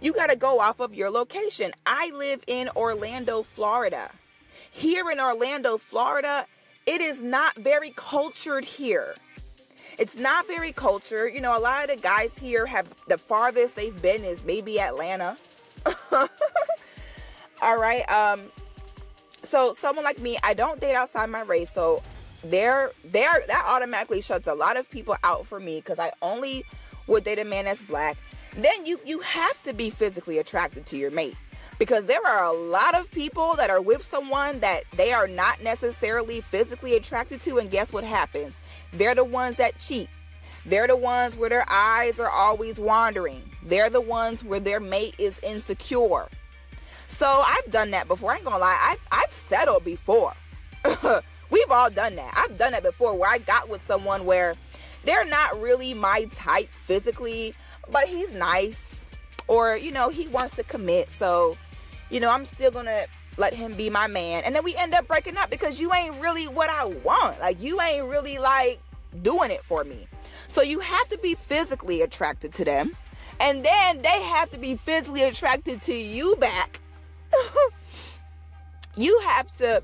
you 0.00 0.12
got 0.12 0.28
to 0.28 0.36
go 0.36 0.60
off 0.60 0.78
of 0.78 0.94
your 0.94 1.10
location. 1.10 1.72
I 1.86 2.10
live 2.10 2.44
in 2.46 2.70
Orlando, 2.76 3.42
Florida. 3.42 4.12
Here 4.70 5.10
in 5.10 5.18
Orlando, 5.18 5.76
Florida, 5.76 6.46
it 6.86 7.00
is 7.00 7.20
not 7.22 7.56
very 7.56 7.92
cultured 7.96 8.64
here. 8.64 9.16
It's 9.98 10.16
not 10.16 10.46
very 10.46 10.72
cultured. 10.72 11.34
You 11.34 11.40
know, 11.40 11.56
a 11.56 11.60
lot 11.60 11.88
of 11.88 11.96
the 11.96 12.02
guys 12.02 12.36
here 12.38 12.66
have 12.66 12.86
the 13.08 13.18
farthest 13.18 13.76
they've 13.76 14.00
been 14.00 14.24
is 14.24 14.44
maybe 14.44 14.80
Atlanta. 14.80 15.36
All 17.62 17.76
right. 17.78 18.08
Um 18.10 18.42
so 19.42 19.74
someone 19.78 20.04
like 20.04 20.18
me, 20.18 20.38
I 20.42 20.54
don't 20.54 20.80
date 20.80 20.94
outside 20.94 21.30
my 21.30 21.42
race. 21.42 21.70
So 21.70 22.02
there 22.42 22.90
there 23.04 23.42
that 23.46 23.64
automatically 23.66 24.20
shuts 24.20 24.48
a 24.48 24.54
lot 24.54 24.76
of 24.76 24.90
people 24.90 25.16
out 25.22 25.46
for 25.46 25.60
me 25.60 25.76
because 25.76 25.98
I 25.98 26.12
only 26.22 26.64
would 27.06 27.24
date 27.24 27.38
a 27.38 27.44
man 27.44 27.66
that's 27.66 27.82
black. 27.82 28.16
Then 28.56 28.86
you 28.86 29.00
you 29.04 29.20
have 29.20 29.62
to 29.64 29.72
be 29.72 29.90
physically 29.90 30.38
attracted 30.38 30.86
to 30.86 30.96
your 30.96 31.10
mate 31.10 31.36
because 31.78 32.06
there 32.06 32.24
are 32.26 32.44
a 32.44 32.52
lot 32.52 32.94
of 32.94 33.10
people 33.10 33.54
that 33.56 33.70
are 33.70 33.80
with 33.80 34.02
someone 34.02 34.60
that 34.60 34.84
they 34.96 35.12
are 35.12 35.26
not 35.26 35.62
necessarily 35.62 36.40
physically 36.40 36.96
attracted 36.96 37.40
to 37.42 37.58
and 37.58 37.70
guess 37.70 37.92
what 37.92 38.04
happens 38.04 38.60
they're 38.94 39.14
the 39.14 39.24
ones 39.24 39.56
that 39.56 39.78
cheat. 39.78 40.08
They're 40.66 40.86
the 40.86 40.96
ones 40.96 41.36
where 41.36 41.50
their 41.50 41.66
eyes 41.68 42.18
are 42.18 42.30
always 42.30 42.78
wandering. 42.78 43.42
They're 43.62 43.90
the 43.90 44.00
ones 44.00 44.42
where 44.42 44.60
their 44.60 44.80
mate 44.80 45.14
is 45.18 45.38
insecure. 45.40 46.28
So 47.06 47.42
i've 47.46 47.70
done 47.70 47.90
that 47.90 48.08
before. 48.08 48.32
I 48.32 48.36
ain't 48.36 48.44
gonna 48.44 48.58
lie. 48.58 48.78
I've, 48.80 49.06
I've 49.12 49.32
settled 49.32 49.84
before. 49.84 50.32
We've 51.50 51.70
all 51.70 51.90
done 51.90 52.16
that. 52.16 52.32
I've 52.36 52.56
done 52.56 52.72
that 52.72 52.82
before 52.82 53.16
where 53.16 53.30
i 53.30 53.38
got 53.38 53.68
with 53.68 53.84
someone 53.86 54.24
where 54.24 54.54
they're 55.04 55.26
not 55.26 55.60
really 55.60 55.92
my 55.92 56.24
type 56.32 56.70
physically 56.86 57.54
but 57.90 58.08
he's 58.08 58.32
nice 58.32 59.04
or 59.46 59.76
you 59.76 59.92
know 59.92 60.08
he 60.08 60.26
wants 60.28 60.56
to 60.56 60.62
commit. 60.62 61.10
So 61.10 61.56
you 62.10 62.20
know, 62.20 62.30
I'm 62.30 62.44
still 62.44 62.70
gonna 62.70 63.06
let 63.36 63.54
him 63.54 63.74
be 63.74 63.90
my 63.90 64.06
man. 64.06 64.44
And 64.44 64.54
then 64.54 64.62
we 64.62 64.76
end 64.76 64.94
up 64.94 65.08
breaking 65.08 65.36
up 65.36 65.50
because 65.50 65.80
you 65.80 65.92
ain't 65.92 66.20
really 66.20 66.46
what 66.46 66.70
I 66.70 66.84
want. 66.84 67.40
Like 67.40 67.60
you 67.60 67.80
ain't 67.80 68.06
really 68.06 68.38
like 68.38 68.80
doing 69.22 69.50
it 69.50 69.64
for 69.64 69.84
me. 69.84 70.06
So 70.48 70.62
you 70.62 70.80
have 70.80 71.08
to 71.08 71.18
be 71.18 71.34
physically 71.34 72.02
attracted 72.02 72.54
to 72.54 72.64
them. 72.64 72.96
And 73.40 73.64
then 73.64 74.02
they 74.02 74.22
have 74.22 74.50
to 74.52 74.58
be 74.58 74.76
physically 74.76 75.24
attracted 75.24 75.82
to 75.82 75.94
you 75.94 76.36
back. 76.36 76.80
you 78.96 79.18
have 79.20 79.56
to 79.58 79.82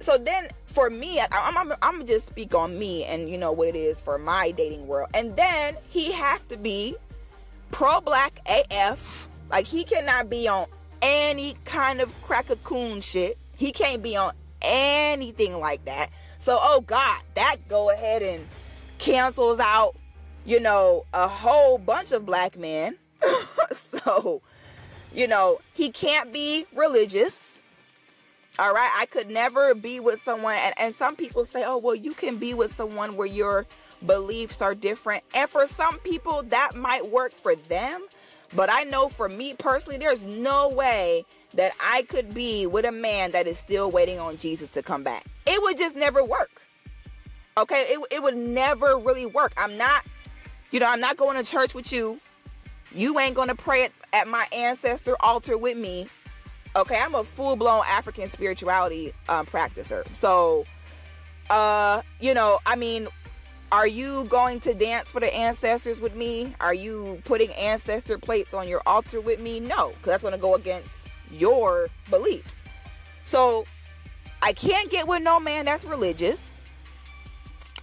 so 0.00 0.18
then 0.18 0.48
for 0.66 0.90
me 0.90 1.20
I'm, 1.20 1.56
I'm, 1.56 1.72
I'm 1.80 2.06
just 2.06 2.26
speak 2.26 2.54
on 2.54 2.78
me 2.78 3.04
and 3.04 3.30
you 3.30 3.38
know 3.38 3.52
what 3.52 3.68
it 3.68 3.76
is 3.76 3.98
for 3.98 4.18
my 4.18 4.50
dating 4.50 4.86
world 4.86 5.08
and 5.14 5.34
then 5.36 5.74
he 5.88 6.12
have 6.12 6.46
to 6.48 6.58
be 6.58 6.96
pro 7.70 8.00
black 8.02 8.40
af 8.70 9.28
like 9.50 9.66
he 9.66 9.84
cannot 9.84 10.28
be 10.28 10.48
on 10.48 10.66
any 11.02 11.56
kind 11.64 12.00
of 12.00 12.22
crack 12.22 12.48
a 12.48 12.56
coon 12.56 13.00
shit. 13.00 13.36
He 13.56 13.72
can't 13.72 14.02
be 14.02 14.16
on 14.16 14.32
anything 14.62 15.58
like 15.58 15.84
that. 15.84 16.10
So, 16.42 16.58
oh 16.60 16.80
God, 16.80 17.22
that 17.36 17.58
go 17.68 17.90
ahead 17.90 18.20
and 18.20 18.48
cancels 18.98 19.60
out, 19.60 19.94
you 20.44 20.58
know, 20.58 21.06
a 21.14 21.28
whole 21.28 21.78
bunch 21.78 22.10
of 22.10 22.26
black 22.26 22.58
men. 22.58 22.96
so, 23.70 24.42
you 25.14 25.28
know, 25.28 25.60
he 25.72 25.92
can't 25.92 26.32
be 26.32 26.66
religious. 26.74 27.60
All 28.58 28.74
right. 28.74 28.90
I 28.98 29.06
could 29.06 29.30
never 29.30 29.72
be 29.72 30.00
with 30.00 30.20
someone. 30.24 30.56
And, 30.56 30.74
and 30.80 30.92
some 30.92 31.14
people 31.14 31.44
say, 31.44 31.62
oh, 31.64 31.76
well, 31.76 31.94
you 31.94 32.12
can 32.12 32.38
be 32.38 32.54
with 32.54 32.74
someone 32.74 33.14
where 33.14 33.28
your 33.28 33.64
beliefs 34.04 34.60
are 34.60 34.74
different. 34.74 35.22
And 35.32 35.48
for 35.48 35.68
some 35.68 36.00
people, 36.00 36.42
that 36.48 36.74
might 36.74 37.08
work 37.08 37.34
for 37.34 37.54
them. 37.54 38.04
But 38.54 38.70
I 38.70 38.84
know 38.84 39.08
for 39.08 39.28
me 39.28 39.54
personally, 39.54 39.98
there's 39.98 40.24
no 40.24 40.68
way 40.68 41.24
that 41.54 41.72
I 41.80 42.02
could 42.02 42.34
be 42.34 42.66
with 42.66 42.84
a 42.84 42.92
man 42.92 43.32
that 43.32 43.46
is 43.46 43.58
still 43.58 43.90
waiting 43.90 44.18
on 44.18 44.38
Jesus 44.38 44.70
to 44.72 44.82
come 44.82 45.02
back. 45.02 45.26
It 45.46 45.60
would 45.62 45.78
just 45.78 45.96
never 45.96 46.24
work. 46.24 46.62
Okay, 47.56 47.86
it, 47.90 48.00
it 48.10 48.22
would 48.22 48.36
never 48.36 48.96
really 48.96 49.26
work. 49.26 49.52
I'm 49.56 49.76
not, 49.76 50.04
you 50.70 50.80
know, 50.80 50.86
I'm 50.86 51.00
not 51.00 51.16
going 51.16 51.42
to 51.42 51.50
church 51.50 51.74
with 51.74 51.92
you. 51.92 52.20
You 52.94 53.18
ain't 53.18 53.34
going 53.34 53.48
to 53.48 53.54
pray 53.54 53.84
at, 53.84 53.92
at 54.12 54.28
my 54.28 54.46
ancestor 54.52 55.16
altar 55.20 55.58
with 55.58 55.76
me. 55.76 56.08
Okay, 56.74 56.98
I'm 56.98 57.14
a 57.14 57.24
full 57.24 57.56
blown 57.56 57.82
African 57.86 58.28
spirituality 58.28 59.12
um, 59.28 59.44
practicer. 59.44 60.04
So, 60.14 60.64
uh, 61.50 62.00
you 62.20 62.32
know, 62.32 62.60
I 62.64 62.76
mean, 62.76 63.08
are 63.72 63.86
you 63.86 64.24
going 64.24 64.60
to 64.60 64.74
dance 64.74 65.10
for 65.10 65.18
the 65.18 65.34
ancestors 65.34 65.98
with 65.98 66.14
me? 66.14 66.54
Are 66.60 66.74
you 66.74 67.22
putting 67.24 67.50
ancestor 67.54 68.18
plates 68.18 68.52
on 68.52 68.68
your 68.68 68.82
altar 68.84 69.18
with 69.18 69.40
me? 69.40 69.60
No, 69.60 69.88
because 69.88 70.04
that's 70.04 70.22
going 70.22 70.34
to 70.34 70.38
go 70.38 70.54
against 70.54 71.00
your 71.30 71.88
beliefs. 72.10 72.62
So 73.24 73.64
I 74.42 74.52
can't 74.52 74.90
get 74.90 75.08
with 75.08 75.22
no 75.22 75.40
man 75.40 75.64
that's 75.64 75.86
religious. 75.86 76.46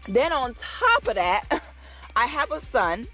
Then 0.07 0.31
on 0.31 0.53
top 0.53 1.07
of 1.07 1.15
that, 1.15 1.63
I 2.15 2.27
have 2.27 2.51
a 2.51 2.59
son 2.59 3.07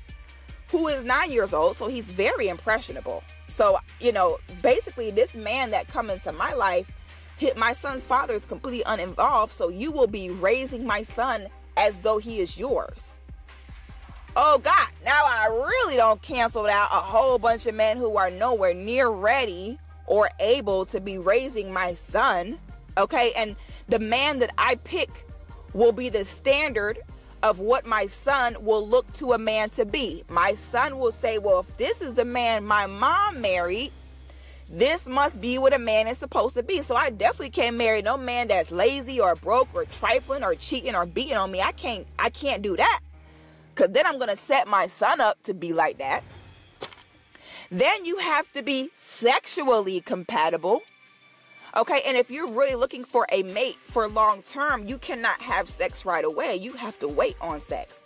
who 0.68 0.90
is 0.90 1.06
nine 1.06 1.32
years 1.32 1.54
old, 1.54 1.78
so 1.78 1.88
he's 1.88 2.12
very 2.12 2.50
impressionable. 2.50 3.24
So, 3.48 3.78
you 4.02 4.12
know, 4.12 4.40
basically, 4.62 5.12
this 5.12 5.34
man 5.34 5.72
that 5.72 5.88
come 5.88 6.10
into 6.10 6.34
my 6.34 6.54
life, 6.54 6.92
hit 7.38 7.56
my 7.56 7.72
son's 7.72 8.04
father 8.04 8.34
is 8.34 8.46
completely 8.46 8.84
uninvolved. 8.86 9.54
So 9.54 9.70
you 9.70 9.92
will 9.92 10.08
be 10.08 10.30
raising 10.30 10.86
my 10.86 11.04
son 11.04 11.48
as 11.78 11.98
though 12.00 12.18
he 12.18 12.40
is 12.40 12.58
yours. 12.58 13.16
Oh 14.36 14.58
God, 14.60 14.88
now 15.06 15.22
I 15.24 15.48
really 15.48 15.96
don't 15.96 16.22
cancel 16.22 16.66
out 16.68 16.90
a 16.92 17.02
whole 17.02 17.40
bunch 17.40 17.66
of 17.68 17.76
men 17.76 17.98
who 17.98 18.18
are 18.18 18.30
nowhere 18.30 18.74
near 18.74 19.08
ready 19.10 19.80
or 20.08 20.30
able 20.40 20.86
to 20.88 21.00
be 21.00 21.18
raising 21.18 21.72
my 21.72 21.94
son. 21.94 22.60
Okay, 22.98 23.32
and 23.34 23.56
the 23.88 24.00
man 24.00 24.40
that 24.40 24.52
I 24.58 24.76
pick 24.76 25.10
will 25.74 25.92
be 25.92 26.10
the 26.10 26.26
standard 26.26 27.00
of 27.44 27.60
what 27.60 27.86
my 27.86 28.08
son 28.08 28.58
will 28.60 28.88
look 28.88 29.12
to 29.14 29.34
a 29.34 29.38
man 29.38 29.70
to 29.72 29.86
be. 29.86 30.24
My 30.30 30.56
son 30.56 30.98
will 30.98 31.12
say, 31.12 31.38
Well, 31.38 31.60
if 31.60 31.78
this 31.78 32.02
is 32.02 32.14
the 32.16 32.26
man 32.26 32.66
my 32.66 32.88
mom 32.88 33.40
married, 33.40 33.92
this 34.70 35.06
must 35.06 35.40
be 35.40 35.58
what 35.58 35.74
a 35.74 35.80
man 35.80 36.08
is 36.08 36.18
supposed 36.18 36.56
to 36.56 36.64
be. 36.64 36.82
So 36.82 36.96
I 36.96 37.10
definitely 37.10 37.52
can't 37.52 37.78
marry 37.78 38.02
no 38.02 38.18
man 38.18 38.48
that's 38.48 38.72
lazy 38.72 39.20
or 39.20 39.36
broke 39.36 39.70
or 39.74 39.86
trifling 39.86 40.44
or 40.44 40.56
cheating 40.56 40.96
or 40.96 41.06
beating 41.06 41.38
on 41.38 41.52
me. 41.52 41.62
I 41.62 41.72
can't 41.72 42.08
I 42.18 42.30
can't 42.30 42.62
do 42.62 42.76
that. 42.78 43.00
Cuz 43.76 43.90
then 43.90 44.06
I'm 44.06 44.20
to 44.20 44.36
set 44.36 44.68
my 44.68 44.88
son 44.88 45.22
up 45.22 45.42
to 45.44 45.54
be 45.54 45.74
like 45.74 46.00
that. 46.00 46.24
Then 47.72 48.06
you 48.06 48.18
have 48.18 48.52
to 48.54 48.64
be 48.64 48.90
sexually 48.96 50.02
compatible. 50.02 50.82
Okay, 51.78 52.02
and 52.06 52.16
if 52.16 52.32
you're 52.32 52.48
really 52.48 52.76
looking 52.76 53.04
for 53.04 53.28
a 53.32 53.44
mate 53.44 53.78
for 53.84 54.08
long 54.08 54.44
term, 54.44 54.88
you 54.88 54.98
cannot 54.98 55.42
have 55.42 55.70
sex 55.70 56.06
right 56.06 56.24
away. 56.24 56.56
You 56.56 56.72
have 56.74 56.98
to 57.00 57.08
wait 57.08 57.36
on 57.42 57.60
sex. 57.60 58.06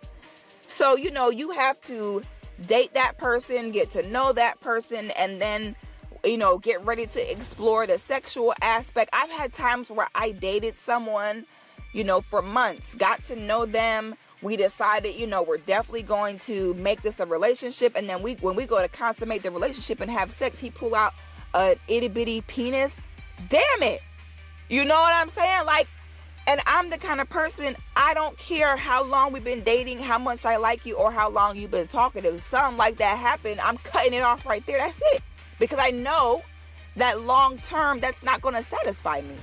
So, 0.67 0.95
you 0.95 1.11
know, 1.11 1.29
you 1.29 1.51
have 1.51 1.79
to 1.81 2.23
date 2.65 2.95
that 2.95 3.17
person, 3.17 3.71
get 3.71 3.91
to 3.91 4.01
know 4.07 4.33
that 4.33 4.59
person, 4.59 5.11
and 5.11 5.39
then 5.39 5.75
you 6.23 6.37
know, 6.37 6.57
get 6.57 6.85
ready 6.85 7.05
to 7.07 7.31
explore 7.31 7.87
the 7.87 7.97
sexual 7.97 8.53
aspect. 8.61 9.09
I've 9.13 9.29
had 9.29 9.53
times 9.53 9.89
where 9.89 10.09
I 10.13 10.31
dated 10.31 10.77
someone, 10.77 11.45
you 11.93 12.03
know, 12.03 12.21
for 12.21 12.41
months, 12.41 12.95
got 12.95 13.23
to 13.25 13.35
know 13.35 13.65
them. 13.65 14.15
We 14.41 14.55
decided, 14.55 15.15
you 15.15 15.27
know, 15.27 15.43
we're 15.43 15.57
definitely 15.57 16.03
going 16.03 16.39
to 16.39 16.73
make 16.75 17.01
this 17.01 17.19
a 17.19 17.25
relationship. 17.25 17.93
And 17.95 18.09
then 18.09 18.21
we, 18.21 18.35
when 18.35 18.55
we 18.55 18.65
go 18.65 18.81
to 18.81 18.87
consummate 18.87 19.43
the 19.43 19.51
relationship 19.51 19.99
and 19.99 20.09
have 20.11 20.31
sex, 20.31 20.59
he 20.59 20.71
pull 20.71 20.95
out 20.95 21.13
an 21.53 21.75
itty 21.87 22.07
bitty 22.07 22.41
penis. 22.41 22.95
Damn 23.49 23.83
it. 23.83 24.01
You 24.69 24.85
know 24.85 24.95
what 24.95 25.13
I'm 25.13 25.29
saying? 25.29 25.65
Like, 25.65 25.87
and 26.47 26.61
I'm 26.65 26.89
the 26.89 26.97
kind 26.97 27.21
of 27.21 27.29
person, 27.29 27.75
I 27.95 28.13
don't 28.13 28.37
care 28.37 28.75
how 28.75 29.03
long 29.03 29.33
we've 29.33 29.43
been 29.43 29.63
dating, 29.63 29.99
how 29.99 30.17
much 30.17 30.45
I 30.45 30.57
like 30.57 30.85
you, 30.85 30.95
or 30.95 31.11
how 31.11 31.29
long 31.29 31.57
you've 31.57 31.71
been 31.71 31.87
talking. 31.87 32.25
If 32.25 32.41
something 32.49 32.77
like 32.77 32.97
that 32.97 33.17
happened, 33.17 33.59
I'm 33.59 33.77
cutting 33.77 34.13
it 34.13 34.21
off 34.21 34.45
right 34.45 34.65
there. 34.65 34.79
That's 34.79 35.01
it 35.13 35.21
because 35.59 35.79
I 35.79 35.91
know 35.91 36.41
that 36.95 37.21
long 37.21 37.59
term 37.59 37.99
that's 37.99 38.23
not 38.23 38.41
going 38.41 38.55
to 38.55 38.63
satisfy 38.63 39.21
me. 39.21 39.35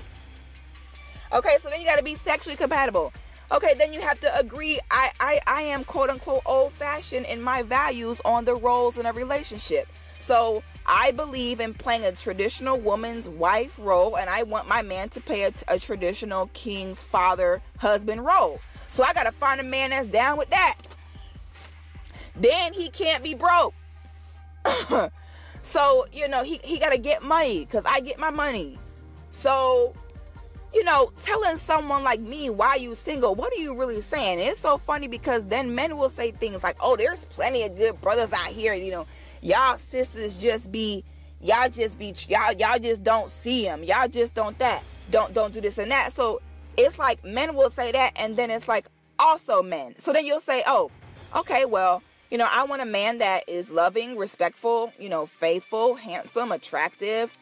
Okay, 1.33 1.57
so 1.61 1.69
then 1.69 1.81
you 1.81 1.87
got 1.87 1.97
to 1.97 2.05
be 2.05 2.14
sexually 2.14 2.57
compatible. 2.57 3.12
Okay, 3.51 3.75
then 3.75 3.93
you 3.93 4.01
have 4.01 4.19
to 4.21 4.39
agree 4.39 4.81
I, 4.91 5.11
I 5.21 5.41
I 5.47 5.62
am 5.62 5.85
quote 5.85 6.11
unquote 6.11 6.43
old 6.47 6.73
fashioned 6.73 7.27
in 7.27 7.41
my 7.41 7.62
values 7.62 8.21
on 8.25 8.45
the 8.45 8.57
roles 8.57 8.99
in 8.99 9.07
a 9.07 9.12
relationship. 9.12 9.87
So 10.19 10.62
I 10.85 11.12
believe 11.12 11.61
in 11.61 11.75
playing 11.75 12.05
a 12.05 12.12
traditional 12.12 12.79
woman's 12.79 13.29
wife 13.29 13.79
role, 13.79 14.17
and 14.17 14.29
I 14.29 14.43
want 14.43 14.67
my 14.67 14.83
man 14.83 15.09
to 15.11 15.21
play 15.21 15.45
a, 15.45 15.53
a 15.69 15.79
traditional 15.79 16.49
king's 16.55 17.03
father 17.03 17.62
husband 17.79 18.25
role. 18.25 18.61
So 18.91 19.05
I 19.05 19.12
gotta 19.12 19.33
find 19.33 19.61
a 19.61 19.64
man 19.64 19.91
that's 19.91 20.09
down 20.09 20.39
with 20.39 20.51
that. 20.51 20.77
Then 22.35 22.73
he 22.73 22.89
can't 22.91 23.23
be 23.23 23.35
broke. 23.35 23.75
So, 25.67 26.07
you 26.12 26.29
know, 26.29 26.45
he, 26.45 26.61
he 26.62 26.79
got 26.79 26.91
to 26.91 26.99
get 26.99 27.25
money 27.25 27.64
because 27.64 27.85
I 27.85 27.99
get 27.99 28.21
my 28.21 28.31
money. 28.31 28.79
So, 29.33 29.95
you 30.73 30.85
know, 30.85 31.12
telling 31.25 31.57
someone 31.57 32.05
like 32.05 32.21
me 32.21 32.51
why 32.51 32.77
you 32.77 32.95
single, 32.95 33.35
what 33.35 33.53
are 33.53 33.57
you 33.57 33.75
really 33.75 34.01
saying? 34.01 34.39
it's 34.39 34.61
so 34.61 34.79
funny 34.79 35.09
because 35.09 35.45
then 35.47 35.75
men 35.75 35.97
will 35.97 36.09
say 36.09 36.31
things 36.31 36.62
like, 36.62 36.77
oh, 36.81 36.97
there's 36.97 37.19
plenty 37.25 37.64
of 37.64 37.77
good 37.77 38.01
brothers 38.01 38.33
out 38.33 38.47
here. 38.47 38.75
You 38.75 38.93
know, 38.93 39.07
y'all 39.43 39.77
sisters 39.77 40.37
just 40.37 40.71
be, 40.71 41.03
y'all 41.41 41.69
just 41.69 41.99
be, 41.99 42.14
y'all, 42.29 42.53
y'all 42.53 42.79
just 42.79 43.03
don't 43.03 43.29
see 43.29 43.64
them. 43.64 43.83
Y'all 43.83 44.07
just 44.07 44.35
don't 44.35 44.57
that. 44.61 44.85
Don't, 45.11 45.35
don't 45.35 45.53
do 45.53 45.61
this 45.61 45.79
and 45.79 45.91
that. 45.91 46.12
So 46.12 46.41
it's 46.77 46.97
like 46.97 47.25
men 47.25 47.57
will 47.57 47.71
say 47.71 47.91
that. 47.91 48.12
And 48.14 48.37
then 48.37 48.53
it's 48.53 48.69
like 48.69 48.87
also 49.19 49.64
men. 49.64 49.99
So 49.99 50.12
then 50.12 50.25
you'll 50.27 50.39
say, 50.39 50.62
oh, 50.64 50.93
okay, 51.35 51.64
well, 51.64 52.05
you 52.37 52.39
know, 52.39 52.49
I 52.53 52.64
want 52.64 52.82
a 52.82 52.84
man 52.84 53.16
that 53.16 53.49
is 53.49 53.70
loving, 53.70 54.18
respectful, 54.18 54.93
you 54.99 55.09
know, 55.09 55.24
faithful, 55.24 55.95
handsome, 55.95 56.53
attractive. 56.53 57.34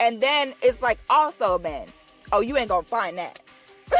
And 0.00 0.20
then 0.20 0.52
it's 0.60 0.82
like 0.82 0.98
also 1.08 1.58
men. 1.58 1.88
Oh, 2.30 2.40
you 2.42 2.58
ain't 2.58 2.68
gonna 2.68 2.82
find 2.82 3.16
that. 3.16 3.40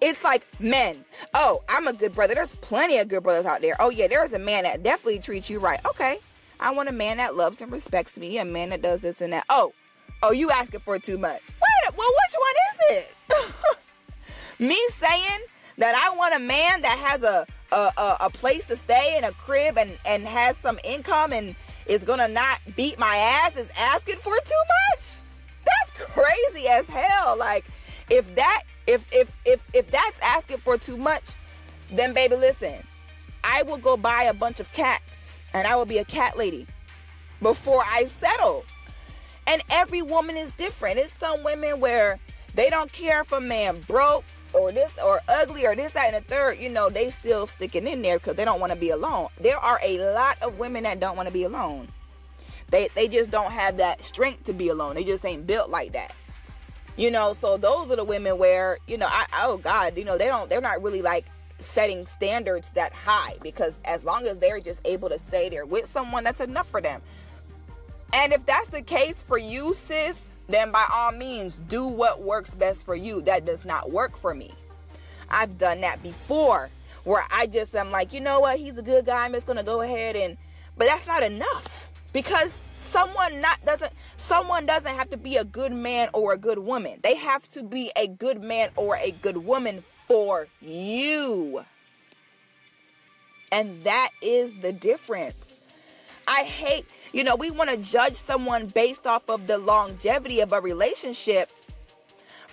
it's 0.00 0.22
like 0.22 0.46
men. 0.60 1.04
Oh, 1.34 1.64
I'm 1.68 1.88
a 1.88 1.92
good 1.92 2.14
brother. 2.14 2.36
There's 2.36 2.52
plenty 2.52 2.98
of 2.98 3.08
good 3.08 3.24
brothers 3.24 3.44
out 3.44 3.60
there. 3.60 3.74
Oh 3.80 3.90
yeah, 3.90 4.06
there's 4.06 4.34
a 4.34 4.38
man 4.38 4.62
that 4.62 4.84
definitely 4.84 5.18
treats 5.18 5.50
you 5.50 5.58
right. 5.58 5.84
Okay. 5.84 6.18
I 6.60 6.70
want 6.70 6.88
a 6.88 6.92
man 6.92 7.16
that 7.16 7.34
loves 7.34 7.60
and 7.60 7.72
respects 7.72 8.16
me, 8.16 8.38
a 8.38 8.44
man 8.44 8.68
that 8.68 8.82
does 8.82 9.00
this 9.00 9.20
and 9.20 9.32
that. 9.32 9.46
Oh, 9.50 9.72
oh, 10.22 10.30
you 10.30 10.52
asking 10.52 10.78
for 10.78 11.00
too 11.00 11.18
much. 11.18 11.42
Wait, 11.48 11.96
well, 11.96 12.08
which 12.08 12.36
one 12.38 12.54
is 12.70 12.98
it? 12.98 13.52
me 14.68 14.80
saying 14.90 15.40
that 15.78 15.96
I 15.96 16.16
want 16.16 16.36
a 16.36 16.38
man 16.38 16.82
that 16.82 16.98
has 16.98 17.24
a 17.24 17.48
a, 17.74 17.92
a, 17.96 18.16
a 18.20 18.30
place 18.30 18.64
to 18.66 18.76
stay 18.76 19.16
in 19.18 19.24
a 19.24 19.32
crib 19.32 19.76
and 19.76 19.98
and 20.06 20.26
has 20.26 20.56
some 20.56 20.78
income 20.84 21.32
and 21.32 21.56
is 21.86 22.04
gonna 22.04 22.28
not 22.28 22.60
beat 22.76 22.98
my 22.98 23.16
ass 23.16 23.56
is 23.56 23.70
asking 23.76 24.16
for 24.16 24.36
too 24.36 24.62
much. 24.92 25.06
That's 25.66 26.12
crazy 26.12 26.68
as 26.68 26.86
hell. 26.86 27.36
Like 27.36 27.64
if 28.08 28.32
that 28.36 28.62
if 28.86 29.04
if 29.12 29.30
if 29.44 29.60
if 29.74 29.90
that's 29.90 30.20
asking 30.20 30.58
for 30.58 30.78
too 30.78 30.96
much, 30.96 31.24
then 31.90 32.14
baby, 32.14 32.36
listen, 32.36 32.86
I 33.42 33.62
will 33.64 33.78
go 33.78 33.96
buy 33.96 34.22
a 34.24 34.34
bunch 34.34 34.60
of 34.60 34.72
cats 34.72 35.40
and 35.52 35.66
I 35.66 35.76
will 35.76 35.86
be 35.86 35.98
a 35.98 36.04
cat 36.04 36.38
lady 36.38 36.66
before 37.42 37.82
I 37.86 38.04
settle. 38.04 38.64
And 39.46 39.62
every 39.70 40.00
woman 40.00 40.36
is 40.38 40.52
different. 40.52 40.98
It's 40.98 41.12
some 41.18 41.42
women 41.44 41.80
where 41.80 42.18
they 42.54 42.70
don't 42.70 42.90
care 42.90 43.20
if 43.20 43.32
a 43.32 43.40
man 43.40 43.80
broke 43.86 44.24
or 44.54 44.72
this 44.72 44.92
or 45.04 45.20
ugly 45.28 45.66
or 45.66 45.74
this, 45.74 45.92
that, 45.92 46.12
and 46.12 46.24
the 46.24 46.28
third, 46.28 46.58
you 46.58 46.68
know, 46.68 46.88
they 46.88 47.10
still 47.10 47.46
sticking 47.46 47.86
in 47.86 48.02
there 48.02 48.18
because 48.18 48.34
they 48.34 48.44
don't 48.44 48.60
want 48.60 48.72
to 48.72 48.78
be 48.78 48.90
alone. 48.90 49.28
There 49.40 49.58
are 49.58 49.80
a 49.82 49.98
lot 50.14 50.40
of 50.42 50.58
women 50.58 50.84
that 50.84 51.00
don't 51.00 51.16
want 51.16 51.28
to 51.28 51.32
be 51.32 51.44
alone. 51.44 51.88
They 52.70 52.88
they 52.94 53.08
just 53.08 53.30
don't 53.30 53.52
have 53.52 53.76
that 53.76 54.04
strength 54.04 54.44
to 54.44 54.52
be 54.52 54.68
alone. 54.68 54.94
They 54.94 55.04
just 55.04 55.24
ain't 55.24 55.46
built 55.46 55.70
like 55.70 55.92
that. 55.92 56.14
You 56.96 57.10
know, 57.10 57.32
so 57.32 57.56
those 57.56 57.90
are 57.90 57.96
the 57.96 58.04
women 58.04 58.38
where, 58.38 58.78
you 58.86 58.96
know, 58.98 59.08
I 59.08 59.26
oh 59.42 59.58
God, 59.58 59.96
you 59.96 60.04
know, 60.04 60.16
they 60.16 60.26
don't 60.26 60.48
they're 60.48 60.60
not 60.60 60.82
really 60.82 61.02
like 61.02 61.26
setting 61.58 62.06
standards 62.06 62.70
that 62.70 62.92
high 62.92 63.36
because 63.42 63.78
as 63.84 64.04
long 64.04 64.26
as 64.26 64.38
they're 64.38 64.60
just 64.60 64.80
able 64.84 65.08
to 65.08 65.18
stay 65.18 65.48
there 65.48 65.64
with 65.64 65.86
someone, 65.86 66.24
that's 66.24 66.40
enough 66.40 66.68
for 66.68 66.80
them. 66.80 67.00
And 68.12 68.32
if 68.32 68.46
that's 68.46 68.68
the 68.68 68.82
case 68.82 69.22
for 69.22 69.38
you, 69.38 69.74
sis, 69.74 70.28
then 70.48 70.70
by 70.70 70.86
all 70.92 71.12
means 71.12 71.60
do 71.68 71.86
what 71.86 72.22
works 72.22 72.54
best 72.54 72.84
for 72.84 72.94
you. 72.94 73.20
That 73.22 73.44
does 73.44 73.64
not 73.64 73.90
work 73.90 74.16
for 74.16 74.34
me. 74.34 74.52
I've 75.28 75.58
done 75.58 75.80
that 75.80 76.02
before 76.02 76.70
where 77.04 77.24
I 77.30 77.46
just 77.46 77.74
am 77.74 77.90
like, 77.90 78.12
you 78.12 78.20
know 78.20 78.40
what, 78.40 78.58
he's 78.58 78.78
a 78.78 78.82
good 78.82 79.06
guy. 79.06 79.24
I'm 79.24 79.32
just 79.32 79.46
gonna 79.46 79.62
go 79.62 79.80
ahead 79.80 80.16
and 80.16 80.36
but 80.76 80.86
that's 80.86 81.06
not 81.06 81.22
enough. 81.22 81.90
Because 82.12 82.56
someone 82.76 83.40
not 83.40 83.64
doesn't 83.64 83.92
someone 84.16 84.66
doesn't 84.66 84.94
have 84.94 85.10
to 85.10 85.16
be 85.16 85.36
a 85.36 85.44
good 85.44 85.72
man 85.72 86.08
or 86.12 86.32
a 86.32 86.38
good 86.38 86.58
woman. 86.58 87.00
They 87.02 87.16
have 87.16 87.48
to 87.50 87.62
be 87.62 87.90
a 87.96 88.06
good 88.06 88.40
man 88.40 88.70
or 88.76 88.96
a 88.96 89.10
good 89.10 89.38
woman 89.38 89.82
for 90.06 90.46
you. 90.60 91.64
And 93.50 93.84
that 93.84 94.10
is 94.22 94.56
the 94.56 94.72
difference. 94.72 95.60
I 96.26 96.42
hate, 96.44 96.86
you 97.14 97.22
know, 97.22 97.36
we 97.36 97.48
want 97.48 97.70
to 97.70 97.76
judge 97.76 98.16
someone 98.16 98.66
based 98.66 99.06
off 99.06 99.30
of 99.30 99.46
the 99.46 99.56
longevity 99.56 100.40
of 100.40 100.52
a 100.52 100.60
relationship. 100.60 101.48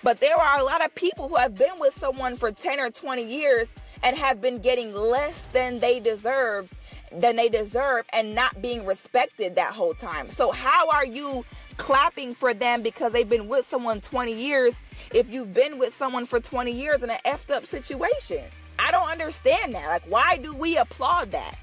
But 0.04 0.20
there 0.20 0.36
are 0.36 0.60
a 0.60 0.62
lot 0.62 0.84
of 0.84 0.94
people 0.94 1.28
who 1.28 1.34
have 1.34 1.56
been 1.56 1.80
with 1.80 1.98
someone 1.98 2.36
for 2.36 2.52
10 2.52 2.78
or 2.78 2.88
20 2.88 3.24
years 3.24 3.68
and 4.04 4.16
have 4.16 4.40
been 4.40 4.60
getting 4.60 4.94
less 4.94 5.42
than 5.52 5.80
they 5.80 5.98
deserved 5.98 6.72
than 7.10 7.36
they 7.36 7.48
deserve 7.48 8.06
and 8.12 8.34
not 8.34 8.62
being 8.62 8.86
respected 8.86 9.56
that 9.56 9.74
whole 9.74 9.92
time. 9.92 10.30
So 10.30 10.50
how 10.50 10.88
are 10.88 11.04
you 11.04 11.44
clapping 11.76 12.32
for 12.32 12.54
them 12.54 12.82
because 12.82 13.12
they've 13.12 13.28
been 13.28 13.48
with 13.48 13.66
someone 13.66 14.00
20 14.00 14.32
years 14.32 14.74
if 15.12 15.30
you've 15.30 15.52
been 15.52 15.78
with 15.78 15.92
someone 15.92 16.24
for 16.24 16.40
20 16.40 16.72
years 16.72 17.02
in 17.02 17.10
an 17.10 17.18
effed 17.26 17.50
up 17.50 17.66
situation? 17.66 18.44
I 18.78 18.90
don't 18.92 19.10
understand 19.10 19.74
that. 19.74 19.88
Like 19.88 20.04
why 20.08 20.38
do 20.38 20.54
we 20.54 20.78
applaud 20.78 21.32
that? 21.32 21.58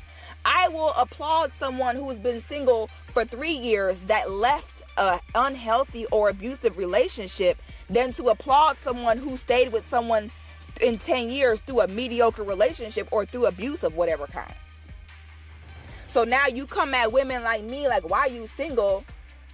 I 0.45 0.67
will 0.69 0.93
applaud 0.97 1.53
someone 1.53 1.95
who's 1.95 2.19
been 2.19 2.39
single 2.41 2.89
for 3.13 3.25
three 3.25 3.53
years 3.53 4.01
that 4.01 4.31
left 4.31 4.83
a 4.97 5.19
unhealthy 5.35 6.05
or 6.07 6.29
abusive 6.29 6.77
relationship 6.77 7.61
than 7.89 8.11
to 8.13 8.29
applaud 8.29 8.77
someone 8.81 9.17
who 9.17 9.37
stayed 9.37 9.71
with 9.71 9.87
someone 9.89 10.31
in 10.81 10.97
10 10.97 11.29
years 11.29 11.59
through 11.61 11.81
a 11.81 11.87
mediocre 11.87 12.43
relationship 12.43 13.07
or 13.11 13.25
through 13.25 13.45
abuse 13.45 13.83
of 13.83 13.95
whatever 13.95 14.27
kind. 14.27 14.53
So 16.07 16.23
now 16.23 16.47
you 16.47 16.65
come 16.65 16.93
at 16.93 17.11
women 17.11 17.43
like 17.43 17.63
me, 17.63 17.87
like, 17.87 18.09
why 18.09 18.27
you 18.27 18.47
single? 18.47 19.03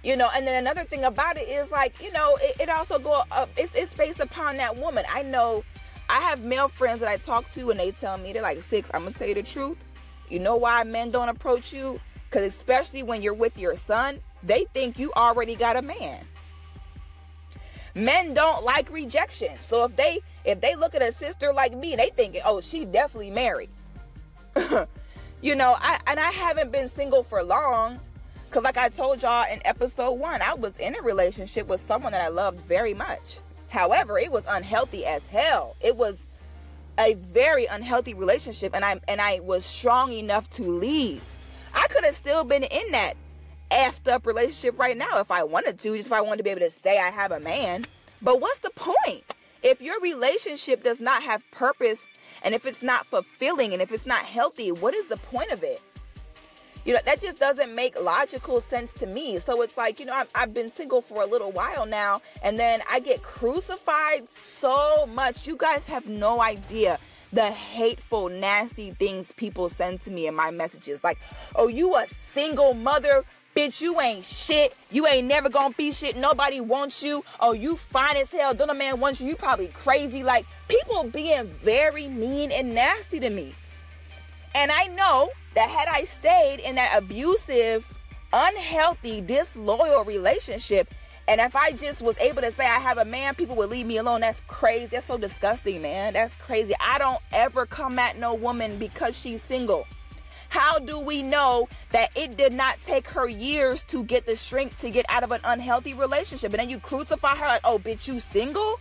You 0.02 0.16
know, 0.16 0.28
and 0.34 0.46
then 0.46 0.62
another 0.62 0.84
thing 0.84 1.04
about 1.04 1.36
it 1.36 1.48
is 1.48 1.70
like, 1.70 2.00
you 2.00 2.12
know, 2.12 2.38
it, 2.40 2.60
it 2.60 2.68
also 2.68 2.98
go 2.98 3.24
up, 3.30 3.50
it's, 3.56 3.74
it's 3.74 3.92
based 3.92 4.20
upon 4.20 4.56
that 4.58 4.76
woman. 4.76 5.04
I 5.12 5.22
know 5.22 5.64
I 6.08 6.20
have 6.20 6.42
male 6.42 6.68
friends 6.68 7.00
that 7.00 7.08
I 7.08 7.16
talk 7.16 7.50
to 7.54 7.70
and 7.70 7.80
they 7.80 7.90
tell 7.90 8.16
me, 8.16 8.32
they're 8.32 8.42
like, 8.42 8.62
six, 8.62 8.90
I'm 8.94 9.02
gonna 9.02 9.14
tell 9.14 9.28
you 9.28 9.34
the 9.34 9.42
truth. 9.42 9.76
You 10.28 10.38
know 10.38 10.56
why 10.56 10.82
men 10.84 11.10
don't 11.10 11.28
approach 11.28 11.72
you? 11.72 12.00
Because 12.28 12.42
especially 12.42 13.02
when 13.02 13.22
you're 13.22 13.34
with 13.34 13.58
your 13.58 13.76
son, 13.76 14.20
they 14.42 14.66
think 14.74 14.98
you 14.98 15.12
already 15.14 15.54
got 15.54 15.76
a 15.76 15.82
man. 15.82 16.24
Men 17.94 18.34
don't 18.34 18.64
like 18.64 18.90
rejection. 18.90 19.58
So 19.60 19.84
if 19.84 19.96
they 19.96 20.20
if 20.44 20.60
they 20.60 20.74
look 20.74 20.94
at 20.94 21.02
a 21.02 21.10
sister 21.10 21.52
like 21.52 21.76
me, 21.76 21.96
they 21.96 22.10
think, 22.10 22.36
oh, 22.44 22.60
she 22.60 22.84
definitely 22.84 23.30
married. 23.30 23.70
you 25.40 25.54
know, 25.54 25.76
I 25.78 25.98
and 26.06 26.20
I 26.20 26.30
haven't 26.30 26.70
been 26.70 26.88
single 26.88 27.22
for 27.22 27.42
long. 27.42 28.00
Cause 28.50 28.62
like 28.62 28.76
I 28.76 28.90
told 28.90 29.22
y'all 29.22 29.50
in 29.50 29.60
episode 29.64 30.12
one, 30.12 30.42
I 30.42 30.54
was 30.54 30.76
in 30.78 30.94
a 30.94 31.02
relationship 31.02 31.66
with 31.68 31.80
someone 31.80 32.12
that 32.12 32.20
I 32.20 32.28
loved 32.28 32.60
very 32.60 32.94
much. 32.94 33.38
However, 33.68 34.18
it 34.18 34.30
was 34.30 34.44
unhealthy 34.48 35.04
as 35.04 35.26
hell. 35.26 35.74
It 35.80 35.96
was 35.96 36.26
a 36.98 37.14
very 37.14 37.66
unhealthy 37.66 38.14
relationship 38.14 38.74
and 38.74 38.84
I 38.84 39.00
and 39.08 39.20
I 39.20 39.40
was 39.40 39.64
strong 39.64 40.12
enough 40.12 40.48
to 40.50 40.62
leave. 40.62 41.22
I 41.74 41.86
could 41.88 42.04
have 42.04 42.14
still 42.14 42.44
been 42.44 42.62
in 42.62 42.92
that 42.92 43.14
effed 43.70 44.10
up 44.10 44.26
relationship 44.26 44.78
right 44.78 44.96
now 44.96 45.18
if 45.18 45.30
I 45.30 45.42
wanted 45.44 45.78
to, 45.80 45.96
just 45.96 46.06
if 46.06 46.12
I 46.12 46.20
wanted 46.20 46.38
to 46.38 46.42
be 46.44 46.50
able 46.50 46.60
to 46.60 46.70
say 46.70 46.98
I 46.98 47.10
have 47.10 47.32
a 47.32 47.40
man. 47.40 47.84
But 48.22 48.40
what's 48.40 48.60
the 48.60 48.70
point? 48.70 49.24
If 49.62 49.80
your 49.80 50.00
relationship 50.00 50.82
does 50.82 51.00
not 51.00 51.22
have 51.22 51.42
purpose 51.50 52.00
and 52.42 52.54
if 52.54 52.66
it's 52.66 52.82
not 52.82 53.06
fulfilling 53.06 53.72
and 53.72 53.82
if 53.82 53.92
it's 53.92 54.06
not 54.06 54.24
healthy, 54.24 54.72
what 54.72 54.94
is 54.94 55.06
the 55.06 55.16
point 55.16 55.50
of 55.50 55.62
it? 55.62 55.82
You 56.86 56.94
know, 56.94 57.00
that 57.04 57.20
just 57.20 57.40
doesn't 57.40 57.74
make 57.74 58.00
logical 58.00 58.60
sense 58.60 58.92
to 58.94 59.06
me. 59.06 59.40
So 59.40 59.60
it's 59.62 59.76
like, 59.76 59.98
you 59.98 60.06
know, 60.06 60.14
I've, 60.14 60.28
I've 60.36 60.54
been 60.54 60.70
single 60.70 61.02
for 61.02 61.20
a 61.20 61.26
little 61.26 61.50
while 61.50 61.84
now, 61.84 62.22
and 62.42 62.56
then 62.56 62.80
I 62.88 63.00
get 63.00 63.24
crucified 63.24 64.28
so 64.28 65.04
much. 65.06 65.48
You 65.48 65.56
guys 65.56 65.84
have 65.86 66.08
no 66.08 66.40
idea 66.40 67.00
the 67.32 67.50
hateful, 67.50 68.28
nasty 68.28 68.92
things 68.92 69.32
people 69.32 69.68
send 69.68 70.00
to 70.02 70.12
me 70.12 70.28
in 70.28 70.34
my 70.36 70.52
messages. 70.52 71.02
Like, 71.02 71.18
oh, 71.56 71.66
you 71.66 71.96
a 71.96 72.06
single 72.06 72.72
mother? 72.72 73.24
Bitch, 73.56 73.80
you 73.80 74.00
ain't 74.00 74.24
shit. 74.24 74.72
You 74.92 75.08
ain't 75.08 75.26
never 75.26 75.48
gonna 75.48 75.74
be 75.76 75.90
shit. 75.90 76.16
Nobody 76.16 76.60
wants 76.60 77.02
you. 77.02 77.24
Oh, 77.40 77.52
you 77.52 77.74
fine 77.74 78.16
as 78.16 78.30
hell. 78.30 78.54
Don't 78.54 78.70
a 78.70 78.74
man 78.74 79.00
want 79.00 79.20
you? 79.20 79.26
You 79.26 79.34
probably 79.34 79.68
crazy. 79.68 80.22
Like, 80.22 80.46
people 80.68 81.02
being 81.02 81.48
very 81.64 82.06
mean 82.06 82.52
and 82.52 82.76
nasty 82.76 83.18
to 83.18 83.28
me. 83.28 83.56
And 84.54 84.70
I 84.70 84.86
know 84.86 85.30
that 85.56 85.70
had 85.70 85.88
I 85.88 86.04
stayed 86.04 86.60
in 86.60 86.76
that 86.76 86.96
abusive, 86.96 87.92
unhealthy, 88.32 89.20
disloyal 89.20 90.04
relationship, 90.04 90.92
and 91.28 91.40
if 91.40 91.56
I 91.56 91.72
just 91.72 92.02
was 92.02 92.16
able 92.18 92.42
to 92.42 92.52
say 92.52 92.64
I 92.64 92.78
have 92.78 92.98
a 92.98 93.04
man, 93.04 93.34
people 93.34 93.56
would 93.56 93.70
leave 93.70 93.86
me 93.86 93.96
alone. 93.96 94.20
That's 94.20 94.40
crazy. 94.46 94.86
That's 94.86 95.06
so 95.06 95.18
disgusting, 95.18 95.82
man. 95.82 96.12
That's 96.12 96.34
crazy. 96.34 96.74
I 96.80 96.98
don't 96.98 97.20
ever 97.32 97.66
come 97.66 97.98
at 97.98 98.16
no 98.16 98.34
woman 98.34 98.78
because 98.78 99.18
she's 99.18 99.42
single. 99.42 99.86
How 100.48 100.78
do 100.78 101.00
we 101.00 101.22
know 101.22 101.68
that 101.90 102.16
it 102.16 102.36
did 102.36 102.52
not 102.52 102.78
take 102.86 103.08
her 103.08 103.28
years 103.28 103.82
to 103.84 104.04
get 104.04 104.26
the 104.26 104.36
strength 104.36 104.78
to 104.80 104.90
get 104.90 105.04
out 105.08 105.24
of 105.24 105.32
an 105.32 105.40
unhealthy 105.42 105.94
relationship? 105.94 106.52
And 106.52 106.60
then 106.60 106.70
you 106.70 106.78
crucify 106.78 107.34
her 107.34 107.46
like, 107.46 107.62
oh, 107.64 107.80
bitch, 107.80 108.06
you 108.06 108.20
single? 108.20 108.78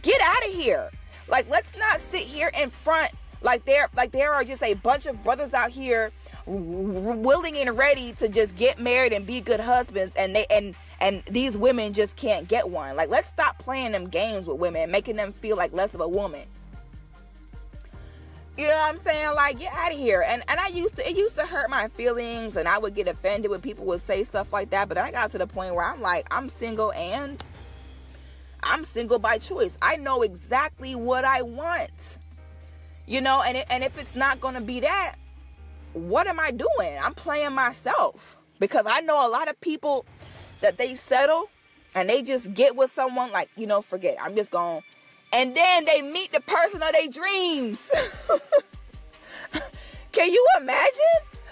Get 0.00 0.20
out 0.22 0.46
of 0.46 0.54
here. 0.54 0.90
Like, 1.26 1.50
let's 1.50 1.76
not 1.76 2.00
sit 2.00 2.22
here 2.22 2.50
in 2.58 2.70
front 2.70 3.12
like 3.42 3.64
there, 3.64 3.88
like 3.96 4.12
there 4.12 4.32
are 4.32 4.44
just 4.44 4.62
a 4.62 4.74
bunch 4.74 5.06
of 5.06 5.22
brothers 5.22 5.54
out 5.54 5.70
here 5.70 6.10
willing 6.46 7.56
and 7.56 7.76
ready 7.76 8.12
to 8.12 8.28
just 8.28 8.56
get 8.56 8.78
married 8.78 9.12
and 9.12 9.26
be 9.26 9.40
good 9.40 9.60
husbands, 9.60 10.14
and 10.16 10.34
they 10.34 10.46
and 10.50 10.74
and 11.00 11.22
these 11.30 11.56
women 11.56 11.92
just 11.92 12.16
can't 12.16 12.48
get 12.48 12.68
one. 12.68 12.96
Like 12.96 13.08
let's 13.08 13.28
stop 13.28 13.58
playing 13.58 13.92
them 13.92 14.08
games 14.08 14.46
with 14.46 14.58
women 14.58 14.90
making 14.90 15.16
them 15.16 15.32
feel 15.32 15.56
like 15.56 15.72
less 15.72 15.94
of 15.94 16.00
a 16.00 16.08
woman. 16.08 16.46
You 18.58 18.66
know 18.66 18.74
what 18.74 18.88
I'm 18.88 18.98
saying? 18.98 19.36
Like, 19.36 19.60
get 19.60 19.72
out 19.72 19.92
of 19.92 19.98
here. 19.98 20.24
And 20.26 20.42
and 20.48 20.58
I 20.58 20.66
used 20.66 20.96
to 20.96 21.08
it 21.08 21.16
used 21.16 21.36
to 21.36 21.46
hurt 21.46 21.70
my 21.70 21.86
feelings 21.88 22.56
and 22.56 22.68
I 22.68 22.76
would 22.76 22.94
get 22.94 23.06
offended 23.06 23.52
when 23.52 23.60
people 23.60 23.84
would 23.86 24.00
say 24.00 24.24
stuff 24.24 24.52
like 24.52 24.70
that. 24.70 24.88
But 24.88 24.98
I 24.98 25.12
got 25.12 25.30
to 25.30 25.38
the 25.38 25.46
point 25.46 25.76
where 25.76 25.84
I'm 25.84 26.02
like, 26.02 26.26
I'm 26.32 26.48
single 26.48 26.92
and 26.92 27.42
I'm 28.64 28.82
single 28.82 29.20
by 29.20 29.38
choice. 29.38 29.78
I 29.80 29.94
know 29.94 30.22
exactly 30.22 30.96
what 30.96 31.24
I 31.24 31.42
want. 31.42 32.17
You 33.08 33.20
know, 33.20 33.42
and 33.42 33.56
it, 33.56 33.66
and 33.70 33.82
if 33.82 33.98
it's 33.98 34.14
not 34.14 34.40
going 34.40 34.54
to 34.54 34.60
be 34.60 34.80
that, 34.80 35.16
what 35.94 36.28
am 36.28 36.38
I 36.38 36.52
doing? 36.52 36.98
I'm 37.02 37.14
playing 37.14 37.52
myself 37.52 38.36
because 38.60 38.86
I 38.86 39.00
know 39.00 39.26
a 39.26 39.30
lot 39.30 39.48
of 39.48 39.60
people 39.60 40.04
that 40.60 40.76
they 40.76 40.94
settle 40.94 41.48
and 41.94 42.08
they 42.08 42.22
just 42.22 42.54
get 42.54 42.76
with 42.76 42.92
someone 42.92 43.32
like, 43.32 43.48
you 43.56 43.66
know, 43.66 43.82
forget. 43.82 44.18
I'm 44.20 44.36
just 44.36 44.50
going 44.50 44.82
and 45.32 45.54
then 45.54 45.84
they 45.84 46.02
meet 46.02 46.32
the 46.32 46.40
person 46.40 46.82
of 46.82 46.92
their 46.92 47.08
dreams. 47.08 47.90
Can 50.12 50.32
you 50.32 50.46
imagine? 50.58 51.04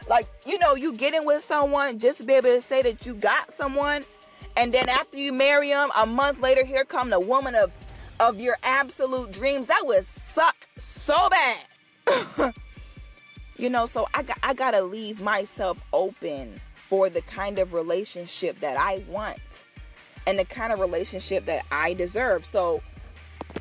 Like, 0.09 0.29
you 0.47 0.59
know, 0.59 0.75
you 0.75 0.93
get 0.93 1.15
in 1.15 1.25
with 1.25 1.45
someone 1.45 1.99
just 1.99 2.19
to 2.19 2.25
be 2.25 2.35
able 2.35 2.51
to 2.51 2.61
say 2.61 2.83
that 2.83 3.05
you 3.05 3.15
got 3.15 3.53
someone, 3.57 4.05
and 4.57 4.73
then 4.73 4.89
after 4.89 5.19
you 5.19 5.33
marry 5.33 5.71
them, 5.71 5.91
a 5.97 6.07
month 6.07 6.41
later, 6.41 6.65
here 6.65 6.85
come 6.85 7.11
the 7.11 7.21
woman 7.21 7.55
of 7.55 7.73
of 8.21 8.41
your 8.41 8.57
absolute 8.63 9.33
dreams. 9.33 9.67
That 9.67 9.83
would 9.87 10.05
suck 10.05 10.69
so 10.79 11.29
bad. 11.29 12.55
you 13.57 13.71
know, 13.71 13.87
so 13.87 14.07
I 14.15 14.23
got 14.23 14.39
I 14.43 14.55
gotta 14.55 14.83
leave 14.83 15.21
myself 15.21 15.81
open 15.93 16.61
for 16.75 17.11
the 17.11 17.23
kind 17.23 17.59
of 17.59 17.73
relationship 17.73 18.61
that 18.61 18.77
I 18.77 19.03
want 19.09 19.65
and 20.27 20.39
the 20.39 20.45
kind 20.45 20.73
of 20.73 20.81
relationship 20.81 21.47
that 21.47 21.65
I 21.71 21.95
deserve. 21.95 22.45
So, 22.45 22.83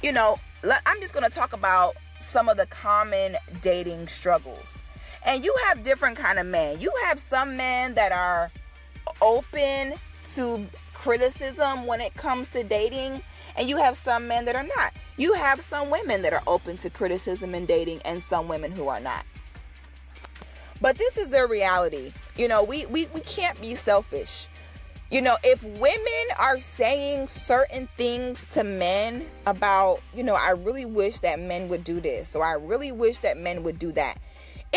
you 0.02 0.12
know, 0.12 0.40
I'm 0.86 1.02
just 1.02 1.14
gonna 1.14 1.30
talk 1.30 1.54
about 1.54 1.96
some 2.20 2.50
of 2.50 2.58
the 2.58 2.66
common 2.68 3.38
dating 3.62 4.08
struggles 4.08 4.78
and 5.26 5.44
you 5.44 5.56
have 5.66 5.84
different 5.84 6.18
kind 6.18 6.40
of 6.40 6.46
men 6.46 6.80
you 6.80 6.92
have 7.04 7.20
some 7.20 7.58
men 7.58 7.94
that 7.96 8.12
are 8.12 8.52
open 9.22 9.94
to 10.34 10.66
criticism 10.94 11.86
when 11.86 12.00
it 12.00 12.14
comes 12.16 12.50
to 12.50 12.64
dating 12.64 13.22
and 13.56 13.70
you 13.70 13.78
have 13.78 13.98
some 13.98 14.28
men 14.28 14.46
that 14.46 14.56
are 14.56 14.68
not 14.76 14.94
you 15.18 15.34
have 15.34 15.62
some 15.62 15.90
women 15.90 16.22
that 16.22 16.34
are 16.34 16.44
open 16.48 16.78
to 16.78 16.90
criticism 16.90 17.56
in 17.56 17.66
dating 17.66 18.02
and 18.04 18.22
some 18.22 18.48
women 18.48 18.72
who 18.72 18.88
are 18.88 19.00
not 19.00 19.26
but 20.82 20.98
this 20.98 21.18
is 21.18 21.30
their 21.30 21.48
reality 21.48 22.14
you 22.36 22.48
know 22.48 22.64
we 22.64 22.86
we, 22.88 23.08
we 23.08 23.22
can't 23.22 23.60
be 23.62 23.76
selfish 23.76 24.48
you 25.12 25.22
know 25.22 25.38
if 25.44 25.64
women 25.64 26.28
are 26.38 26.60
saying 26.60 27.28
certain 27.28 27.88
things 27.98 28.46
to 28.54 28.64
men 28.64 29.26
about 29.46 30.02
you 30.14 30.24
know 30.24 30.36
i 30.36 30.50
really 30.50 30.86
wish 30.86 31.20
that 31.20 31.40
men 31.40 31.70
would 31.70 31.84
do 31.84 32.00
this 32.00 32.36
or 32.36 32.44
i 32.44 32.54
really 32.54 32.92
wish 32.92 33.20
that 33.20 33.38
men 33.38 33.64
would 33.64 33.80
do 33.80 33.92
that 33.92 34.18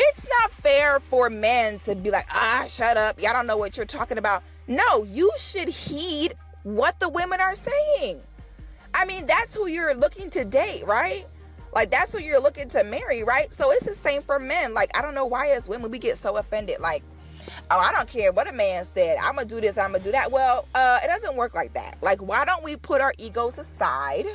it's 0.01 0.25
not 0.41 0.53
fair 0.53 1.01
for 1.01 1.29
men 1.29 1.81
to 1.81 1.97
be 1.97 2.11
like, 2.11 2.27
ah, 2.31 2.67
shut 2.69 2.97
up. 2.97 3.21
Y'all 3.21 3.33
don't 3.33 3.49
know 3.49 3.57
what 3.57 3.77
you're 3.77 3.87
talking 3.87 4.17
about. 4.17 4.45
No, 4.69 5.03
you 5.03 5.33
should 5.39 5.69
heed 5.69 6.35
what 6.63 7.01
the 7.01 7.09
women 7.09 7.41
are 7.41 7.57
saying. 7.57 8.21
I 8.99 9.05
mean, 9.05 9.27
that's 9.27 9.55
who 9.55 9.69
you're 9.69 9.95
looking 9.95 10.29
to 10.31 10.45
date, 10.45 10.85
right? 10.85 11.25
Like, 11.73 11.89
that's 11.89 12.13
who 12.13 12.19
you're 12.19 12.41
looking 12.41 12.67
to 12.71 12.83
marry, 12.83 13.23
right? 13.23 13.55
So 13.55 13.71
it's 13.71 13.87
the 13.87 13.95
same 13.95 14.23
for 14.23 14.41
men. 14.41 14.75
Like, 14.75 14.91
I 14.97 15.03
don't 15.03 15.15
know 15.15 15.25
why 15.25 15.51
as 15.51 15.69
women 15.69 15.93
we 15.93 16.01
get 16.01 16.19
so 16.19 16.37
offended. 16.37 16.81
Like, 16.81 17.05
oh, 17.71 17.79
I 17.79 17.93
don't 17.93 18.09
care 18.09 18.33
what 18.33 18.49
a 18.49 18.53
man 18.53 18.85
said. 18.85 19.19
I'm 19.23 19.37
to 19.37 19.45
do 19.45 19.61
this, 19.61 19.79
I'm 19.79 19.93
to 19.93 20.01
do 20.01 20.11
that. 20.11 20.33
Well, 20.33 20.67
uh, 20.75 20.99
it 21.05 21.07
doesn't 21.07 21.37
work 21.37 21.55
like 21.55 21.75
that. 21.75 21.99
Like, 22.03 22.21
why 22.21 22.45
don't 22.45 22.65
we 22.65 22.75
put 22.75 23.01
our 23.01 23.15
egos 23.19 23.57
aside? 23.57 24.27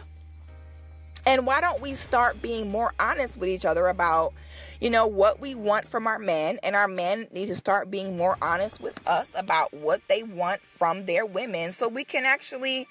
And 1.25 1.45
why 1.45 1.59
don't 1.59 1.81
we 1.81 1.93
start 1.93 2.41
being 2.41 2.71
more 2.71 2.93
honest 2.99 3.37
with 3.37 3.49
each 3.49 3.65
other 3.65 3.87
about, 3.87 4.33
you 4.79 4.89
know, 4.89 5.07
what 5.07 5.41
we 5.41 5.55
want 5.55 5.87
from 5.87 6.07
our 6.07 6.19
men? 6.19 6.59
And 6.63 6.73
our 6.73 6.87
men 6.87 7.27
need 7.33 7.47
to 7.47 7.55
start 7.55 7.91
being 7.91 8.15
more 8.15 8.37
honest 8.41 8.79
with 8.79 9.05
us 9.05 9.29
about 9.35 9.73
what 9.73 10.01
they 10.07 10.23
want 10.23 10.61
from 10.61 11.05
their 11.05 11.25
women 11.25 11.73
so 11.73 11.89
we 11.89 12.05
can 12.05 12.23
actually, 12.23 12.87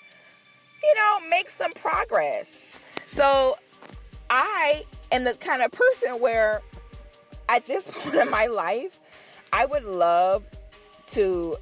you 0.83 0.95
know, 0.95 1.29
make 1.29 1.49
some 1.49 1.73
progress. 1.73 2.79
So 3.07 3.57
I 4.31 4.85
am 5.11 5.25
the 5.25 5.35
kind 5.35 5.63
of 5.63 5.71
person 5.73 6.21
where 6.21 6.63
at 7.49 7.67
this 7.67 7.85
point 7.91 8.15
in 8.17 8.31
my 8.31 8.47
life, 8.47 8.99
I 9.53 9.67
would 9.67 9.85
love 9.85 10.45
to 11.09 11.57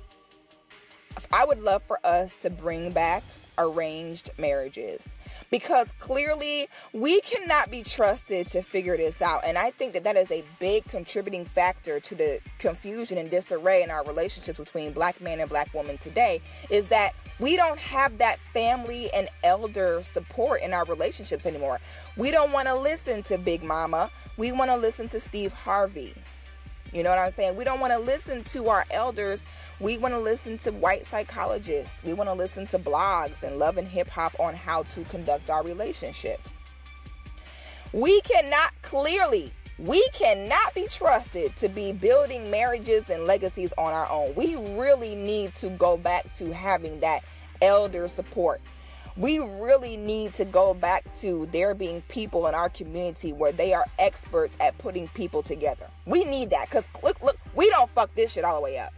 I 1.33 1.45
would 1.45 1.61
love 1.61 1.83
for 1.83 1.99
us 2.05 2.33
to 2.43 2.51
bring 2.51 2.93
back 2.93 3.23
arranged 3.59 4.31
marriages 4.39 5.09
because 5.51 5.89
clearly 5.99 6.69
we 6.93 7.21
cannot 7.21 7.71
be 7.71 7.83
trusted 7.83 8.47
to 8.49 8.63
figure 8.63 8.97
this 8.97 9.23
out. 9.23 9.43
And 9.45 9.57
I 9.57 9.71
think 9.71 9.93
that 9.95 10.05
that 10.05 10.17
is 10.17 10.31
a 10.31 10.45
big 10.59 10.85
contributing 10.87 11.45
factor 11.45 12.01
to 12.01 12.15
the 12.15 12.41
confusion 12.59 13.19
and 13.19 13.31
disarray 13.31 13.83
in 13.83 13.91
our 13.91 14.05
relationships 14.05 14.59
between 14.59 14.93
black 14.93 15.21
men 15.21 15.41
and 15.41 15.49
black 15.49 15.73
women 15.75 15.99
today 15.99 16.41
is 16.69 16.87
that 16.87 17.15
we 17.39 17.57
don't 17.57 17.79
have 17.79 18.19
that 18.19 18.39
family 18.53 19.11
and 19.13 19.29
elder 19.43 20.03
support 20.03 20.63
in 20.63 20.75
our 20.75 20.85
relationships 20.85 21.47
anymore. 21.47 21.81
We 22.17 22.31
don't 22.31 22.53
want 22.53 22.69
to 22.69 22.75
listen 22.75 23.23
to 23.25 23.39
Big 23.39 23.63
Mama. 23.63 24.11
We 24.37 24.53
want 24.53 24.71
to 24.71 24.77
listen 24.77 25.09
to 25.09 25.21
Steve 25.21 25.53
Harvey. 25.53 26.15
You 26.93 27.03
know 27.03 27.11
what 27.11 27.19
I'm 27.19 27.31
saying? 27.31 27.57
We 27.57 27.65
don't 27.65 27.81
want 27.81 27.93
to 27.93 27.99
listen 27.99 28.45
to 28.45 28.69
our 28.69 28.85
elders. 28.91 29.45
We 29.81 29.97
want 29.97 30.15
to 30.15 30.21
listen 30.21 30.59
to 30.59 30.73
white 30.73 31.07
psychologists. 31.07 31.97
We 32.05 32.13
want 32.13 32.29
to 32.29 32.35
listen 32.35 32.67
to 32.69 32.79
blogs 32.79 33.43
and 33.43 33.59
love 33.59 33.79
and 33.79 33.89
hip 33.89 34.09
hop 34.09 34.39
on 34.39 34.55
how 34.55 34.83
to 34.85 35.05
conduct 35.05 35.49
our 35.49 35.63
relationships. 35.63 36.53
We 37.93 38.21
cannot 38.21 38.73
clearly, 38.83 39.53
we 39.79 40.07
cannot 40.13 40.75
be 40.75 40.87
trusted 40.87 41.57
to 41.57 41.69
be 41.69 41.93
building 41.93 42.51
marriages 42.51 43.09
and 43.09 43.25
legacies 43.25 43.73
on 43.79 43.93
our 43.93 44.09
own. 44.11 44.35
We 44.35 44.55
really 44.55 45.15
need 45.15 45.55
to 45.57 45.71
go 45.71 45.97
back 45.97 46.33
to 46.37 46.53
having 46.53 47.01
that 47.01 47.25
elder 47.63 48.07
support 48.07 48.61
we 49.17 49.39
really 49.39 49.97
need 49.97 50.35
to 50.35 50.45
go 50.45 50.73
back 50.73 51.05
to 51.21 51.47
there 51.53 51.75
being 51.75 52.03
people 52.09 52.47
in 52.47 52.55
our 52.55 52.69
community 52.69 53.33
where 53.33 53.53
they 53.53 53.75
are 53.75 53.85
experts 53.99 54.57
at 54.61 54.79
putting 54.79 55.09
people 55.09 55.43
together. 55.43 55.87
We 56.07 56.25
need 56.25 56.51
that 56.51 56.71
because 56.71 56.85
look, 57.03 57.21
look, 57.23 57.37
we 57.55 57.69
don't 57.71 57.91
fuck 57.91 58.15
this 58.15 58.33
shit 58.33 58.45
all 58.45 58.57
the 58.57 58.63
way 58.63 58.79
up. 58.79 58.95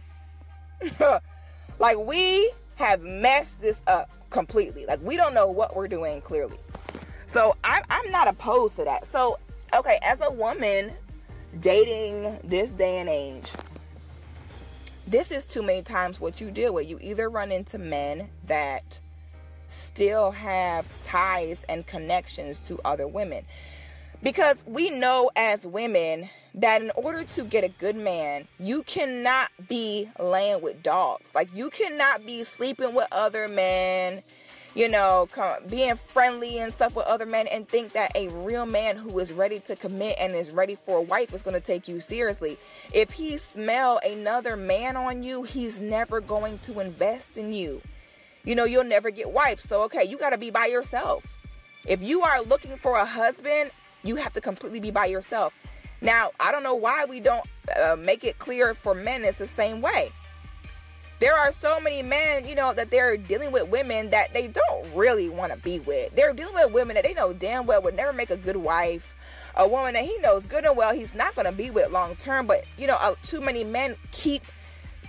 like 1.79 1.97
we 1.97 2.51
have 2.75 3.01
messed 3.01 3.59
this 3.61 3.77
up 3.87 4.09
completely. 4.29 4.85
Like 4.85 5.01
we 5.01 5.15
don't 5.15 5.33
know 5.33 5.47
what 5.47 5.75
we're 5.75 5.87
doing 5.87 6.21
clearly. 6.21 6.57
So 7.25 7.55
I'm 7.63 7.83
I'm 7.89 8.11
not 8.11 8.27
opposed 8.27 8.75
to 8.77 8.83
that. 8.83 9.05
So 9.05 9.39
okay, 9.73 9.99
as 10.03 10.21
a 10.21 10.31
woman 10.31 10.93
dating 11.59 12.39
this 12.43 12.71
day 12.71 12.99
and 12.99 13.09
age, 13.09 13.51
this 15.07 15.31
is 15.31 15.45
too 15.45 15.61
many 15.61 15.81
times 15.81 16.19
what 16.19 16.41
you 16.41 16.51
deal 16.51 16.73
with. 16.73 16.87
You 16.87 16.97
either 17.01 17.29
run 17.29 17.51
into 17.51 17.77
men 17.77 18.29
that 18.47 18.99
still 19.67 20.31
have 20.31 20.85
ties 21.03 21.65
and 21.67 21.85
connections 21.85 22.67
to 22.67 22.79
other 22.85 23.07
women. 23.07 23.45
Because 24.21 24.63
we 24.65 24.89
know 24.89 25.31
as 25.35 25.65
women 25.65 26.29
that 26.55 26.81
in 26.81 26.91
order 26.95 27.23
to 27.23 27.43
get 27.43 27.63
a 27.63 27.69
good 27.69 27.95
man, 27.95 28.47
you 28.59 28.83
cannot 28.83 29.49
be 29.67 30.09
laying 30.19 30.61
with 30.61 30.83
dogs. 30.83 31.31
Like, 31.33 31.49
you 31.53 31.69
cannot 31.69 32.25
be 32.25 32.43
sleeping 32.43 32.93
with 32.93 33.07
other 33.11 33.47
men, 33.47 34.23
you 34.75 34.89
know, 34.89 35.27
being 35.67 35.95
friendly 35.95 36.59
and 36.59 36.71
stuff 36.71 36.95
with 36.95 37.05
other 37.05 37.25
men, 37.25 37.47
and 37.47 37.67
think 37.67 37.93
that 37.93 38.11
a 38.15 38.27
real 38.29 38.65
man 38.65 38.97
who 38.97 39.17
is 39.19 39.31
ready 39.31 39.59
to 39.61 39.75
commit 39.75 40.15
and 40.19 40.35
is 40.35 40.51
ready 40.51 40.75
for 40.75 40.97
a 40.97 41.01
wife 41.01 41.33
is 41.33 41.41
going 41.41 41.55
to 41.55 41.65
take 41.65 41.87
you 41.87 41.99
seriously. 41.99 42.57
If 42.93 43.11
he 43.11 43.37
smell 43.37 43.99
another 44.05 44.55
man 44.55 44.95
on 44.95 45.23
you, 45.23 45.43
he's 45.43 45.79
never 45.79 46.21
going 46.21 46.59
to 46.59 46.79
invest 46.79 47.37
in 47.37 47.53
you 47.53 47.81
you 48.43 48.55
know, 48.55 48.65
you'll 48.65 48.83
never 48.83 49.09
get 49.09 49.31
wife. 49.31 49.61
So, 49.61 49.83
okay, 49.83 50.03
you 50.03 50.17
got 50.17 50.31
to 50.31 50.37
be 50.37 50.49
by 50.49 50.65
yourself. 50.65 51.23
If 51.85 52.01
you 52.01 52.21
are 52.23 52.41
looking 52.41 52.77
for 52.77 52.97
a 52.97 53.05
husband, 53.05 53.71
you 54.03 54.15
have 54.17 54.33
to 54.33 54.41
completely 54.41 54.79
be 54.79 54.91
by 54.91 55.05
yourself. 55.05 55.53
Now, 56.03 56.31
I 56.37 56.51
don't 56.51 56.63
know 56.63 56.75
why 56.75 57.05
we 57.05 57.21
don't 57.21 57.45
uh, 57.81 57.95
make 57.95 58.25
it 58.25 58.37
clear 58.37 58.73
for 58.73 58.93
men 58.93 59.23
it's 59.23 59.37
the 59.37 59.47
same 59.47 59.81
way. 59.81 60.11
There 61.19 61.33
are 61.33 61.53
so 61.53 61.79
many 61.79 62.01
men, 62.01 62.45
you 62.45 62.55
know, 62.55 62.73
that 62.73 62.91
they're 62.91 63.15
dealing 63.15 63.53
with 63.53 63.69
women 63.69 64.09
that 64.09 64.33
they 64.33 64.47
don't 64.49 64.93
really 64.93 65.29
want 65.29 65.53
to 65.53 65.57
be 65.59 65.79
with. 65.79 66.13
They're 66.13 66.33
dealing 66.33 66.55
with 66.55 66.73
women 66.73 66.95
that 66.95 67.05
they 67.05 67.13
know 67.13 67.31
damn 67.31 67.65
well 67.65 67.81
would 67.83 67.95
never 67.95 68.11
make 68.11 68.29
a 68.29 68.35
good 68.35 68.57
wife. 68.57 69.15
A 69.55 69.65
woman 69.65 69.93
that 69.93 70.03
he 70.03 70.17
knows 70.17 70.45
good 70.45 70.65
and 70.65 70.75
well 70.75 70.93
he's 70.93 71.15
not 71.15 71.35
going 71.35 71.45
to 71.45 71.53
be 71.53 71.69
with 71.69 71.89
long 71.91 72.17
term. 72.17 72.47
But, 72.47 72.65
you 72.77 72.85
know, 72.85 72.97
uh, 72.99 73.15
too 73.23 73.39
many 73.39 73.63
men 73.63 73.95
keep 74.11 74.43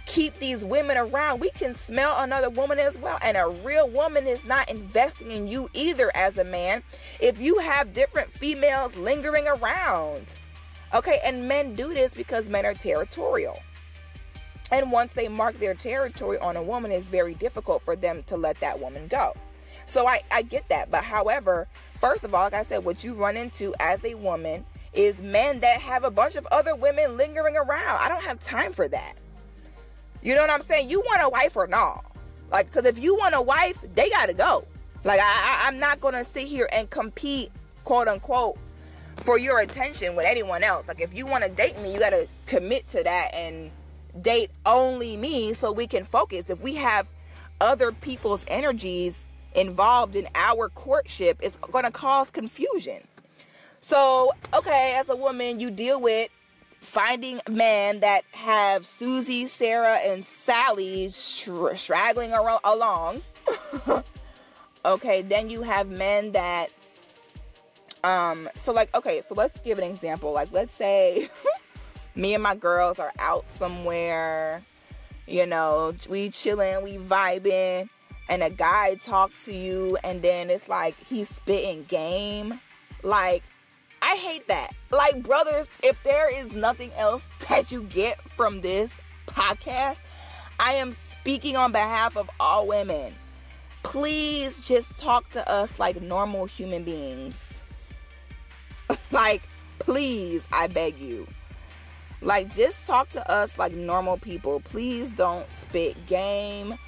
keep 0.07 0.39
these 0.39 0.65
women 0.65 0.97
around, 0.97 1.41
we 1.41 1.51
can 1.51 1.75
smell 1.75 2.21
another 2.21 2.51
woman 2.51 2.79
as 2.79 2.97
well. 2.99 3.19
And 3.23 3.37
a 3.37 3.49
real 3.65 3.89
woman 3.89 4.29
is 4.29 4.45
not 4.45 4.69
investing 4.69 5.33
in 5.33 5.49
you 5.49 5.71
either 5.73 6.15
as 6.15 6.39
a 6.39 6.45
man 6.45 6.85
if 7.21 7.41
you 7.41 7.59
have 7.59 7.93
different 7.93 8.31
females 8.31 8.95
lingering 8.95 9.49
around. 9.49 10.35
Okay, 10.95 11.21
and 11.25 11.49
men 11.49 11.75
do 11.75 11.93
this 11.93 12.15
because 12.15 12.49
men 12.49 12.65
are 12.65 12.75
territorial. 12.75 13.59
And 14.71 14.93
once 14.93 15.13
they 15.13 15.29
mark 15.29 15.59
their 15.59 15.75
territory 15.75 16.39
on 16.39 16.57
a 16.57 16.63
woman, 16.63 16.93
it's 16.93 17.07
very 17.07 17.35
difficult 17.35 17.83
for 17.83 17.97
them 17.97 18.23
to 18.29 18.37
let 18.37 18.59
that 18.61 18.81
woman 18.81 19.09
go. 19.09 19.35
So 19.87 20.07
I, 20.07 20.23
I 20.31 20.43
get 20.43 20.69
that. 20.69 20.91
But 20.91 21.05
however, 21.05 21.67
first 22.01 22.25
of 22.25 22.35
all, 22.35 22.45
like 22.45 22.55
I 22.55 22.63
said, 22.63 22.85
what 22.85 23.05
you 23.05 23.15
run 23.15 23.37
into 23.37 23.75
as 23.81 24.05
a 24.05 24.15
woman 24.15 24.65
is 24.93 25.21
men 25.21 25.61
that 25.61 25.81
have 25.81 26.05
a 26.05 26.11
bunch 26.11 26.37
of 26.37 26.47
other 26.47 26.77
women 26.77 27.17
lingering 27.17 27.57
around. 27.57 27.99
I 28.01 28.09
don't 28.09 28.23
have 28.23 28.39
time 28.41 28.73
for 28.73 28.87
that. 28.89 29.15
You 30.23 30.35
know 30.35 30.41
what 30.41 30.51
I'm 30.51 30.63
saying? 30.63 30.91
You 30.91 31.01
want 31.01 31.23
a 31.23 31.29
wife 31.29 31.57
or 31.57 31.67
not? 31.67 32.05
Like, 32.51 32.71
because 32.71 32.87
if 32.87 32.99
you 32.99 33.17
want 33.17 33.35
a 33.35 33.43
wife, 33.43 33.79
they 33.95 34.09
got 34.11 34.27
to 34.27 34.35
go. 34.35 34.65
Like, 35.03 35.21
I, 35.21 35.25
I, 35.25 35.69
I'm 35.69 35.79
not 35.79 36.01
going 36.01 36.15
to 36.15 36.25
sit 36.25 36.47
here 36.47 36.69
and 36.73 36.89
compete, 36.89 37.51
quote 37.83 38.09
unquote, 38.09 38.57
for 39.17 39.39
your 39.39 39.61
attention 39.61 40.17
with 40.17 40.27
anyone 40.27 40.63
else. 40.63 40.89
Like, 40.89 41.01
if 41.01 41.15
you 41.15 41.27
want 41.27 41.45
to 41.45 41.51
date 41.51 41.79
me, 41.81 41.93
you 41.93 41.99
got 41.99 42.11
to 42.11 42.27
commit 42.47 42.89
to 42.89 43.03
that 43.03 43.35
and 43.35 43.71
date 44.21 44.51
only 44.65 45.17
me 45.17 45.53
so 45.53 45.73
we 45.73 45.87
can 45.87 46.05
focus. 46.05 46.51
If 46.51 46.61
we 46.61 46.75
have 46.77 47.07
other 47.61 47.93
people's 47.93 48.45
energies 48.49 49.25
involved 49.55 50.17
in 50.17 50.29
our 50.35 50.69
courtship 50.69 51.39
it's 51.41 51.57
going 51.57 51.85
to 51.85 51.91
cause 51.91 52.31
confusion. 52.31 53.07
So, 53.81 54.33
okay, 54.53 54.97
as 54.99 55.09
a 55.09 55.17
woman, 55.17 55.61
you 55.61 55.71
deal 55.71 56.01
with 56.01 56.31
finding 56.81 57.41
men 57.49 58.01
that 58.01 58.25
have 58.33 58.87
Susie, 58.87 59.47
Sarah, 59.47 59.99
and 60.03 60.25
Sally 60.25 61.11
str- 61.11 61.75
straggling 61.75 62.33
along. 62.33 63.23
okay, 64.85 65.23
then 65.23 65.51
you 65.51 65.63
have 65.63 65.89
men 65.89 66.33
that 66.33 66.71
um 68.05 68.49
so 68.55 68.73
like 68.73 68.95
okay, 68.95 69.21
so 69.23 69.35
let's 69.35 69.59
give 69.61 69.79
an 69.79 69.85
example. 69.85 70.33
Like 70.33 70.53
let's 70.53 70.73
say 70.73 71.29
me 72.15 72.35
and 72.35 72.43
my 72.43 72.55
girls 72.55 72.99
are 72.99 73.13
out 73.19 73.49
somewhere, 73.49 74.63
you 75.27 75.47
know, 75.47 75.95
we 76.09 76.31
chilling, 76.31 76.83
we 76.83 76.99
vibing, 76.99 77.89
and 78.29 78.43
a 78.43 78.51
guy 78.51 78.95
talk 78.97 79.33
to 79.47 79.53
you 79.53 79.99
and 80.05 80.23
then 80.23 80.51
it's 80.51 80.69
like 80.69 80.95
he's 81.09 81.29
spitting 81.29 81.85
game. 81.85 82.61
Like 83.03 83.43
I 84.07 84.17
hate 84.17 84.49
that. 84.49 84.73
Like, 84.91 85.23
brothers, 85.23 85.71
if 85.83 85.97
there 86.03 86.29
is 86.29 86.53
nothing 86.53 86.93
else 86.93 87.25
that 87.49 87.73
you 87.73 87.85
get 87.85 88.19
from 88.37 88.61
this 88.61 88.93
podcast, 89.27 89.97
I 90.61 90.75
am 90.75 90.93
speaking 90.93 91.57
on 91.57 91.73
behalf 91.73 92.17
of 92.19 92.29
all 92.39 92.67
women. 92.67 93.15
Please 93.83 94.61
just 94.61 94.97
talk 94.99 95.31
to 95.31 95.49
us 95.51 95.79
like 95.79 96.03
normal 96.03 96.45
human 96.45 96.85
beings. 96.85 97.61
like, 99.11 99.43
please, 99.79 100.47
I 100.53 100.67
beg 100.67 100.99
you. 100.99 101.27
Like, 102.21 102.55
just 102.55 102.87
talk 102.87 103.11
to 103.11 103.31
us 103.31 103.57
like 103.59 103.73
normal 103.73 104.17
people. 104.17 104.61
Please 104.61 105.11
don't 105.11 105.51
spit 105.53 105.95
game 106.07 106.79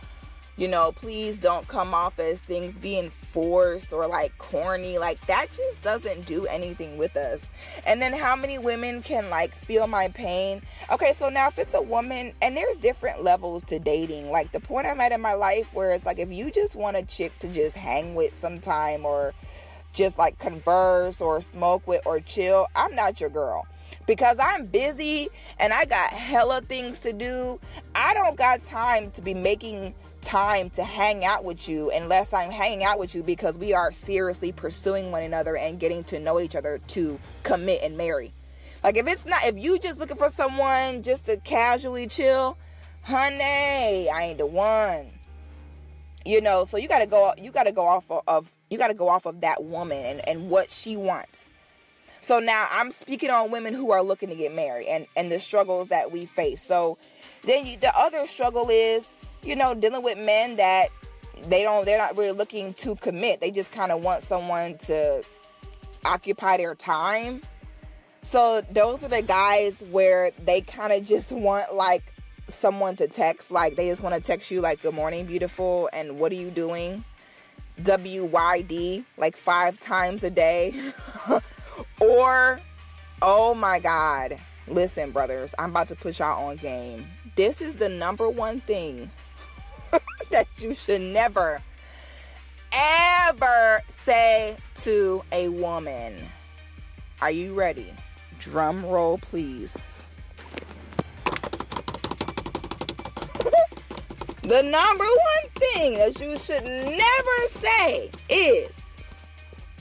you 0.58 0.68
know, 0.68 0.92
please 0.92 1.36
don't 1.36 1.68
come 1.68 1.92
off 1.92 2.18
as 2.18 2.40
things 2.40 2.72
being 2.72 3.10
forced 3.10 3.92
or 3.92 4.06
like 4.06 4.36
corny. 4.38 4.96
Like 4.96 5.24
that 5.26 5.48
just 5.52 5.82
doesn't 5.82 6.24
do 6.24 6.46
anything 6.46 6.96
with 6.96 7.14
us. 7.16 7.46
And 7.86 8.00
then 8.00 8.14
how 8.14 8.34
many 8.36 8.56
women 8.58 9.02
can 9.02 9.28
like 9.28 9.54
feel 9.54 9.86
my 9.86 10.08
pain? 10.08 10.62
Okay, 10.90 11.12
so 11.12 11.28
now 11.28 11.48
if 11.48 11.58
it's 11.58 11.74
a 11.74 11.82
woman 11.82 12.32
and 12.40 12.56
there's 12.56 12.76
different 12.78 13.22
levels 13.22 13.64
to 13.64 13.78
dating. 13.78 14.30
Like 14.30 14.52
the 14.52 14.60
point 14.60 14.86
I'm 14.86 15.00
at 15.00 15.12
in 15.12 15.20
my 15.20 15.34
life 15.34 15.72
where 15.74 15.90
it's 15.90 16.06
like 16.06 16.18
if 16.18 16.32
you 16.32 16.50
just 16.50 16.74
want 16.74 16.96
a 16.96 17.02
chick 17.02 17.38
to 17.40 17.48
just 17.48 17.76
hang 17.76 18.14
with 18.14 18.34
sometime 18.34 19.04
or 19.04 19.34
just 19.96 20.18
like 20.18 20.38
converse 20.38 21.20
or 21.20 21.40
smoke 21.40 21.86
with 21.88 22.06
or 22.06 22.20
chill, 22.20 22.66
I'm 22.76 22.94
not 22.94 23.20
your 23.20 23.30
girl 23.30 23.66
because 24.06 24.38
I'm 24.38 24.66
busy 24.66 25.28
and 25.58 25.72
I 25.72 25.86
got 25.86 26.10
hella 26.10 26.60
things 26.60 27.00
to 27.00 27.12
do. 27.12 27.58
I 27.94 28.14
don't 28.14 28.36
got 28.36 28.62
time 28.62 29.10
to 29.12 29.22
be 29.22 29.34
making 29.34 29.94
time 30.20 30.70
to 30.70 30.84
hang 30.84 31.24
out 31.24 31.44
with 31.44 31.68
you 31.68 31.90
unless 31.90 32.32
I'm 32.32 32.50
hanging 32.50 32.84
out 32.84 32.98
with 32.98 33.14
you 33.14 33.22
because 33.22 33.58
we 33.58 33.72
are 33.72 33.90
seriously 33.92 34.52
pursuing 34.52 35.10
one 35.10 35.22
another 35.22 35.56
and 35.56 35.80
getting 35.80 36.04
to 36.04 36.20
know 36.20 36.40
each 36.40 36.54
other 36.54 36.78
to 36.88 37.18
commit 37.42 37.82
and 37.82 37.96
marry. 37.96 38.32
Like 38.84 38.98
if 38.98 39.06
it's 39.06 39.24
not 39.24 39.44
if 39.44 39.56
you 39.56 39.78
just 39.78 39.98
looking 39.98 40.16
for 40.16 40.28
someone 40.28 41.02
just 41.02 41.26
to 41.26 41.38
casually 41.38 42.06
chill, 42.06 42.58
honey, 43.02 44.10
I 44.10 44.26
ain't 44.28 44.38
the 44.38 44.46
one. 44.46 45.10
You 46.24 46.40
know, 46.40 46.64
so 46.64 46.76
you 46.76 46.86
gotta 46.86 47.06
go 47.06 47.32
you 47.38 47.50
gotta 47.50 47.72
go 47.72 47.86
off 47.86 48.04
of, 48.10 48.22
of 48.26 48.52
you 48.70 48.78
gotta 48.78 48.94
go 48.94 49.08
off 49.08 49.26
of 49.26 49.40
that 49.40 49.64
woman 49.64 50.04
and, 50.04 50.28
and 50.28 50.50
what 50.50 50.70
she 50.70 50.96
wants. 50.96 51.48
So 52.20 52.40
now 52.40 52.66
I'm 52.70 52.90
speaking 52.90 53.30
on 53.30 53.50
women 53.50 53.72
who 53.72 53.92
are 53.92 54.02
looking 54.02 54.28
to 54.30 54.34
get 54.34 54.52
married 54.52 54.88
and, 54.88 55.06
and 55.14 55.30
the 55.30 55.38
struggles 55.38 55.88
that 55.88 56.10
we 56.10 56.26
face. 56.26 56.62
So 56.62 56.98
then 57.44 57.66
you, 57.66 57.76
the 57.76 57.96
other 57.96 58.26
struggle 58.26 58.68
is 58.68 59.06
you 59.46 59.54
know, 59.54 59.74
dealing 59.74 60.02
with 60.02 60.18
men 60.18 60.56
that 60.56 60.88
they 61.48 61.62
don't 61.62 61.84
they're 61.84 61.98
not 61.98 62.16
really 62.16 62.32
looking 62.32 62.74
to 62.74 62.96
commit. 62.96 63.40
They 63.40 63.50
just 63.50 63.70
kind 63.70 63.92
of 63.92 64.02
want 64.02 64.24
someone 64.24 64.76
to 64.78 65.22
occupy 66.04 66.56
their 66.56 66.74
time. 66.74 67.42
So 68.22 68.62
those 68.72 69.04
are 69.04 69.08
the 69.08 69.22
guys 69.22 69.76
where 69.90 70.32
they 70.44 70.60
kind 70.60 70.92
of 70.92 71.06
just 71.06 71.30
want 71.30 71.74
like 71.74 72.02
someone 72.48 72.96
to 72.96 73.08
text 73.08 73.50
like 73.50 73.74
they 73.76 73.88
just 73.88 74.02
want 74.02 74.14
to 74.14 74.20
text 74.20 74.52
you 74.52 74.60
like 74.60 74.80
good 74.80 74.94
morning 74.94 75.26
beautiful 75.26 75.90
and 75.92 76.18
what 76.18 76.32
are 76.32 76.36
you 76.36 76.50
doing? 76.50 77.04
WYD 77.82 79.04
like 79.16 79.36
5 79.36 79.78
times 79.80 80.22
a 80.22 80.30
day. 80.30 80.92
or 82.00 82.60
oh 83.22 83.54
my 83.54 83.78
god. 83.78 84.38
Listen 84.68 85.12
brothers, 85.12 85.54
I'm 85.58 85.70
about 85.70 85.88
to 85.88 85.94
put 85.94 86.18
y'all 86.18 86.48
on 86.48 86.56
game. 86.56 87.06
This 87.36 87.60
is 87.60 87.76
the 87.76 87.88
number 87.88 88.28
one 88.28 88.60
thing 88.62 89.10
that 90.30 90.48
you 90.58 90.74
should 90.74 91.00
never, 91.00 91.62
ever 92.72 93.82
say 93.88 94.56
to 94.82 95.22
a 95.30 95.48
woman. 95.48 96.26
Are 97.20 97.30
you 97.30 97.54
ready? 97.54 97.94
Drum 98.38 98.84
roll, 98.84 99.18
please. 99.18 100.02
The 104.46 104.62
number 104.62 105.04
one 105.04 105.50
thing 105.56 105.94
that 105.94 106.20
you 106.20 106.38
should 106.38 106.64
never 106.64 107.48
say 107.48 108.10
is, 108.28 108.70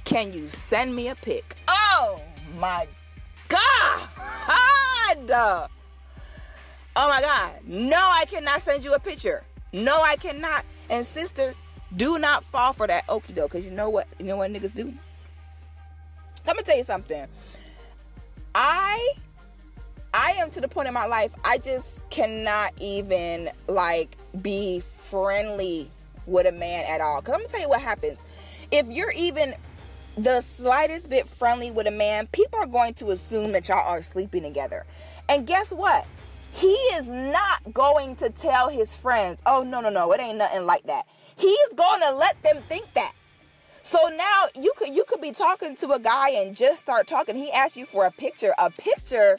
Can 0.03 0.33
you 0.33 0.49
send 0.49 0.95
me 0.95 1.07
a 1.09 1.15
pic? 1.15 1.55
Oh 1.67 2.21
my 2.57 2.87
God! 3.47 4.09
Oh 6.97 7.09
my 7.09 7.19
God. 7.21 7.51
No, 7.65 7.97
I 7.97 8.25
cannot 8.25 8.61
send 8.61 8.83
you 8.83 8.93
a 8.93 8.99
picture. 8.99 9.43
No, 9.73 10.01
I 10.01 10.15
cannot. 10.15 10.63
And 10.89 11.05
sisters, 11.05 11.61
do 11.95 12.17
not 12.19 12.43
fall 12.43 12.73
for 12.73 12.87
that 12.87 13.05
okie 13.07 13.35
doke. 13.35 13.51
Cause 13.51 13.65
you 13.65 13.71
know 13.71 13.89
what? 13.89 14.07
You 14.17 14.25
know 14.25 14.37
what 14.37 14.51
niggas 14.51 14.73
do? 14.73 14.93
Let 16.47 16.55
me 16.55 16.63
tell 16.63 16.77
you 16.77 16.83
something. 16.83 17.27
I 18.53 19.13
I 20.13 20.31
am 20.33 20.49
to 20.51 20.61
the 20.61 20.67
point 20.67 20.87
in 20.87 20.93
my 20.93 21.05
life 21.05 21.31
I 21.43 21.57
just 21.57 22.07
cannot 22.09 22.73
even 22.79 23.49
like 23.67 24.15
be 24.41 24.79
friendly 24.79 25.89
with 26.25 26.47
a 26.47 26.51
man 26.51 26.85
at 26.85 27.01
all. 27.01 27.21
Cause 27.21 27.33
I'm 27.33 27.41
gonna 27.41 27.49
tell 27.49 27.61
you 27.61 27.69
what 27.69 27.81
happens. 27.81 28.17
If 28.71 28.87
you're 28.87 29.11
even 29.11 29.55
the 30.17 30.41
slightest 30.41 31.09
bit 31.09 31.27
friendly 31.27 31.71
with 31.71 31.87
a 31.87 31.91
man, 31.91 32.27
people 32.27 32.59
are 32.59 32.67
going 32.67 32.93
to 32.95 33.11
assume 33.11 33.51
that 33.51 33.67
y'all 33.67 33.87
are 33.87 34.01
sleeping 34.01 34.43
together. 34.43 34.85
And 35.27 35.45
guess 35.45 35.71
what? 35.71 36.05
he 36.55 36.71
is 36.95 37.07
not 37.07 37.73
going 37.73 38.15
to 38.15 38.29
tell 38.29 38.69
his 38.69 38.95
friends, 38.95 39.39
oh, 39.45 39.63
no, 39.63 39.81
no, 39.81 39.89
no, 39.89 40.11
it 40.13 40.21
ain't 40.21 40.37
nothing 40.37 40.65
like 40.65 40.83
that. 40.83 41.05
He's 41.35 41.69
going 41.75 41.99
to 42.01 42.11
let 42.13 42.41
them 42.43 42.57
think 42.63 42.93
that. 42.93 43.11
So 43.83 43.99
now 44.07 44.45
you 44.55 44.73
could 44.77 44.95
you 44.95 45.03
could 45.07 45.21
be 45.21 45.31
talking 45.31 45.75
to 45.75 45.91
a 45.91 45.99
guy 45.99 46.29
and 46.29 46.55
just 46.55 46.79
start 46.79 47.05
talking. 47.05 47.35
He 47.35 47.51
asks 47.51 47.77
you 47.77 47.85
for 47.85 48.07
a 48.07 48.11
picture. 48.11 48.55
A 48.57 48.71
picture. 48.71 49.37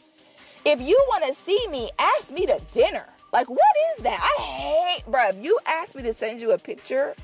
If 0.64 0.80
you 0.80 1.02
want 1.08 1.24
to 1.26 1.34
see 1.34 1.66
me, 1.68 1.90
ask 1.98 2.30
me 2.30 2.46
to 2.46 2.60
dinner. 2.72 3.08
Like 3.36 3.50
what 3.50 3.60
is 3.98 4.04
that? 4.04 4.18
I 4.18 4.42
hate, 4.42 5.04
bro. 5.06 5.28
If 5.28 5.44
you 5.44 5.58
ask 5.66 5.94
me 5.94 6.02
to 6.04 6.14
send 6.14 6.40
you 6.40 6.52
a 6.52 6.58
picture, 6.58 7.14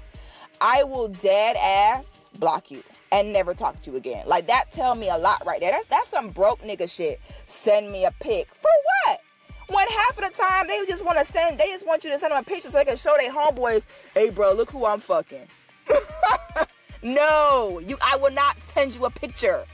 I 0.60 0.84
will 0.84 1.08
dead 1.08 1.56
ass 1.56 2.26
block 2.38 2.70
you 2.70 2.82
and 3.10 3.32
never 3.32 3.54
talk 3.54 3.80
to 3.80 3.90
you 3.90 3.96
again. 3.96 4.24
Like 4.26 4.46
that 4.48 4.70
tell 4.72 4.94
me 4.94 5.08
a 5.08 5.16
lot 5.16 5.42
right 5.46 5.58
there. 5.58 5.70
That's 5.70 5.86
that's 5.86 6.10
some 6.10 6.28
broke 6.28 6.60
nigga 6.60 6.90
shit. 6.90 7.18
Send 7.46 7.90
me 7.90 8.04
a 8.04 8.10
pic 8.20 8.48
for 8.54 8.70
what? 9.06 9.20
When 9.68 9.88
half 9.88 10.18
of 10.18 10.30
the 10.30 10.36
time 10.36 10.66
they 10.66 10.84
just 10.84 11.02
want 11.02 11.18
to 11.18 11.24
send, 11.24 11.56
they 11.56 11.68
just 11.68 11.86
want 11.86 12.04
you 12.04 12.10
to 12.10 12.18
send 12.18 12.32
them 12.32 12.40
a 12.40 12.44
picture 12.44 12.70
so 12.70 12.76
they 12.76 12.84
can 12.84 12.98
show 12.98 13.16
their 13.18 13.32
homeboys, 13.32 13.86
hey 14.12 14.28
bro, 14.28 14.52
look 14.52 14.70
who 14.70 14.84
I'm 14.84 15.00
fucking. 15.00 15.48
no, 17.02 17.80
you 17.86 17.96
I 18.02 18.16
will 18.16 18.32
not 18.32 18.58
send 18.58 18.94
you 18.94 19.06
a 19.06 19.10
picture. 19.10 19.64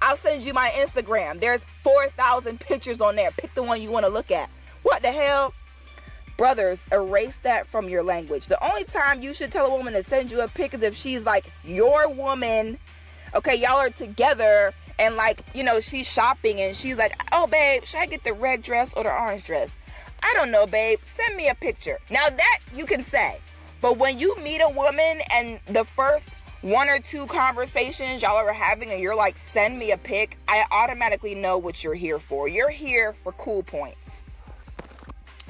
I'll 0.00 0.16
send 0.16 0.44
you 0.44 0.54
my 0.54 0.68
Instagram. 0.68 1.40
There's 1.40 1.66
4,000 1.82 2.60
pictures 2.60 3.00
on 3.00 3.16
there. 3.16 3.32
Pick 3.32 3.56
the 3.56 3.64
one 3.64 3.82
you 3.82 3.90
want 3.90 4.06
to 4.06 4.08
look 4.08 4.30
at. 4.30 4.48
What 4.82 5.02
the 5.02 5.10
hell? 5.10 5.52
Brothers, 6.40 6.80
erase 6.90 7.36
that 7.42 7.66
from 7.66 7.90
your 7.90 8.02
language. 8.02 8.46
The 8.46 8.64
only 8.66 8.84
time 8.84 9.20
you 9.20 9.34
should 9.34 9.52
tell 9.52 9.66
a 9.66 9.76
woman 9.76 9.92
to 9.92 10.02
send 10.02 10.30
you 10.30 10.40
a 10.40 10.48
pic 10.48 10.72
is 10.72 10.80
if 10.80 10.96
she's 10.96 11.26
like 11.26 11.52
your 11.62 12.08
woman. 12.08 12.78
Okay, 13.34 13.56
y'all 13.56 13.76
are 13.76 13.90
together 13.90 14.72
and 14.98 15.16
like 15.16 15.44
you 15.52 15.62
know 15.62 15.80
she's 15.80 16.06
shopping 16.06 16.62
and 16.62 16.74
she's 16.74 16.96
like 16.96 17.12
oh 17.32 17.46
babe 17.46 17.84
should 17.84 18.00
i 18.00 18.06
get 18.06 18.24
the 18.24 18.32
red 18.32 18.62
dress 18.62 18.94
or 18.94 19.02
the 19.02 19.12
orange 19.12 19.44
dress? 19.44 19.76
I 20.22 20.32
don't 20.34 20.50
know 20.50 20.66
babe. 20.66 21.00
Send 21.04 21.36
me 21.36 21.50
a 21.50 21.54
picture. 21.54 21.98
Now 22.08 22.30
that 22.30 22.60
you 22.74 22.86
can 22.86 23.02
say. 23.02 23.38
But 23.82 23.98
when 23.98 24.18
you 24.18 24.34
meet 24.38 24.62
a 24.62 24.70
woman 24.70 25.20
and 25.30 25.60
the 25.66 25.84
first 25.84 26.30
one 26.62 26.88
or 26.88 27.00
two 27.00 27.26
conversations 27.26 28.22
y'all 28.22 28.36
are 28.36 28.50
having 28.50 28.90
and 28.90 29.02
you're 29.02 29.14
like 29.14 29.36
send 29.36 29.78
me 29.78 29.90
a 29.92 29.98
pic 29.98 30.38
i 30.48 30.64
automatically 30.70 31.34
know 31.34 31.58
what 31.58 31.84
you're 31.84 31.92
here 31.92 32.18
for. 32.18 32.48
You're 32.48 32.70
here 32.70 33.14
for 33.22 33.32
cool 33.32 33.62
points 33.62 34.22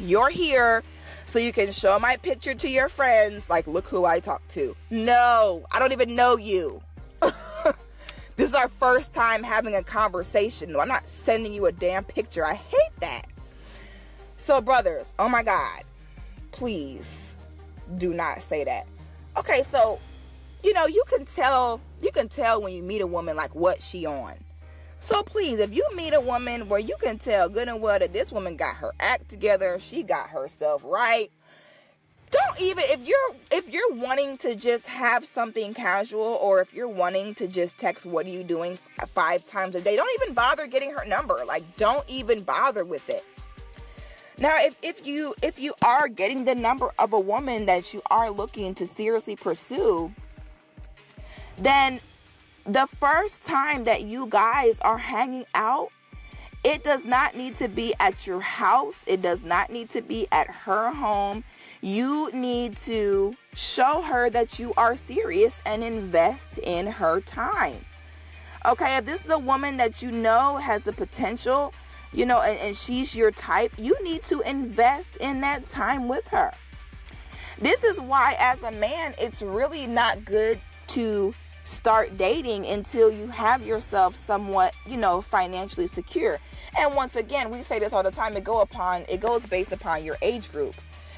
you're 0.00 0.30
here 0.30 0.82
so 1.26 1.38
you 1.38 1.52
can 1.52 1.70
show 1.70 1.98
my 1.98 2.16
picture 2.16 2.54
to 2.54 2.68
your 2.68 2.88
friends 2.88 3.48
like 3.48 3.66
look 3.66 3.86
who 3.86 4.04
i 4.04 4.18
talk 4.18 4.46
to 4.48 4.74
no 4.90 5.64
i 5.70 5.78
don't 5.78 5.92
even 5.92 6.14
know 6.14 6.36
you 6.36 6.82
this 8.36 8.48
is 8.48 8.54
our 8.54 8.68
first 8.68 9.12
time 9.12 9.42
having 9.42 9.74
a 9.74 9.82
conversation. 9.82 10.74
I'm 10.76 10.88
not 10.88 11.08
sending 11.08 11.52
you 11.52 11.66
a 11.66 11.72
damn 11.72 12.04
picture. 12.04 12.44
I 12.44 12.54
hate 12.54 13.00
that. 13.00 13.26
So, 14.36 14.60
brothers, 14.60 15.12
oh 15.18 15.28
my 15.28 15.42
God, 15.42 15.82
please 16.52 17.34
do 17.98 18.14
not 18.14 18.42
say 18.42 18.64
that. 18.64 18.86
Okay, 19.36 19.62
so 19.70 19.98
you 20.62 20.72
know, 20.72 20.86
you 20.86 21.02
can 21.08 21.24
tell 21.24 21.80
you 22.02 22.10
can 22.12 22.28
tell 22.28 22.60
when 22.62 22.72
you 22.72 22.82
meet 22.82 23.02
a 23.02 23.06
woman 23.06 23.36
like 23.36 23.54
what 23.54 23.82
she 23.82 24.06
on. 24.06 24.34
So 25.00 25.22
please, 25.22 25.60
if 25.60 25.74
you 25.74 25.84
meet 25.96 26.12
a 26.12 26.20
woman 26.20 26.68
where 26.68 26.78
you 26.78 26.96
can 27.00 27.18
tell 27.18 27.48
good 27.48 27.68
and 27.68 27.80
well 27.80 27.98
that 27.98 28.12
this 28.12 28.30
woman 28.30 28.56
got 28.56 28.76
her 28.76 28.92
act 29.00 29.30
together, 29.30 29.78
she 29.80 30.02
got 30.02 30.28
herself 30.30 30.82
right, 30.84 31.30
don't 32.30 32.60
even 32.60 32.84
if 32.86 33.06
you're 33.06 33.34
if 33.50 33.68
you're 33.68 33.92
wanting 33.94 34.36
to 34.38 34.54
just 34.54 34.86
have 34.86 35.26
something 35.26 35.74
casual 35.74 36.38
or 36.40 36.60
if 36.60 36.72
you're 36.72 36.86
wanting 36.86 37.34
to 37.34 37.48
just 37.48 37.76
text 37.76 38.06
what 38.06 38.24
are 38.24 38.30
you 38.30 38.44
doing 38.44 38.78
uh, 39.00 39.06
five 39.06 39.44
times 39.46 39.74
a 39.74 39.80
day? 39.80 39.96
Don't 39.96 40.22
even 40.22 40.34
bother 40.34 40.66
getting 40.66 40.92
her 40.92 41.04
number. 41.04 41.42
Like 41.46 41.76
don't 41.76 42.08
even 42.08 42.42
bother 42.42 42.84
with 42.84 43.08
it. 43.08 43.24
Now 44.38 44.62
if, 44.62 44.76
if 44.80 45.04
you 45.04 45.34
if 45.42 45.58
you 45.58 45.74
are 45.82 46.08
getting 46.08 46.44
the 46.44 46.54
number 46.54 46.92
of 46.98 47.12
a 47.12 47.18
woman 47.18 47.66
that 47.66 47.92
you 47.92 48.02
are 48.10 48.30
looking 48.30 48.74
to 48.76 48.86
seriously 48.86 49.34
pursue 49.34 50.14
then 51.58 52.00
the 52.66 52.86
first 52.86 53.42
time 53.42 53.84
that 53.84 54.02
you 54.02 54.26
guys 54.26 54.80
are 54.80 54.98
hanging 54.98 55.44
out 55.54 55.90
it 56.62 56.84
does 56.84 57.06
not 57.06 57.34
need 57.34 57.54
to 57.54 57.68
be 57.68 57.94
at 58.00 58.26
your 58.26 58.40
house 58.40 59.02
it 59.06 59.22
does 59.22 59.42
not 59.42 59.70
need 59.70 59.88
to 59.88 60.02
be 60.02 60.26
at 60.30 60.46
her 60.48 60.90
home 60.92 61.42
you 61.82 62.30
need 62.32 62.76
to 62.76 63.34
show 63.54 64.02
her 64.02 64.28
that 64.30 64.58
you 64.58 64.74
are 64.76 64.96
serious 64.96 65.60
and 65.64 65.82
invest 65.82 66.58
in 66.58 66.86
her 66.86 67.20
time. 67.20 67.84
Okay, 68.66 68.96
if 68.98 69.06
this 69.06 69.24
is 69.24 69.30
a 69.30 69.38
woman 69.38 69.78
that 69.78 70.02
you 70.02 70.10
know 70.10 70.58
has 70.58 70.84
the 70.84 70.92
potential, 70.92 71.72
you 72.12 72.26
know, 72.26 72.42
and, 72.42 72.58
and 72.58 72.76
she's 72.76 73.16
your 73.16 73.30
type, 73.30 73.72
you 73.78 73.96
need 74.04 74.22
to 74.24 74.40
invest 74.42 75.16
in 75.16 75.40
that 75.40 75.66
time 75.66 76.06
with 76.06 76.28
her. 76.28 76.52
This 77.58 77.82
is 77.82 77.98
why, 77.98 78.36
as 78.38 78.62
a 78.62 78.70
man, 78.70 79.14
it's 79.18 79.40
really 79.40 79.86
not 79.86 80.24
good 80.26 80.60
to 80.88 81.34
start 81.64 82.16
dating 82.16 82.66
until 82.66 83.10
you 83.10 83.28
have 83.28 83.66
yourself 83.66 84.14
somewhat, 84.14 84.74
you 84.86 84.96
know, 84.96 85.20
financially 85.20 85.86
secure. 85.86 86.38
And 86.78 86.94
once 86.94 87.16
again, 87.16 87.50
we 87.50 87.62
say 87.62 87.78
this 87.78 87.92
all 87.92 88.02
the 88.02 88.10
time, 88.10 88.36
it 88.36 88.44
go 88.44 88.60
upon 88.60 89.04
it 89.08 89.20
goes 89.20 89.46
based 89.46 89.72
upon 89.72 90.04
your 90.04 90.16
age 90.22 90.50
group. 90.50 90.74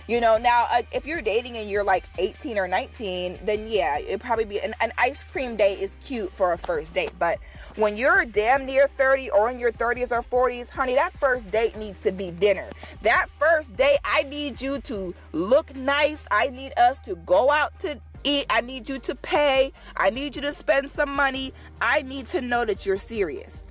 You 0.09 0.21
know, 0.21 0.37
now 0.37 0.67
uh, 0.71 0.83
if 0.91 1.07
you're 1.07 1.23
dating 1.23 1.57
and 1.57 1.71
you're 1.71 1.85
like 1.85 2.05
18 2.19 2.59
or 2.59 2.67
19, 2.67 3.39
then 3.45 3.71
yeah, 3.71 3.99
it'd 3.99 4.21
probably 4.21 4.45
be 4.45 4.59
an, 4.61 4.75
an 4.81 4.93
ice 4.99 5.23
cream 5.23 5.55
date 5.57 5.79
is 5.79 5.97
cute 6.03 6.33
for 6.33 6.53
a 6.53 6.59
first 6.59 6.93
date. 6.93 7.13
But 7.19 7.39
when 7.77 7.97
you're 7.97 8.25
damn 8.25 8.67
near 8.67 8.89
30 8.89 9.31
or 9.31 9.49
in 9.49 9.61
your 9.61 9.71
30s 9.71 10.11
or 10.11 10.23
40s, 10.23 10.69
honey, 10.69 10.97
that 10.97 11.13
first 11.19 11.51
date 11.53 11.77
needs 11.77 11.99
to 12.01 12.11
be 12.11 12.33
dinner. 12.33 12.69
That 13.03 13.29
first 13.39 13.77
date, 13.77 13.99
I 14.05 14.25
need 14.25 14.61
you 14.61 14.81
to 14.81 15.15
look 15.31 15.75
nice. 15.77 16.27
I 16.31 16.49
need 16.49 16.73
us 16.77 16.99
to 17.01 17.15
go 17.15 17.51
out 17.53 17.79
to 17.81 18.01
eat. 18.25 18.47
I 18.51 18.61
need 18.61 18.89
you 18.89 18.99
to 19.01 19.15
pay. 19.15 19.73
I 19.97 20.11
need 20.11 20.37
you 20.37 20.43
to 20.43 20.53
spend 20.53 20.91
some 20.91 21.11
money. 21.11 21.53
I 21.81 22.03
need 22.03 22.27
to 22.27 22.41
know 22.41 22.65
that 22.65 22.87
you're 22.87 22.99
serious. 22.99 23.63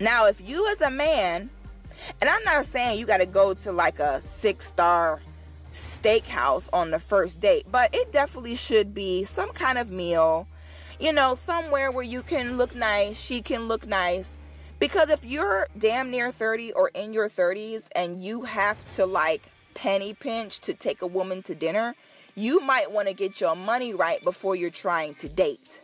Now, 0.00 0.26
if 0.26 0.40
you 0.40 0.66
as 0.68 0.80
a 0.80 0.90
man 0.90 1.50
and 2.20 2.28
I'm 2.28 2.42
not 2.44 2.66
saying 2.66 2.98
you 2.98 3.06
got 3.06 3.18
to 3.18 3.26
go 3.26 3.54
to 3.54 3.72
like 3.72 3.98
a 3.98 4.20
six 4.20 4.66
star 4.66 5.20
steakhouse 5.72 6.68
on 6.72 6.90
the 6.90 6.98
first 6.98 7.40
date, 7.40 7.66
but 7.70 7.94
it 7.94 8.12
definitely 8.12 8.54
should 8.54 8.94
be 8.94 9.24
some 9.24 9.50
kind 9.52 9.78
of 9.78 9.90
meal, 9.90 10.46
you 10.98 11.12
know, 11.12 11.34
somewhere 11.34 11.90
where 11.90 12.04
you 12.04 12.22
can 12.22 12.56
look 12.56 12.74
nice, 12.74 13.18
she 13.18 13.42
can 13.42 13.68
look 13.68 13.86
nice. 13.86 14.34
Because 14.78 15.10
if 15.10 15.24
you're 15.24 15.68
damn 15.78 16.10
near 16.10 16.32
30 16.32 16.72
or 16.72 16.88
in 16.88 17.12
your 17.12 17.28
30s 17.28 17.84
and 17.94 18.22
you 18.22 18.42
have 18.42 18.76
to 18.96 19.06
like 19.06 19.42
penny 19.74 20.12
pinch 20.12 20.60
to 20.60 20.74
take 20.74 21.02
a 21.02 21.06
woman 21.06 21.42
to 21.44 21.54
dinner, 21.54 21.94
you 22.34 22.60
might 22.60 22.90
want 22.90 23.08
to 23.08 23.14
get 23.14 23.40
your 23.40 23.56
money 23.56 23.94
right 23.94 24.22
before 24.24 24.56
you're 24.56 24.70
trying 24.70 25.14
to 25.16 25.28
date 25.28 25.82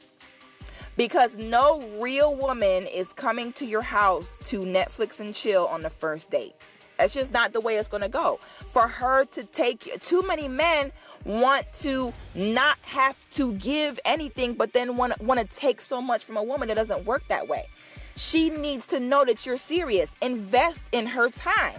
because 0.99 1.37
no 1.37 1.89
real 2.01 2.35
woman 2.35 2.87
is 2.87 3.13
coming 3.13 3.53
to 3.55 3.65
your 3.65 3.83
house 3.83 4.37
to 4.47 4.63
Netflix 4.63 5.21
and 5.21 5.35
chill 5.35 5.67
on 5.69 5.83
the 5.83 5.91
first 5.91 6.29
date. 6.29 6.55
That's 6.99 7.15
just 7.15 7.33
not 7.33 7.53
the 7.53 7.61
way 7.61 7.77
it's 7.77 7.87
going 7.87 8.03
to 8.03 8.09
go. 8.09 8.41
For 8.73 8.89
her 8.89 9.25
to 9.27 9.45
take 9.45 10.03
too 10.03 10.23
many 10.27 10.49
men 10.49 10.91
want 11.25 11.73
to 11.81 12.13
not 12.35 12.79
have 12.83 13.17
to 13.33 13.53
give 13.55 14.01
anything 14.05 14.55
but 14.55 14.73
then 14.73 14.97
want 14.97 15.21
want 15.23 15.39
to 15.39 15.47
take 15.57 15.81
so 15.81 16.03
much 16.03 16.25
from 16.25 16.37
a 16.37 16.43
woman 16.43 16.71
it 16.71 16.75
doesn't 16.75 17.05
work 17.05 17.23
that 17.29 17.47
way. 17.47 17.69
She 18.17 18.51
needs 18.51 18.85
to 18.87 18.99
know 18.99 19.25
that 19.25 19.47
you're 19.47 19.59
serious. 19.59 20.11
Invest 20.21 20.83
in 20.91 21.07
her 21.07 21.31
time. 21.31 21.79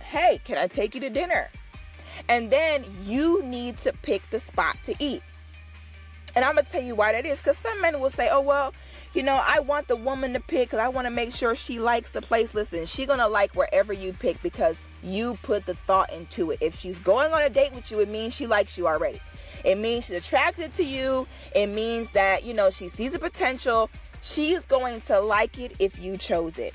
Hey, 0.00 0.40
can 0.46 0.56
I 0.56 0.68
take 0.68 0.94
you 0.94 1.02
to 1.02 1.10
dinner? 1.10 1.50
And 2.28 2.50
then 2.50 2.84
you 3.04 3.42
need 3.42 3.78
to 3.78 3.92
pick 3.92 4.22
the 4.30 4.40
spot 4.40 4.76
to 4.86 4.94
eat. 4.98 5.22
And 6.36 6.44
I'm 6.44 6.54
gonna 6.54 6.66
tell 6.70 6.82
you 6.82 6.94
why 6.94 7.12
that 7.12 7.24
is, 7.24 7.38
because 7.38 7.56
some 7.56 7.80
men 7.80 7.98
will 7.98 8.10
say, 8.10 8.28
"Oh 8.30 8.42
well, 8.42 8.74
you 9.14 9.22
know, 9.22 9.40
I 9.42 9.60
want 9.60 9.88
the 9.88 9.96
woman 9.96 10.34
to 10.34 10.40
pick 10.40 10.68
because 10.68 10.80
I 10.80 10.88
want 10.88 11.06
to 11.06 11.10
make 11.10 11.32
sure 11.32 11.54
she 11.54 11.78
likes 11.78 12.10
the 12.10 12.20
place." 12.20 12.52
Listen, 12.52 12.84
she 12.84 13.06
gonna 13.06 13.26
like 13.26 13.54
wherever 13.54 13.90
you 13.90 14.12
pick 14.12 14.42
because 14.42 14.76
you 15.02 15.38
put 15.42 15.64
the 15.64 15.74
thought 15.74 16.12
into 16.12 16.50
it. 16.50 16.58
If 16.60 16.78
she's 16.78 16.98
going 16.98 17.32
on 17.32 17.40
a 17.40 17.48
date 17.48 17.72
with 17.72 17.90
you, 17.90 18.00
it 18.00 18.10
means 18.10 18.34
she 18.34 18.46
likes 18.46 18.76
you 18.76 18.86
already. 18.86 19.20
It 19.64 19.78
means 19.78 20.04
she's 20.04 20.16
attracted 20.16 20.74
to 20.74 20.84
you. 20.84 21.26
It 21.54 21.68
means 21.68 22.10
that 22.10 22.44
you 22.44 22.52
know 22.52 22.68
she 22.68 22.88
sees 22.88 23.12
the 23.12 23.18
potential. 23.18 23.88
She's 24.20 24.66
going 24.66 25.00
to 25.02 25.20
like 25.20 25.58
it 25.58 25.72
if 25.78 25.98
you 25.98 26.18
chose 26.18 26.58
it. 26.58 26.74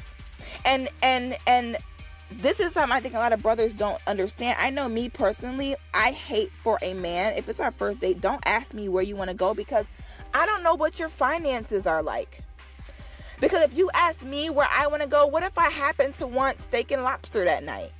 And 0.66 0.90
and 1.04 1.38
and 1.46 1.78
this 2.38 2.60
is 2.60 2.74
something 2.74 2.96
I 2.96 3.00
think 3.00 3.14
a 3.14 3.20
lot 3.20 3.34
of 3.34 3.42
brothers 3.42 3.74
don't 3.74 4.02
understand. 4.08 4.58
I 4.60 4.70
know 4.70 4.88
me 4.88 5.10
personally, 5.10 5.76
I 5.94 6.12
hate 6.12 6.52
for 6.64 6.78
a 6.82 6.94
man, 6.94 7.34
if 7.36 7.50
it's 7.50 7.60
our 7.60 7.72
first 7.72 8.00
date, 8.00 8.22
don't 8.22 8.42
ask 8.46 8.74
me 8.74 8.90
where 8.90 9.04
you 9.04 9.16
want 9.16 9.30
to 9.30 9.36
go 9.36 9.54
because 9.54 9.88
I 10.34 10.46
don't 10.46 10.64
know 10.64 10.76
what 10.76 11.00
your 11.00 11.10
finances 11.10 11.86
are 11.86 12.04
like. 12.04 12.44
Because 13.40 13.64
if 13.64 13.74
you 13.74 13.90
ask 13.94 14.22
me 14.22 14.50
where 14.50 14.68
I 14.72 14.88
want 14.88 15.02
to 15.02 15.08
go, 15.08 15.26
what 15.26 15.44
if 15.44 15.58
I 15.58 15.70
happen 15.70 16.14
to 16.14 16.28
want 16.28 16.62
steak 16.62 16.92
and 16.92 17.04
lobster 17.04 17.44
that 17.46 17.64
night? 17.64 17.92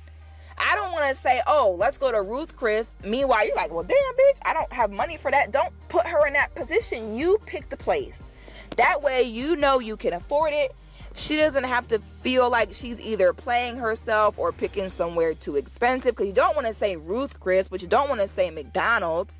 I 0.56 0.76
don't 0.76 0.92
want 0.92 1.14
to 1.14 1.20
say, 1.20 1.42
oh, 1.46 1.74
let's 1.78 1.98
go 1.98 2.12
to 2.12 2.22
Ruth 2.22 2.56
Chris. 2.56 2.88
Meanwhile, 3.04 3.46
you're 3.46 3.56
like, 3.56 3.72
well, 3.72 3.82
damn, 3.82 3.96
bitch, 3.96 4.38
I 4.44 4.54
don't 4.54 4.72
have 4.72 4.92
money 4.92 5.16
for 5.16 5.30
that. 5.30 5.50
Don't 5.50 5.72
put 5.88 6.06
her 6.06 6.26
in 6.26 6.34
that 6.34 6.54
position. 6.54 7.16
You 7.16 7.38
pick 7.46 7.68
the 7.68 7.76
place. 7.76 8.30
That 8.76 9.02
way, 9.02 9.22
you 9.22 9.56
know 9.56 9.80
you 9.80 9.96
can 9.96 10.12
afford 10.12 10.52
it 10.52 10.74
she 11.14 11.36
doesn't 11.36 11.64
have 11.64 11.88
to 11.88 11.98
feel 11.98 12.50
like 12.50 12.72
she's 12.72 13.00
either 13.00 13.32
playing 13.32 13.76
herself 13.76 14.38
or 14.38 14.52
picking 14.52 14.88
somewhere 14.88 15.34
too 15.34 15.56
expensive 15.56 16.14
because 16.14 16.26
you 16.26 16.32
don't 16.32 16.54
want 16.54 16.66
to 16.66 16.74
say 16.74 16.96
Ruth 16.96 17.38
Chris, 17.40 17.68
but 17.68 17.82
you 17.82 17.88
don't 17.88 18.08
want 18.08 18.20
to 18.20 18.28
say 18.28 18.50
McDonald's. 18.50 19.38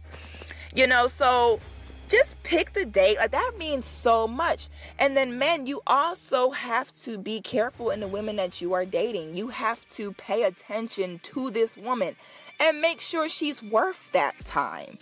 You 0.74 0.86
know, 0.86 1.06
so 1.06 1.60
just 2.08 2.42
pick 2.42 2.74
the 2.74 2.84
date. 2.84 3.16
Like 3.18 3.30
that 3.30 3.52
means 3.58 3.86
so 3.86 4.28
much. 4.28 4.68
And 4.98 5.16
then 5.16 5.38
men, 5.38 5.66
you 5.66 5.80
also 5.86 6.50
have 6.50 6.92
to 7.02 7.18
be 7.18 7.40
careful 7.40 7.90
in 7.90 8.00
the 8.00 8.06
women 8.06 8.36
that 8.36 8.60
you 8.60 8.74
are 8.74 8.84
dating. 8.84 9.36
You 9.36 9.48
have 9.48 9.88
to 9.90 10.12
pay 10.12 10.42
attention 10.42 11.20
to 11.24 11.50
this 11.50 11.76
woman 11.76 12.16
and 12.60 12.80
make 12.80 13.00
sure 13.00 13.28
she's 13.28 13.62
worth 13.62 14.12
that 14.12 14.44
time. 14.44 14.98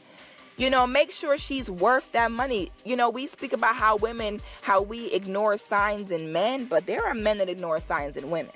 You 0.61 0.68
know, 0.68 0.86
make 0.86 1.11
sure 1.11 1.38
she's 1.38 1.70
worth 1.70 2.12
that 2.12 2.30
money. 2.30 2.70
You 2.84 2.94
know, 2.94 3.08
we 3.08 3.26
speak 3.26 3.54
about 3.54 3.76
how 3.76 3.96
women, 3.96 4.42
how 4.61 4.82
we 4.82 5.06
ignore 5.06 5.56
signs 5.56 6.11
in 6.11 6.34
men, 6.34 6.66
but 6.66 6.84
there 6.84 7.02
are 7.06 7.14
men 7.14 7.38
that 7.38 7.48
ignore 7.48 7.80
signs 7.80 8.14
in 8.14 8.28
women. 8.28 8.52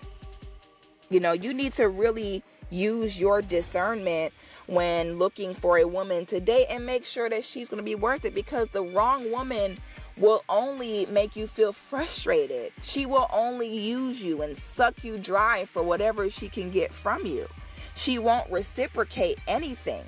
You 1.09 1.19
know, 1.21 1.33
you 1.33 1.55
need 1.55 1.73
to 1.73 1.89
really 1.89 2.43
use 2.69 3.19
your 3.19 3.41
discernment 3.41 4.35
when 4.67 5.17
looking 5.17 5.55
for 5.55 5.79
a 5.79 5.89
woman 5.89 6.27
to 6.27 6.41
date 6.41 6.67
and 6.69 6.85
make 6.85 7.07
sure 7.07 7.31
that 7.31 7.43
she's 7.43 7.71
going 7.71 7.79
to 7.79 7.83
be 7.83 7.95
worth 7.95 8.27
it 8.27 8.35
because 8.35 8.69
the 8.69 8.83
wrong 8.83 9.33
woman 9.33 9.79
will 10.19 10.45
only 10.51 11.07
make 11.07 11.35
you 11.35 11.47
feel 11.47 11.73
frustrated. 11.73 12.71
She 12.83 13.07
will 13.07 13.31
only 13.33 13.75
use 13.75 14.23
you 14.23 14.43
and 14.43 14.59
suck 14.59 15.05
you 15.05 15.17
dry 15.17 15.65
for 15.65 15.83
whatever 15.83 16.29
she 16.29 16.51
can 16.51 16.71
get 16.71 16.93
from 16.93 17.25
you. 17.25 17.49
She 17.95 18.19
won't 18.19 18.51
reciprocate 18.51 19.39
anything. 19.47 20.05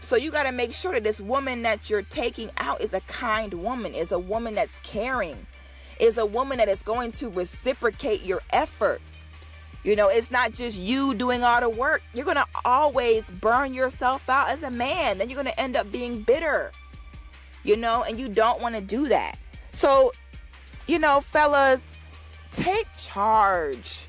So 0.00 0.16
you 0.16 0.30
got 0.30 0.44
to 0.44 0.52
make 0.52 0.72
sure 0.72 0.92
that 0.92 1.04
this 1.04 1.20
woman 1.20 1.62
that 1.62 1.90
you're 1.90 2.02
taking 2.02 2.50
out 2.56 2.80
is 2.80 2.92
a 2.92 3.00
kind 3.02 3.54
woman, 3.54 3.94
is 3.94 4.12
a 4.12 4.18
woman 4.18 4.54
that's 4.54 4.78
caring, 4.80 5.46
is 5.98 6.16
a 6.16 6.26
woman 6.26 6.58
that 6.58 6.68
is 6.68 6.78
going 6.80 7.12
to 7.12 7.28
reciprocate 7.28 8.22
your 8.22 8.40
effort. 8.50 9.00
You 9.82 9.96
know, 9.96 10.08
it's 10.08 10.30
not 10.30 10.52
just 10.52 10.78
you 10.78 11.14
doing 11.14 11.42
all 11.42 11.60
the 11.60 11.68
work. 11.68 12.02
You're 12.12 12.24
going 12.24 12.36
to 12.36 12.46
always 12.64 13.30
burn 13.30 13.72
yourself 13.72 14.28
out 14.28 14.50
as 14.50 14.62
a 14.62 14.70
man. 14.70 15.18
Then 15.18 15.30
you're 15.30 15.42
going 15.42 15.52
to 15.52 15.60
end 15.60 15.76
up 15.76 15.90
being 15.90 16.22
bitter. 16.22 16.72
You 17.62 17.76
know, 17.76 18.02
and 18.02 18.18
you 18.18 18.28
don't 18.28 18.60
want 18.60 18.74
to 18.74 18.80
do 18.80 19.08
that. 19.08 19.38
So, 19.72 20.12
you 20.86 20.98
know, 20.98 21.20
fellas, 21.20 21.82
take 22.50 22.86
charge. 22.96 24.06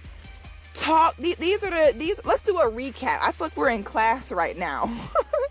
Talk 0.74 1.18
these 1.18 1.66
are 1.66 1.70
the 1.70 1.94
these 1.98 2.20
let's 2.24 2.42
do 2.42 2.58
a 2.58 2.72
recap. 2.72 3.20
I 3.22 3.34
feel 3.34 3.48
like 3.48 3.58
we're 3.58 3.70
in 3.70 3.84
class 3.84 4.32
right 4.32 4.58
now. 4.58 4.90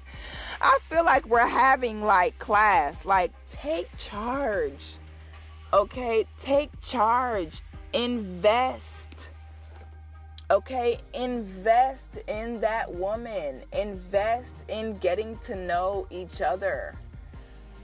I 0.61 0.79
feel 0.89 1.05
like 1.05 1.27
we're 1.27 1.47
having 1.47 2.03
like 2.03 2.39
class. 2.39 3.05
Like, 3.05 3.33
take 3.47 3.89
charge. 3.97 4.95
Okay? 5.73 6.27
Take 6.39 6.71
charge. 6.81 7.63
Invest. 7.93 9.31
Okay? 10.51 10.99
Invest 11.15 12.19
in 12.29 12.61
that 12.61 12.93
woman. 12.93 13.63
Invest 13.73 14.57
in 14.69 14.99
getting 14.99 15.39
to 15.39 15.55
know 15.55 16.07
each 16.11 16.43
other. 16.43 16.95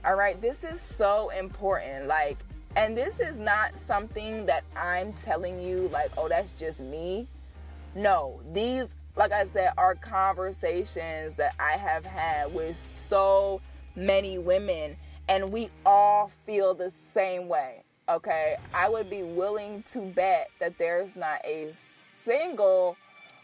All 0.05 0.15
right, 0.15 0.39
this 0.41 0.63
is 0.63 0.79
so 0.79 1.29
important. 1.31 2.07
Like, 2.07 2.37
and 2.75 2.95
this 2.95 3.19
is 3.19 3.37
not 3.37 3.75
something 3.75 4.45
that 4.45 4.63
I'm 4.75 5.11
telling 5.13 5.59
you, 5.59 5.89
like, 5.91 6.11
oh, 6.17 6.27
that's 6.27 6.51
just 6.59 6.79
me. 6.79 7.27
No, 7.95 8.39
these, 8.53 8.93
like 9.17 9.31
I 9.31 9.45
said, 9.45 9.71
are 9.77 9.95
conversations 9.95 11.35
that 11.35 11.55
I 11.59 11.71
have 11.71 12.05
had 12.05 12.53
with 12.53 12.77
so 12.77 13.61
many 13.95 14.37
women, 14.37 14.95
and 15.27 15.51
we 15.51 15.69
all 15.85 16.31
feel 16.45 16.75
the 16.75 16.91
same 16.91 17.47
way. 17.47 17.83
Okay, 18.07 18.55
I 18.73 18.87
would 18.87 19.09
be 19.09 19.23
willing 19.23 19.83
to 19.91 19.99
bet 19.99 20.49
that 20.59 20.77
there's 20.77 21.15
not 21.15 21.41
a 21.43 21.73
single 22.23 22.95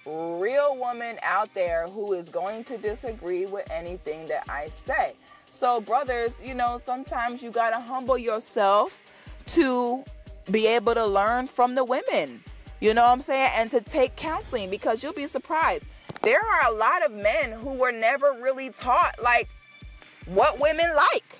real 0.05 0.77
woman 0.77 1.17
out 1.23 1.49
there 1.53 1.87
who 1.87 2.13
is 2.13 2.29
going 2.29 2.63
to 2.65 2.77
disagree 2.77 3.45
with 3.45 3.69
anything 3.71 4.27
that 4.27 4.43
I 4.49 4.69
say. 4.69 5.15
So, 5.49 5.81
brothers, 5.81 6.37
you 6.41 6.53
know, 6.53 6.79
sometimes 6.85 7.41
you 7.41 7.51
got 7.51 7.71
to 7.71 7.79
humble 7.79 8.17
yourself 8.17 9.01
to 9.47 10.03
be 10.51 10.67
able 10.67 10.93
to 10.93 11.05
learn 11.05 11.47
from 11.47 11.75
the 11.75 11.83
women. 11.83 12.43
You 12.83 12.93
know 12.93 13.03
what 13.03 13.13
I'm 13.13 13.21
saying? 13.21 13.49
And 13.55 13.71
to 13.71 13.79
take 13.79 14.17
counseling 14.17 14.69
because 14.69 15.01
you'll 15.01 15.13
be 15.13 15.25
surprised. 15.25 15.85
There 16.21 16.41
are 16.41 16.69
a 16.69 16.75
lot 16.75 17.01
of 17.05 17.13
men 17.13 17.53
who 17.53 17.75
were 17.75 17.93
never 17.93 18.33
really 18.33 18.71
taught 18.71 19.23
like 19.23 19.47
what 20.25 20.59
women 20.59 20.93
like. 20.93 21.39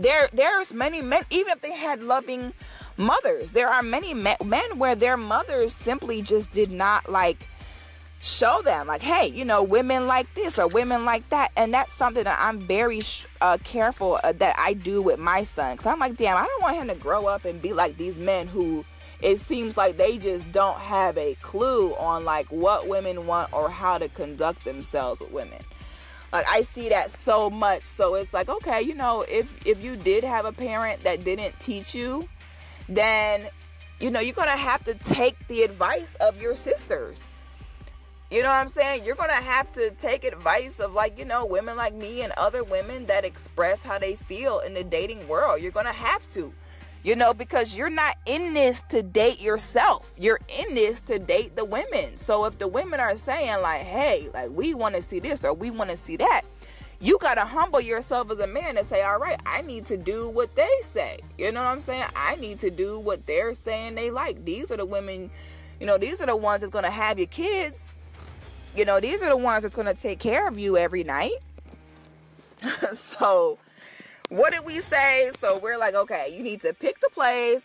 There 0.00 0.28
there's 0.32 0.72
many 0.72 1.02
men 1.02 1.22
even 1.30 1.52
if 1.52 1.60
they 1.60 1.70
had 1.70 2.02
loving 2.02 2.52
mothers, 2.96 3.52
there 3.52 3.68
are 3.68 3.80
many 3.80 4.12
men 4.12 4.76
where 4.76 4.96
their 4.96 5.16
mothers 5.16 5.72
simply 5.72 6.20
just 6.20 6.50
did 6.50 6.72
not 6.72 7.08
like 7.08 7.46
show 8.18 8.62
them 8.62 8.86
like 8.86 9.02
hey 9.02 9.26
you 9.26 9.44
know 9.44 9.64
women 9.64 10.06
like 10.06 10.32
this 10.36 10.56
or 10.56 10.68
women 10.68 11.04
like 11.04 11.28
that 11.30 11.50
and 11.56 11.74
that's 11.74 11.92
something 11.92 12.22
that 12.22 12.38
i'm 12.40 12.60
very 12.60 13.00
uh, 13.40 13.58
careful 13.64 14.16
uh, 14.22 14.30
that 14.30 14.54
i 14.56 14.72
do 14.74 15.02
with 15.02 15.18
my 15.18 15.42
son 15.42 15.76
because 15.76 15.92
i'm 15.92 15.98
like 15.98 16.16
damn 16.16 16.36
i 16.36 16.46
don't 16.46 16.62
want 16.62 16.76
him 16.76 16.86
to 16.86 16.94
grow 16.94 17.26
up 17.26 17.44
and 17.44 17.60
be 17.60 17.72
like 17.72 17.96
these 17.96 18.18
men 18.18 18.46
who 18.46 18.84
it 19.22 19.38
seems 19.38 19.76
like 19.76 19.96
they 19.96 20.18
just 20.18 20.50
don't 20.52 20.78
have 20.78 21.16
a 21.16 21.34
clue 21.36 21.94
on 21.94 22.24
like 22.24 22.50
what 22.50 22.88
women 22.88 23.26
want 23.26 23.52
or 23.52 23.70
how 23.70 23.96
to 23.96 24.08
conduct 24.08 24.64
themselves 24.64 25.20
with 25.20 25.30
women 25.30 25.60
like 26.32 26.46
i 26.48 26.62
see 26.62 26.88
that 26.88 27.10
so 27.10 27.48
much 27.48 27.84
so 27.84 28.14
it's 28.14 28.34
like 28.34 28.48
okay 28.48 28.82
you 28.82 28.94
know 28.94 29.22
if 29.22 29.54
if 29.66 29.82
you 29.82 29.96
did 29.96 30.24
have 30.24 30.44
a 30.44 30.52
parent 30.52 31.02
that 31.04 31.24
didn't 31.24 31.58
teach 31.60 31.94
you 31.94 32.28
then 32.88 33.48
you 34.00 34.10
know 34.10 34.20
you're 34.20 34.34
gonna 34.34 34.56
have 34.56 34.82
to 34.84 34.94
take 34.94 35.36
the 35.48 35.62
advice 35.62 36.14
of 36.16 36.40
your 36.40 36.56
sisters 36.56 37.24
you 38.32 38.42
know 38.42 38.48
what 38.48 38.54
I'm 38.54 38.68
saying? 38.70 39.04
You're 39.04 39.14
to 39.14 39.30
have 39.30 39.70
to 39.72 39.90
take 39.90 40.24
advice 40.24 40.80
of, 40.80 40.94
like, 40.94 41.18
you 41.18 41.26
know, 41.26 41.44
women 41.44 41.76
like 41.76 41.92
me 41.92 42.22
and 42.22 42.32
other 42.38 42.64
women 42.64 43.04
that 43.04 43.26
express 43.26 43.82
how 43.82 43.98
they 43.98 44.16
feel 44.16 44.60
in 44.60 44.72
the 44.72 44.82
dating 44.82 45.28
world. 45.28 45.60
You're 45.60 45.70
to 45.70 45.92
have 45.92 46.26
to, 46.32 46.54
you 47.02 47.16
know, 47.16 47.34
because 47.34 47.74
you're 47.74 47.90
not 47.90 48.16
in 48.26 48.54
this 48.54 48.82
to 48.90 49.02
date 49.02 49.40
yourself. 49.40 50.12
You're 50.18 50.40
in 50.48 50.74
this 50.74 51.00
to 51.02 51.18
date 51.18 51.56
the 51.56 51.64
women. 51.64 52.16
So 52.16 52.44
if 52.44 52.58
the 52.58 52.68
women 52.68 53.00
are 53.00 53.16
saying, 53.16 53.60
like, 53.62 53.82
hey, 53.82 54.28
like, 54.32 54.50
we 54.50 54.74
want 54.74 54.94
to 54.94 55.02
see 55.02 55.18
this 55.18 55.44
or 55.44 55.52
we 55.52 55.70
want 55.70 55.90
to 55.90 55.96
see 55.96 56.16
that, 56.16 56.42
you 57.00 57.18
got 57.18 57.34
to 57.34 57.44
humble 57.44 57.80
yourself 57.80 58.30
as 58.30 58.38
a 58.38 58.46
man 58.46 58.76
and 58.76 58.86
say, 58.86 59.02
all 59.02 59.18
right, 59.18 59.40
I 59.44 59.62
need 59.62 59.86
to 59.86 59.96
do 59.96 60.28
what 60.28 60.54
they 60.54 60.70
say. 60.82 61.18
You 61.36 61.50
know 61.50 61.64
what 61.64 61.70
I'm 61.70 61.80
saying? 61.80 62.04
I 62.14 62.36
need 62.36 62.60
to 62.60 62.70
do 62.70 62.98
what 62.98 63.26
they're 63.26 63.54
saying 63.54 63.96
they 63.96 64.10
like. 64.10 64.44
These 64.44 64.70
are 64.70 64.76
the 64.76 64.86
women, 64.86 65.30
you 65.80 65.86
know, 65.86 65.98
these 65.98 66.20
are 66.20 66.26
the 66.26 66.36
ones 66.36 66.60
that's 66.60 66.72
going 66.72 66.84
to 66.84 66.90
have 66.90 67.18
your 67.18 67.26
kids 67.26 67.84
you 68.74 68.84
know, 68.84 69.00
these 69.00 69.22
are 69.22 69.28
the 69.28 69.36
ones 69.36 69.62
that's 69.62 69.74
going 69.74 69.86
to 69.86 70.00
take 70.00 70.18
care 70.18 70.48
of 70.48 70.58
you 70.58 70.76
every 70.78 71.04
night. 71.04 71.34
so, 72.92 73.58
what 74.32 74.52
did 74.52 74.64
we 74.64 74.80
say? 74.80 75.30
So, 75.38 75.58
we're 75.58 75.78
like, 75.78 75.94
okay, 75.94 76.34
you 76.34 76.42
need 76.42 76.62
to 76.62 76.72
pick 76.72 77.00
the 77.00 77.10
place. 77.10 77.62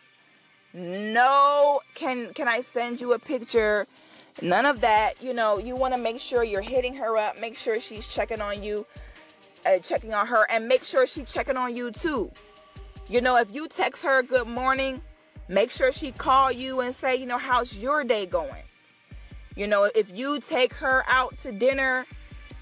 No, 0.73 1.79
can 1.95 2.33
can 2.33 2.47
I 2.47 2.59
send 2.59 2.99
you 2.99 3.13
a 3.13 3.19
picture? 3.19 3.87
None 4.41 4.65
of 4.65 4.81
that. 4.81 5.13
You 5.21 5.33
know, 5.33 5.57
you 5.57 5.75
want 5.75 5.93
to 5.93 5.99
make 5.99 6.19
sure 6.19 6.43
you're 6.43 6.61
hitting 6.61 6.93
her 6.95 7.17
up, 7.17 7.39
make 7.39 7.55
sure 7.55 7.79
she's 7.79 8.05
checking 8.05 8.41
on 8.41 8.61
you, 8.63 8.85
uh, 9.65 9.79
checking 9.79 10.13
on 10.13 10.27
her, 10.27 10.45
and 10.51 10.67
make 10.67 10.83
sure 10.83 11.07
she's 11.07 11.31
checking 11.31 11.55
on 11.55 11.75
you 11.75 11.89
too. 11.89 12.31
You 13.07 13.21
know, 13.21 13.37
if 13.37 13.53
you 13.55 13.69
text 13.69 14.03
her 14.03 14.21
good 14.21 14.47
morning, 14.47 15.01
make 15.47 15.71
sure 15.71 15.93
she 15.93 16.11
call 16.11 16.51
you 16.51 16.81
and 16.81 16.93
say, 16.93 17.15
you 17.15 17.25
know, 17.25 17.37
how's 17.37 17.77
your 17.77 18.03
day 18.03 18.25
going? 18.25 18.63
You 19.55 19.67
know, 19.67 19.85
if 19.95 20.15
you 20.15 20.41
take 20.41 20.73
her 20.73 21.05
out 21.07 21.37
to 21.39 21.53
dinner, 21.53 22.05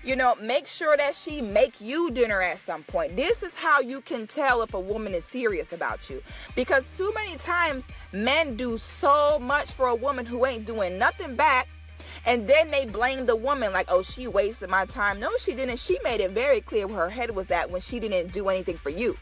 you 0.05 0.15
know, 0.15 0.35
make 0.35 0.67
sure 0.67 0.95
that 0.95 1.15
she 1.15 1.41
make 1.41 1.81
you 1.81 2.11
dinner 2.11 2.41
at 2.41 2.59
some 2.59 2.83
point. 2.83 3.17
This 3.17 3.41
is 3.41 3.55
how 3.55 3.79
you 3.79 4.01
can 4.01 4.27
tell 4.27 4.61
if 4.61 4.75
a 4.75 4.79
woman 4.79 5.15
is 5.15 5.25
serious 5.25 5.73
about 5.73 6.09
you. 6.09 6.21
Because 6.55 6.87
too 6.95 7.11
many 7.15 7.37
times 7.37 7.83
men 8.13 8.55
do 8.55 8.77
so 8.77 9.39
much 9.39 9.71
for 9.71 9.87
a 9.87 9.95
woman 9.95 10.25
who 10.25 10.45
ain't 10.45 10.65
doing 10.65 10.99
nothing 10.99 11.35
back. 11.35 11.67
And 12.27 12.47
then 12.47 12.69
they 12.69 12.85
blame 12.85 13.25
the 13.25 13.35
woman 13.35 13.73
like, 13.73 13.87
oh, 13.89 14.03
she 14.03 14.27
wasted 14.27 14.69
my 14.69 14.85
time. 14.85 15.19
No, 15.19 15.31
she 15.39 15.55
didn't. 15.55 15.79
She 15.79 15.97
made 16.03 16.21
it 16.21 16.31
very 16.31 16.61
clear 16.61 16.85
where 16.85 16.97
her 16.97 17.09
head 17.09 17.31
was 17.31 17.49
at 17.49 17.71
when 17.71 17.81
she 17.81 17.99
didn't 17.99 18.31
do 18.31 18.47
anything 18.49 18.77
for 18.77 18.91
you. 18.91 19.17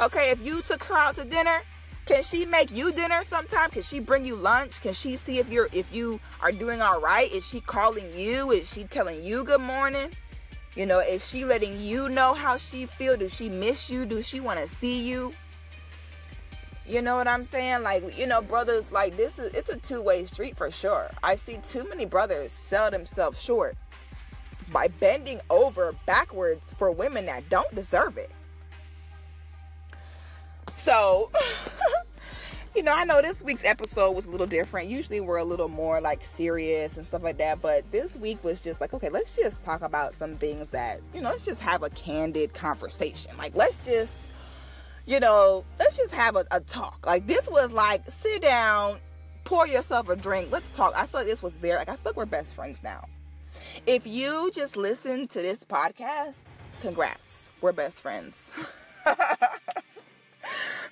Okay, 0.00 0.30
if 0.30 0.42
you 0.42 0.60
took 0.60 0.84
her 0.84 0.96
out 0.96 1.16
to 1.16 1.24
dinner, 1.24 1.62
can 2.08 2.22
she 2.22 2.46
make 2.46 2.70
you 2.70 2.90
dinner 2.90 3.22
sometime? 3.22 3.70
Can 3.70 3.82
she 3.82 3.98
bring 4.00 4.24
you 4.24 4.34
lunch? 4.34 4.80
Can 4.80 4.94
she 4.94 5.14
see 5.16 5.38
if 5.38 5.50
you're 5.50 5.68
if 5.74 5.94
you 5.94 6.18
are 6.40 6.50
doing 6.50 6.80
all 6.80 7.02
right? 7.02 7.30
Is 7.30 7.46
she 7.46 7.60
calling 7.60 8.10
you? 8.18 8.50
Is 8.50 8.72
she 8.72 8.84
telling 8.84 9.22
you 9.22 9.44
good 9.44 9.60
morning? 9.60 10.12
You 10.74 10.86
know, 10.86 11.00
is 11.00 11.28
she 11.28 11.44
letting 11.44 11.78
you 11.78 12.08
know 12.08 12.32
how 12.32 12.56
she 12.56 12.86
feel? 12.86 13.18
Does 13.18 13.34
she 13.34 13.50
miss 13.50 13.90
you? 13.90 14.06
Does 14.06 14.26
she 14.26 14.40
want 14.40 14.58
to 14.58 14.66
see 14.66 15.02
you? 15.02 15.34
You 16.86 17.02
know 17.02 17.14
what 17.16 17.28
I'm 17.28 17.44
saying? 17.44 17.82
Like, 17.82 18.16
you 18.18 18.26
know, 18.26 18.40
brothers, 18.40 18.90
like 18.90 19.14
this 19.18 19.38
is 19.38 19.52
it's 19.52 19.68
a 19.68 19.76
two-way 19.76 20.24
street 20.24 20.56
for 20.56 20.70
sure. 20.70 21.10
I 21.22 21.34
see 21.34 21.58
too 21.58 21.86
many 21.90 22.06
brothers 22.06 22.54
sell 22.54 22.90
themselves 22.90 23.38
short 23.38 23.76
by 24.72 24.88
bending 24.88 25.42
over 25.50 25.94
backwards 26.06 26.72
for 26.78 26.90
women 26.90 27.26
that 27.26 27.50
don't 27.50 27.74
deserve 27.74 28.16
it. 28.16 28.30
So, 30.70 31.30
you 32.76 32.82
know, 32.82 32.92
I 32.92 33.04
know 33.04 33.20
this 33.22 33.42
week's 33.42 33.64
episode 33.64 34.12
was 34.12 34.26
a 34.26 34.30
little 34.30 34.46
different. 34.46 34.88
Usually 34.88 35.20
we're 35.20 35.38
a 35.38 35.44
little 35.44 35.68
more 35.68 36.00
like 36.00 36.24
serious 36.24 36.96
and 36.96 37.04
stuff 37.06 37.22
like 37.22 37.38
that, 37.38 37.60
but 37.60 37.90
this 37.90 38.16
week 38.16 38.42
was 38.44 38.60
just 38.60 38.80
like, 38.80 38.94
okay, 38.94 39.08
let's 39.08 39.34
just 39.34 39.62
talk 39.64 39.82
about 39.82 40.14
some 40.14 40.36
things 40.36 40.68
that, 40.70 41.00
you 41.14 41.20
know, 41.20 41.30
let's 41.30 41.44
just 41.44 41.60
have 41.60 41.82
a 41.82 41.90
candid 41.90 42.54
conversation. 42.54 43.36
Like, 43.36 43.54
let's 43.54 43.84
just, 43.84 44.12
you 45.06 45.20
know, 45.20 45.64
let's 45.78 45.96
just 45.96 46.12
have 46.12 46.36
a, 46.36 46.44
a 46.50 46.60
talk. 46.60 47.04
Like, 47.06 47.26
this 47.26 47.48
was 47.48 47.72
like, 47.72 48.08
sit 48.08 48.42
down, 48.42 48.98
pour 49.44 49.66
yourself 49.66 50.08
a 50.08 50.16
drink, 50.16 50.48
let's 50.52 50.70
talk. 50.76 50.92
I 50.96 51.06
feel 51.06 51.20
like 51.20 51.26
this 51.26 51.42
was 51.42 51.54
very, 51.54 51.76
like, 51.78 51.88
I 51.88 51.96
feel 51.96 52.10
like 52.10 52.16
we're 52.16 52.26
best 52.26 52.54
friends 52.54 52.82
now. 52.82 53.06
If 53.86 54.06
you 54.06 54.50
just 54.54 54.76
listen 54.76 55.26
to 55.28 55.42
this 55.42 55.58
podcast, 55.60 56.42
congrats. 56.82 57.48
We're 57.60 57.72
best 57.72 58.00
friends. 58.00 58.48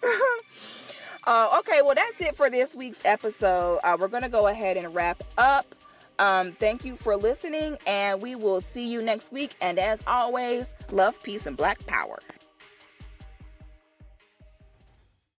uh, 1.26 1.58
okay, 1.60 1.82
well, 1.82 1.94
that's 1.94 2.20
it 2.20 2.36
for 2.36 2.50
this 2.50 2.74
week's 2.74 3.00
episode. 3.04 3.80
Uh, 3.82 3.96
we're 3.98 4.08
going 4.08 4.22
to 4.22 4.28
go 4.28 4.46
ahead 4.46 4.76
and 4.76 4.94
wrap 4.94 5.22
up. 5.38 5.66
Um, 6.18 6.52
thank 6.52 6.84
you 6.84 6.96
for 6.96 7.16
listening, 7.16 7.76
and 7.86 8.22
we 8.22 8.34
will 8.34 8.60
see 8.60 8.88
you 8.88 9.02
next 9.02 9.32
week. 9.32 9.54
And 9.60 9.78
as 9.78 10.00
always, 10.06 10.72
love, 10.90 11.22
peace, 11.22 11.46
and 11.46 11.56
black 11.56 11.84
power. 11.86 12.18